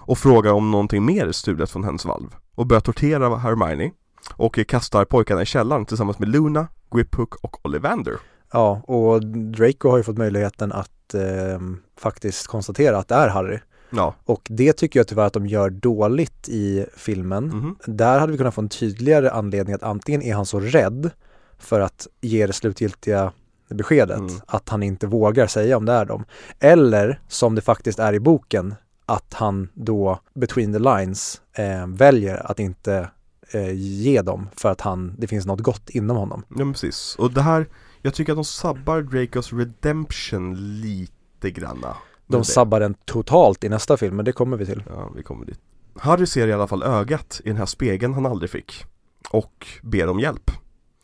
[0.00, 3.90] Och frågar om någonting mer är stulet från hennes valv Och börjar tortera Hermione
[4.36, 8.14] Och kastar pojkarna i källaren tillsammans med Luna, Griphook och Ollivander.
[8.52, 11.60] Ja, och Draco har ju fått möjligheten att eh,
[12.00, 13.58] faktiskt konstatera att det är Harry
[13.90, 18.32] Ja, Och det tycker jag tyvärr att de gör dåligt i filmen mhm, Där hade
[18.32, 21.10] vi kunnat få en tydligare anledning att antingen är han så rädd
[21.58, 23.32] för att ge det slutgiltiga
[23.68, 24.32] beskedet Mm.
[24.46, 26.24] att han inte vågar säga om det är dem.
[26.60, 28.74] Eller som det faktiskt är i boken
[29.06, 33.10] att han då between the lines eh, väljer att inte
[33.52, 36.44] eh, ge dem för att han, det finns något gott inom honom.
[36.48, 37.66] ja men precis Och det här,
[38.02, 41.96] jag tycker att de sabbar Dracos redemption lite granna
[42.28, 44.82] De sabbar den totalt i nästa film, men det kommer vi till.
[44.88, 45.60] Ja, vi kommer dit.
[45.96, 48.84] Harry ser i alla fall ögat i den här spegeln han aldrig fick
[49.30, 50.50] och ber om hjälp.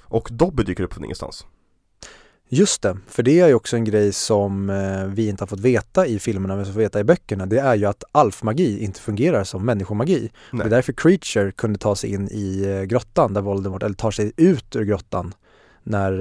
[0.03, 1.47] Och Dobby dyker upp från ingenstans.
[2.49, 5.61] Just det, för det är ju också en grej som eh, vi inte har fått
[5.61, 7.47] veta i filmerna, men som vi får veta i böckerna.
[7.47, 10.31] Det är ju att alfmagi inte fungerar som människomagi.
[10.53, 14.11] Det är därför Creature kunde ta sig in i eh, grottan där Voldemort, eller tar
[14.11, 15.35] sig ut ur grottan
[15.85, 16.13] när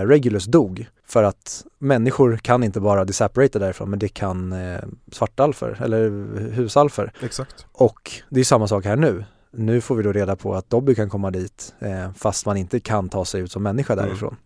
[0.00, 0.86] eh, Regulus dog.
[1.06, 4.80] För att människor kan inte bara disapparata därifrån, men det kan eh,
[5.12, 6.10] svartalfer eller
[6.50, 7.12] husalfer.
[7.22, 7.66] Exakt.
[7.72, 9.24] Och det är samma sak här nu.
[9.52, 12.80] Nu får vi då reda på att Dobby kan komma dit eh, fast man inte
[12.80, 14.04] kan ta sig ut som människa Mm.
[14.06, 14.36] därifrån.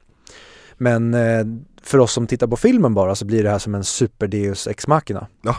[0.76, 1.44] Men eh,
[1.82, 4.66] för oss som tittar på filmen bara så blir det här som en super deus
[4.66, 5.26] ex machina.
[5.42, 5.56] Ja.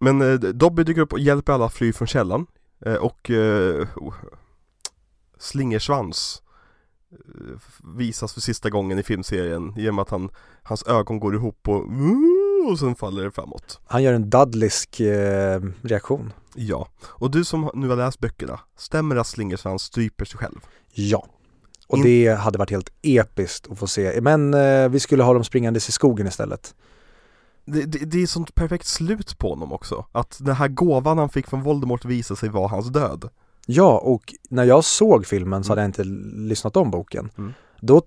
[0.00, 2.46] Men eh, Dobby dyker upp och hjälper alla att fly från källan
[2.86, 3.86] eh, och eh,
[5.38, 6.42] Slingersvans
[7.96, 10.30] visas för sista gången i filmserien genom att han,
[10.62, 11.84] hans ögon går ihop och,
[12.70, 13.80] och sen faller det framåt.
[13.86, 16.32] Han gör en Dudleysk eh, reaktion.
[16.54, 20.58] Ja, och du som nu har läst böckerna, stämmer det att Slingersvans stryper sig själv?
[20.94, 21.26] Ja.
[21.88, 24.20] Och In- det hade varit helt episkt att få se.
[24.20, 26.74] Men eh, vi skulle ha dem springandes i skogen istället.
[27.64, 31.28] Det, det, det är sånt perfekt slut på honom också, att den här gåvan han
[31.28, 33.28] fick från Voldemort visade sig vara hans död.
[33.66, 36.04] Ja, och när jag såg filmen så hade jag inte
[36.48, 37.30] lyssnat om boken.
[37.38, 37.52] Mm.
[37.80, 38.02] Då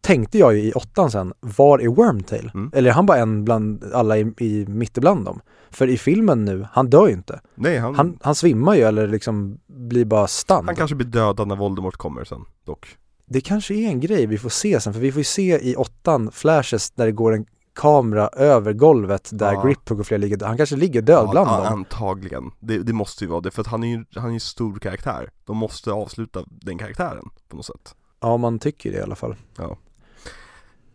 [0.00, 2.50] tänkte jag ju i åttan sen, var är Wormtail?
[2.54, 2.70] Mm.
[2.74, 5.40] Eller är han bara en bland alla i, i mitt ibland dem?
[5.70, 7.40] För i filmen nu, han dör ju inte.
[7.54, 10.76] Nej, han, han, Han, han svimmar ju eller liksom blir bara stand.
[10.76, 12.96] kanske blir dödad när Voldemort kommer sen, dock.
[13.26, 15.76] Det kanske är en grej vi får se sen, för vi får ju se i
[15.76, 19.62] åttan flashes där det går en kamera över golvet där Ja.
[19.62, 21.72] Griphook och fler ligger, han kanske ligger död bland ja, dem.
[21.72, 24.40] Antagligen, det, det måste ju vara det, för att han är ju han är en
[24.40, 25.30] stor karaktär.
[25.46, 27.94] De måste avsluta den karaktären på något sätt.
[28.20, 29.36] Ja, man tycker det i alla fall.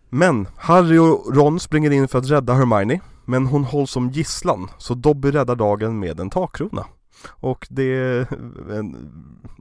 [0.09, 4.69] Men Harry och Ron springer in för att rädda Hermione, men hon hålls som gisslan,
[4.77, 6.85] så Dobby räddar dagen med en takkrona.
[7.27, 8.27] Och det är
[8.71, 9.11] en,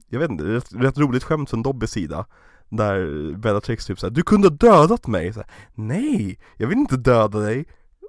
[0.08, 2.26] jag vet inte, rätt, rätt roligt skämt från Dobbys sida.
[2.68, 5.32] Där Bellatrix typ såhär, du kunde ha dödat mig!
[5.32, 7.64] Så här, Nej, jag vill inte döda dig!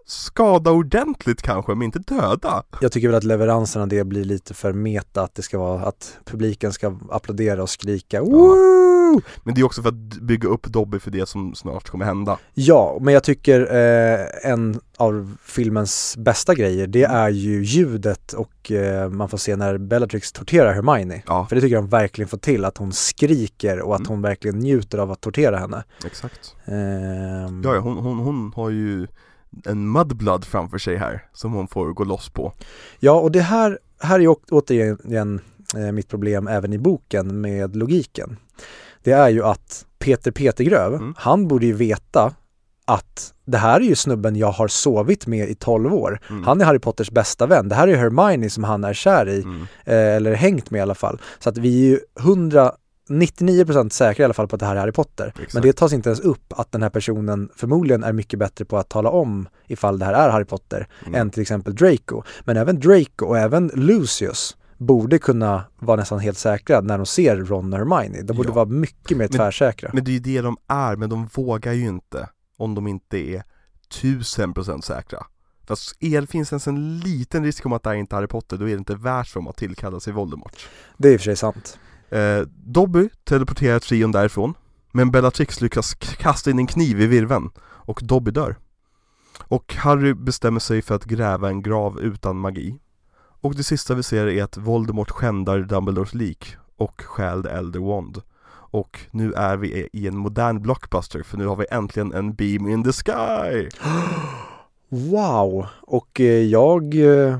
[0.09, 2.63] Skada ordentligt kanske, men inte döda!
[2.81, 5.81] Jag tycker väl att leveransen av det blir lite för meta, att det ska vara
[5.81, 9.21] att publiken ska applådera och skrika Woo!
[9.43, 12.37] Men det är också för att bygga upp Dobby för det som snart kommer hända.
[12.53, 18.71] Ja, men jag tycker eh, en av filmens bästa grejer, det är ju ljudet och
[18.71, 21.23] eh, man får se när Bellatrix torterar Hermione.
[21.27, 24.09] Ja, För det tycker jag de verkligen får till, att hon skriker och att Mm.
[24.09, 25.83] hon verkligen njuter av att tortera henne.
[26.05, 26.55] exakt.
[26.65, 29.07] Ehm, Ja, ja hon, hon, hon har ju
[29.65, 32.53] en mudblood framför sig här som hon får gå loss på.
[32.99, 35.41] Ja, och det här, här är återigen
[35.75, 38.37] eh, mitt problem även i boken med logiken.
[39.03, 41.13] Det är ju att Peter Petergröv, Mm.
[41.17, 42.33] han borde ju veta
[42.85, 46.19] att det här är ju snubben jag har sovit med i 12 år.
[46.29, 46.43] Mm.
[46.43, 47.69] Han är Harry Potters bästa vän.
[47.69, 49.61] Det här är Hermione som han är kär i, Mm.
[49.85, 51.21] eh, eller hängt med i alla fall.
[51.39, 51.99] Så att vi är ju
[53.07, 55.27] 199% säkra i alla fall på att det här är Harry Potter.
[55.27, 55.53] Exakt.
[55.53, 58.77] Men det tas inte ens upp att den här personen förmodligen är mycket bättre på
[58.77, 61.21] att tala om ifall det här är Harry Potter Mm.
[61.21, 62.23] än till exempel Draco.
[62.45, 67.35] Men även Draco och även Lucius borde kunna vara nästan helt säkra när de ser
[67.37, 68.21] Ron och Hermione.
[68.21, 68.53] De borde Ja.
[68.55, 69.89] vara mycket mer Men- tvärsäkra.
[69.93, 73.17] Men det är ju det de är, men de vågar ju inte om de inte
[73.17, 73.43] är
[74.01, 75.25] tusen procent säkra.
[75.67, 78.57] Fast är, finns ens en liten risk om att det här inte är Harry Potter,
[78.57, 80.67] då är det inte värt för dem att tillkalla sig Voldemort.
[80.97, 81.79] Det är i och för sig sant.
[82.09, 84.53] Eh, Dobby teleporterar trion därifrån,
[84.91, 88.55] men Bellatrix lyckas kasta in en kniv i virveln och Dobby dör.
[89.43, 92.79] Och Harry bestämmer sig för att gräva en grav utan magi.
[93.41, 97.79] Och det sista vi ser är att Voldemort skändar Dumbledores lik och stjäl The Elder
[97.79, 98.21] Wand.
[98.69, 102.67] Och nu är vi i en modern blockbuster för nu har vi äntligen en beam
[102.67, 103.69] in the sky!
[104.89, 105.65] Wow!
[105.81, 107.37] Och eh, jag eh,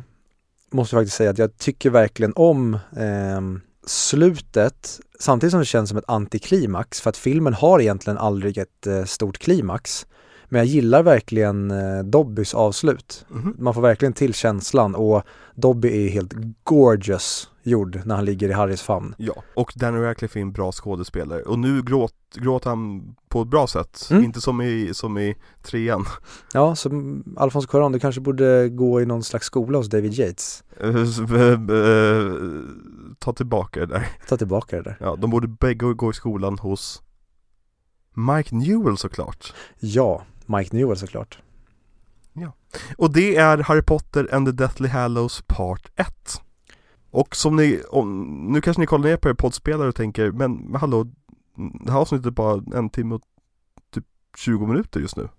[0.72, 3.42] måste faktiskt säga att jag tycker verkligen om eh,
[3.90, 8.88] slutet samtidigt som det känns som ett antiklimax för att filmen har egentligen aldrig ett
[8.88, 10.08] eh, stort klimax.
[10.50, 13.26] Men jag gillar verkligen eh, Dobbys avslut.
[13.30, 13.56] Mhm.
[13.60, 15.24] Man får verkligen till känslan och
[15.56, 16.34] Dobby är helt
[16.64, 19.16] gorgeous gjord när han ligger i Harrys famn.
[19.18, 23.48] Ja, och Danny Radcliffe är en bra skådespelare och nu gråt, gråter han på ett
[23.48, 24.24] bra sätt, Mm.
[24.24, 26.06] inte som i, som i trean.
[26.54, 26.90] Ja, så
[27.38, 30.64] Alfons Cuarón, du kanske borde gå i någon slags skola hos David Yates.
[33.20, 34.08] Ta tillbaka det där.
[34.28, 34.98] Ta tillbaka det där.
[35.00, 37.04] Ja, de borde bägge gå i skolan hos
[38.14, 39.54] Mike Newell såklart.
[39.80, 41.40] Ja, Mike Newell såklart.
[42.98, 46.42] Och det är Harry Potter and the Deathly Hallows Part 1.
[47.12, 50.56] Och som ni, om, nu kanske ni kollar ner på er poddspelare och tänker, men,
[50.56, 51.08] men hallå,
[51.86, 53.22] det här avsnittet är bara en timme och
[53.94, 54.06] typ
[54.38, 55.30] 20 minuter just nu.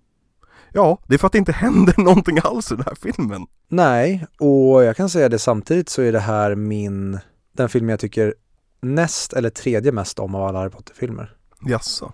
[0.73, 3.47] Ja, det är för att det inte händer någonting alls i den här filmen.
[3.67, 7.19] Nej, och jag kan säga det samtidigt så är det här min,
[7.59, 8.33] den film jag tycker
[8.81, 11.35] näst eller tredje mest om av alla Harry Potter-filmer.
[11.65, 12.13] Jaså?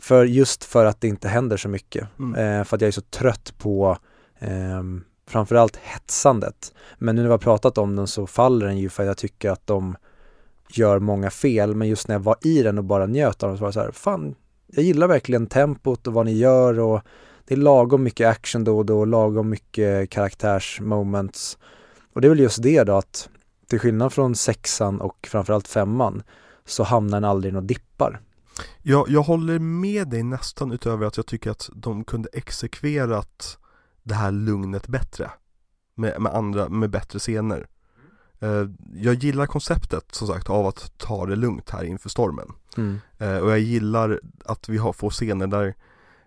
[0.00, 2.08] För just för att det inte händer så mycket.
[2.18, 2.60] Mm.
[2.60, 3.98] Eh, för att jag är så trött på
[4.38, 6.74] ehm, framförallt hetsandet.
[6.98, 9.16] Men nu när vi har pratat om den så faller den ju för att jag
[9.16, 9.96] tycker att de
[10.70, 11.74] gör många fel.
[11.74, 13.72] Men just när jag var i den och bara njöt av den så var det
[13.72, 14.34] så här, fan,
[14.66, 17.00] jag gillar verkligen tempot och vad ni gör och
[17.44, 21.58] det är lagom mycket action då och då, lagom mycket karaktärsmoments.
[22.12, 23.28] Och det är väl just det då att
[23.68, 26.22] till skillnad från sexan och framförallt femman
[26.64, 28.20] så hamnar den aldrig i några dippar.
[28.82, 33.58] Jag, jag håller med dig nästan utöver att jag tycker att de kunde exekverat
[34.02, 35.30] det här lugnet bättre.
[35.94, 37.66] med, med andra, med bättre scener
[38.40, 38.64] eh,
[38.94, 42.98] Jag gillar konceptet som sagt av att ta det lugnt här inför stormen Mm.
[43.18, 45.74] eh, Och jag gillar att vi har, får scener där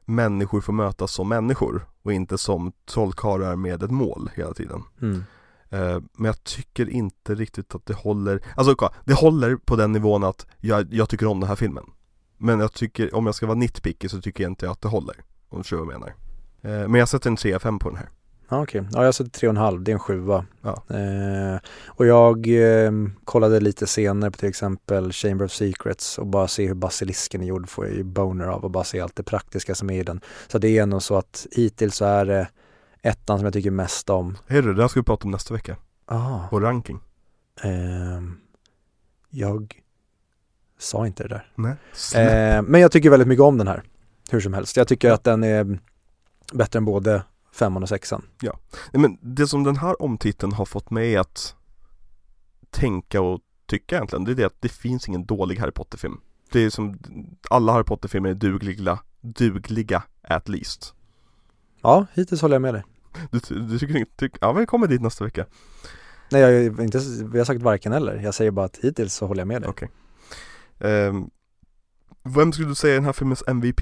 [0.06, 5.24] människor får mötas som människor och inte som trollkarlar med ett mål hela tiden Mm.
[5.72, 10.24] Eh, Men jag tycker inte riktigt att det håller Alltså det håller på den nivån
[10.24, 11.84] att jag, jag tycker om den här filmen
[12.38, 15.16] Men jag tycker, om jag ska vara nitpicky så tycker jag inte att det håller
[15.50, 16.14] Om du förstår vad jag menar
[16.64, 18.10] Eh, Men jag sätter en 3-5 på den här
[18.50, 18.84] Ja, okej.
[18.94, 19.84] Ja, jag sätter tre och en halv.
[19.84, 20.46] Det är en sjua.
[20.62, 20.84] Ja.
[20.90, 22.92] Eh, och jag eh,
[23.26, 27.46] kollade lite senare på till exempel Chamber of Secrets och bara se hur basilisken är
[27.46, 30.04] gjord får jag ju boner av och bara se allt det praktiska som är i
[30.04, 30.22] den.
[30.48, 32.48] Så det är nog så att hittills så är det
[33.02, 34.38] ettan som jag tycker mest om.
[34.48, 37.00] Hej du, här ska vi prata om nästa vecka, Ah, vår ranking
[37.64, 38.38] ehm,
[39.30, 39.82] jag
[40.80, 41.52] sa inte det där.
[41.56, 41.76] Nej
[42.16, 43.84] Eh, men jag tycker väldigt mycket om den här.
[44.32, 44.78] Hur som helst.
[44.78, 45.80] Jag tycker att den är
[46.54, 47.24] bättre än både
[47.54, 48.26] femman och sexan.
[48.92, 51.56] Nej, men det som den här omtiteln har fått mig att
[52.70, 56.22] tänka och tycka egentligen, det är det att det finns ingen dålig Harry Potter-film.
[56.52, 57.00] Det är som,
[57.50, 60.94] alla Harry Potter-filmer är dugliga, dugliga at least.
[61.82, 62.84] Ja, hittills håller jag med dig.
[63.32, 65.46] Du, du tycker inte, tyck, ja vi kommer dit nästa vecka.
[66.32, 67.00] Nej, jag, är inte,
[67.32, 68.16] vi har sagt varken eller.
[68.16, 69.70] Jag säger bara att hittills så håller jag med dig.
[69.70, 69.90] Okej.
[70.80, 71.30] Ehm,
[72.24, 73.82] vem skulle du säga är den här filmens MVP?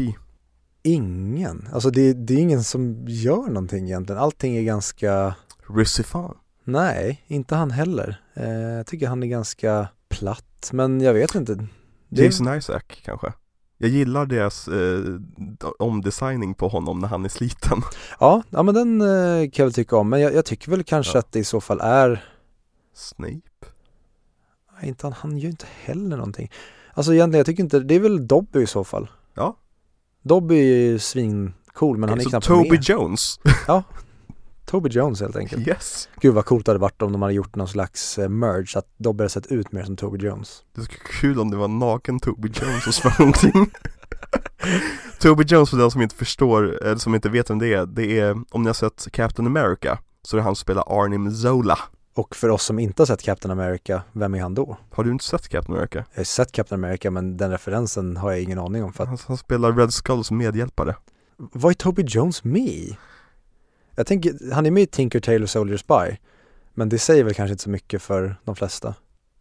[0.83, 1.69] Ingen.
[1.73, 4.21] Alltså det, det är ingen som gör någonting egentligen.
[4.21, 5.35] Allting är ganska,
[5.67, 6.37] Russifan?
[6.63, 8.21] nej, inte han heller.
[8.33, 11.67] Eh, jag tycker han är ganska platt, men jag vet inte.
[12.09, 13.33] Det, Jason Isaac kanske?
[13.81, 14.99] Jag gillar deras eh,
[15.79, 17.81] omdesigning på honom när han är sliten.
[18.19, 20.09] ja, ja, men den eh, kan jag väl tycka om.
[20.09, 21.19] Men jag, jag tycker väl kanske Ja.
[21.19, 22.23] att det i så fall är,
[22.93, 23.39] Snape?
[24.79, 26.51] nej, inte han, han gör inte heller någonting.
[26.93, 29.07] Alltså egentligen, jag tycker inte, det är väl Dobby i så fall.
[29.33, 29.57] Ja.
[30.21, 32.83] Dobby är ju svincool, men han är knappt Toby med.
[32.83, 33.39] Jones?
[34.69, 35.67] Toby Jones helt enkelt.
[35.67, 36.09] Yes!
[36.21, 38.87] Gud vad coolt det hade varit om de hade gjort någon slags eh, merge, att
[38.97, 40.63] Dobby hade sett ut mer som Toby Jones.
[40.75, 43.71] Det skulle vara kul om det var en naken Toby Jones som sprang omkring
[45.19, 48.19] Toby Jones för den som inte förstår, eller som inte vet vem det är, det
[48.19, 51.79] är, om ni har sett Captain America, så är det han som spelar Arnim Zola
[52.15, 54.77] Och för oss som inte har sett Captain America, vem är han då?
[54.91, 56.05] Har du inte sett Captain America?
[56.13, 59.09] Jag har sett Captain America men den referensen har jag ingen aning om för att,
[59.09, 60.95] Han, han spelar Red Skulls medhjälpare
[61.39, 62.97] vad är Toby Jones med i?
[63.99, 66.17] Jag tänker, han är med i Tinker Tailor Soldier Spy
[66.73, 68.93] Men det säger väl kanske inte så mycket för de flesta.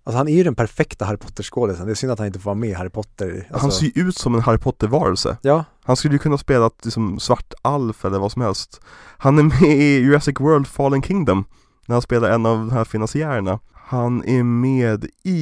[0.05, 2.45] Alltså han är ju den perfekta Harry Potter-skådisen, det är synd att han inte får
[2.45, 5.37] vara med i Harry Potter alltså, Han ser ju ut som en Harry Potter-varelse.
[5.43, 8.81] Ja, Han skulle ju kunna spela liksom svart alf eller vad som helst.
[9.19, 11.45] Han är med i Jurassic World Fallen Kingdom
[11.87, 13.61] När han spelar en av de här finansiärerna.
[13.73, 15.41] Han är med i,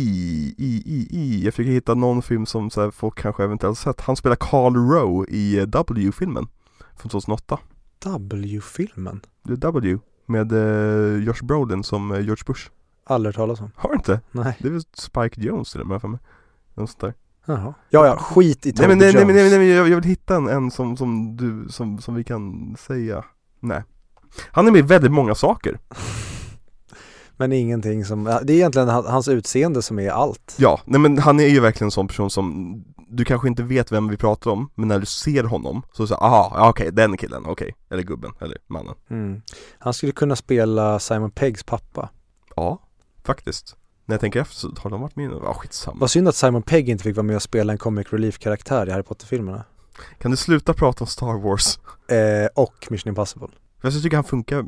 [0.59, 1.45] i, i, i.
[1.45, 4.01] Jag försöker hitta någon film som så här, folk kanske eventuellt sett.
[4.01, 6.47] Han spelar Carl Rowe i eh, W-filmen
[6.97, 7.59] Från 2008
[8.11, 9.21] W-filmen.
[9.43, 12.71] W Med eh, Josh Brolin som eh, George Bush.
[13.05, 13.71] Aldrig hört talas om.
[13.77, 14.21] Har du inte?
[14.33, 16.21] Nej, Det är väl Spike Jones till och med för mig.
[16.75, 17.15] Något sånt där.
[17.47, 17.75] Jaha.
[17.91, 19.35] Ja, ja, skit i Toby Nej men nej, nej, Jones.
[19.35, 22.15] nej, men- nej, men jag, jag vill hitta en, en som, som du, som, som
[22.15, 23.25] vi kan säga.
[23.61, 23.83] Nej.
[24.51, 25.79] Han är med i väldigt många saker.
[27.39, 30.55] Men ingenting som, det är egentligen han- hans utseende som är allt.
[30.59, 32.75] Ja, nej men han är ju verkligen en sån person som
[33.09, 36.23] Du kanske inte vet vem vi pratar om, men när du ser honom så säger
[36.23, 39.43] aha, ja, okej, den killen, okej Eller gubben, eller mannen mm.
[39.79, 42.11] Han skulle kunna spela Simon Peggs pappa
[42.57, 42.83] Ja,
[43.25, 46.29] faktiskt När jag tänker efter så har de varit med i Ja, skitsamma Vad synd
[46.29, 49.65] att Simon Pegg inte fick vara med och spela en comic relief-karaktär i Harry Potter-filmerna.
[50.19, 51.79] Kan du sluta prata om Star Wars?
[52.09, 53.49] Eh, och Mission Impossible.
[53.81, 54.65] För jag tycker han funkar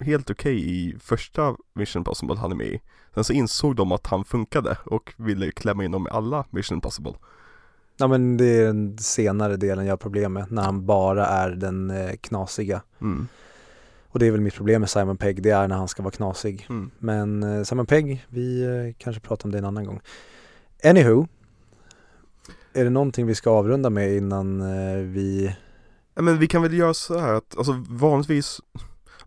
[0.00, 2.80] helt okej i första Mission Impossible han är med i
[3.14, 6.76] Sen så insåg de att han funkade och ville klämma in dem i alla Mission
[6.76, 7.14] Impossible
[8.00, 11.50] Ja men det är den senare delen jag har problem med, när han bara är
[11.50, 12.82] den eh, knasiga.
[13.00, 13.28] mm.
[14.10, 16.10] Och det är väl mitt problem med Simon Pegg, det är när han ska vara
[16.10, 16.66] knasig.
[16.70, 16.90] Mm.
[16.98, 20.00] Men eh, Simon Pegg, vi eh, kanske pratar om det en annan gång.
[20.84, 21.26] Anywho,
[22.72, 24.62] är det någonting vi ska avrunda med innan
[25.12, 25.56] vi
[26.14, 28.60] Ja, men vi kan väl göra så här att, alltså vanligtvis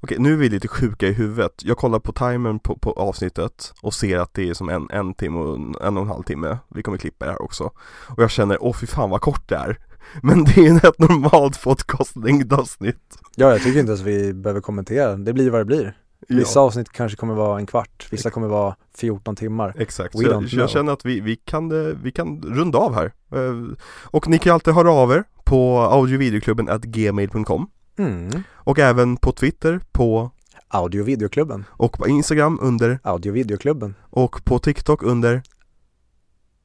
[0.04, 1.54] Okej, nu är vi lite sjuka i huvudet.
[1.64, 5.14] Jag kollar på timern på, på avsnittet och ser att det är som en, en
[5.14, 6.58] timme och en, en och en halv timme.
[6.70, 7.64] Vi kommer klippa det här också.
[8.08, 9.78] Och jag känner, åh fy fan vad kort det är.
[10.22, 13.18] Men det är ju ett normalt podcastlängd avsnitt.
[13.36, 15.16] Ja, jag tycker inte ens vi behöver kommentera.
[15.16, 15.98] Det blir vad det blir.
[16.28, 19.76] Vissa avsnitt kanske kommer vara en kvart, vissa kommer vara 14 timmar.
[19.78, 23.12] Exakt, så jag, jag känner att vi, vi, kan, eh, vi kan runda av här.
[23.36, 23.76] Eh,
[24.06, 28.44] Och ni kan alltid höra av er på audiovideoklubben gmail.com Mm.
[28.54, 30.32] och även på Twitter på
[30.68, 35.42] Audio videoklubben, och på Instagram under audio videoklubben, och på TikTok under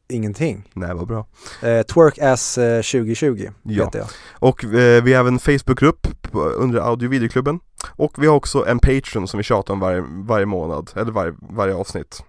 [0.08, 0.68] ingenting.
[0.72, 1.26] Nej vad bra
[1.62, 3.84] Eh, Twerkass eh, 2020 Ja.
[3.84, 4.08] heter jag.
[4.32, 7.60] Och eh, vi har även en Facebookgrupp under audiovideoklubben
[7.96, 11.34] Och vi har också en Patreon som vi tjatar om varje, varje månad, eller varje,
[11.40, 12.22] varje avsnitt.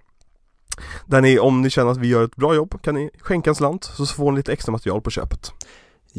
[1.05, 3.55] Där ni, om ni känner att vi gör ett bra jobb, kan ni skänka en
[3.55, 5.51] slant så får ni lite extra material på köpet.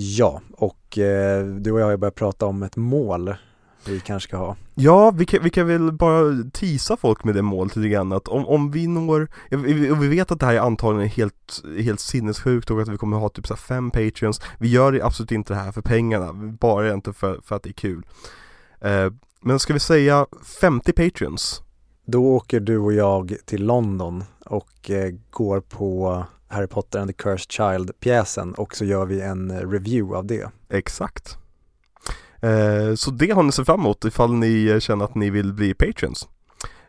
[0.00, 3.34] Ja, och eh, du och jag har börjat prata om ett mål
[3.86, 4.56] vi kanske ska ha.
[4.74, 8.28] Ja, vi kan, vi kan väl bara tisa folk med det målet lite grann att
[8.28, 9.28] om, om vi når,
[9.90, 13.16] och vi vet att det här är antagligen helt, helt sinnessjukt och att vi kommer
[13.16, 17.14] ha typ så fem patreons Vi gör absolut inte det här för pengarna, bara egentligen
[17.14, 18.06] för, för att det är kul
[18.80, 20.26] eh, Men ska vi säga
[20.60, 21.62] 50 patreons?
[22.04, 27.22] Då åker du och jag till London och eh, går på Harry Potter and the
[27.22, 30.50] Cursed Child pjäsen och så gör vi en eh, review av det.
[30.68, 31.38] Exakt.
[32.40, 35.52] Eh, så det har ni sett fram emot ifall ni eh, känner att ni vill
[35.52, 36.28] bli patreons.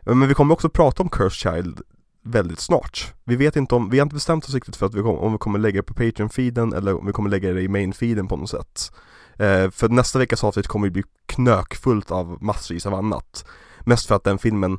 [0.06, 1.80] Eh, men vi kommer också prata om Cursed Child
[2.22, 3.14] väldigt snart.
[3.24, 5.32] Vi vet inte om, vi har inte bestämt oss riktigt för att vi kom, om
[5.32, 8.36] vi kommer lägga det på Patreon-feeden eller om vi kommer lägga det i main-feeden på
[8.36, 8.92] något sätt.
[9.38, 13.44] Eh, för nästa veckas avsnitt kommer ju bli knökfullt av massvis av annat.
[13.80, 14.78] Mest för att den filmen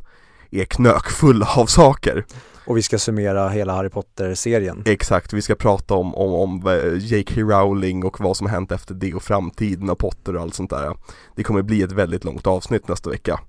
[0.51, 2.25] är knökfull av saker.
[2.65, 4.83] Och vi ska summera hela Harry Potter-serien.
[4.85, 7.41] Exakt, vi ska prata om, om, om eh, J.K.
[7.41, 10.69] Rowling och vad som har hänt efter det och framtiden av Potter och allt sånt
[10.69, 10.95] där.
[11.35, 13.39] Det kommer bli ett väldigt långt avsnitt nästa vecka.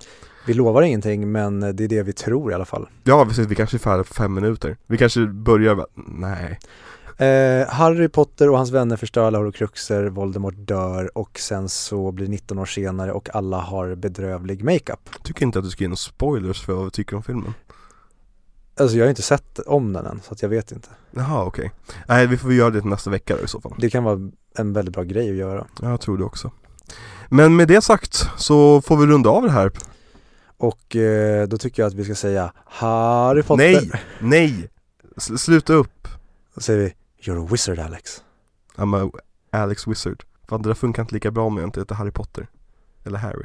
[0.47, 2.89] Vi lovar ingenting men det är det vi tror i alla fall.
[3.05, 4.77] Ja, precis, vi kanske är färdiga på fem minuter.
[4.87, 6.59] Vi kanske börjar, nej.
[7.17, 12.29] Eh, Harry Potter och hans vänner förstör alla horcruxer, Voldemort dör och sen så blir
[12.29, 15.11] 19 år senare och alla har bedrövlig makeup.
[15.25, 17.55] Tycker inte att du ska ge några spoilers för vad vi tycker om filmen.
[18.77, 20.89] Alltså jag har inte sett om den än så att jag vet inte.
[21.11, 21.73] Jaha okej.
[21.87, 21.97] Okay.
[22.09, 23.75] Nej vi får göra det nästa vecka då i så fall.
[23.79, 25.67] Det kan vara en väldigt bra grej att göra.
[25.81, 26.51] Ja, jag tror det också.
[27.29, 29.71] Men med det sagt så får vi runda av det här.
[30.57, 33.65] Och eh, då tycker jag att vi ska säga Harry Potter.
[33.65, 33.91] Nej,
[34.21, 34.71] nej!
[35.17, 36.09] S sluta upp.
[36.55, 38.23] Då säger vi You're a wizard Alex.
[38.77, 39.21] I'm a
[39.51, 40.25] Alex Wizard.
[40.49, 42.49] Fan det där funkar inte lika bra om jag inte heter Harry Potter.
[43.05, 43.45] Eller Harry.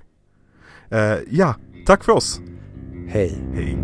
[0.91, 1.55] Uh, ja,
[1.85, 2.41] tack för oss.
[3.09, 3.43] Hej.
[3.53, 3.77] Hej.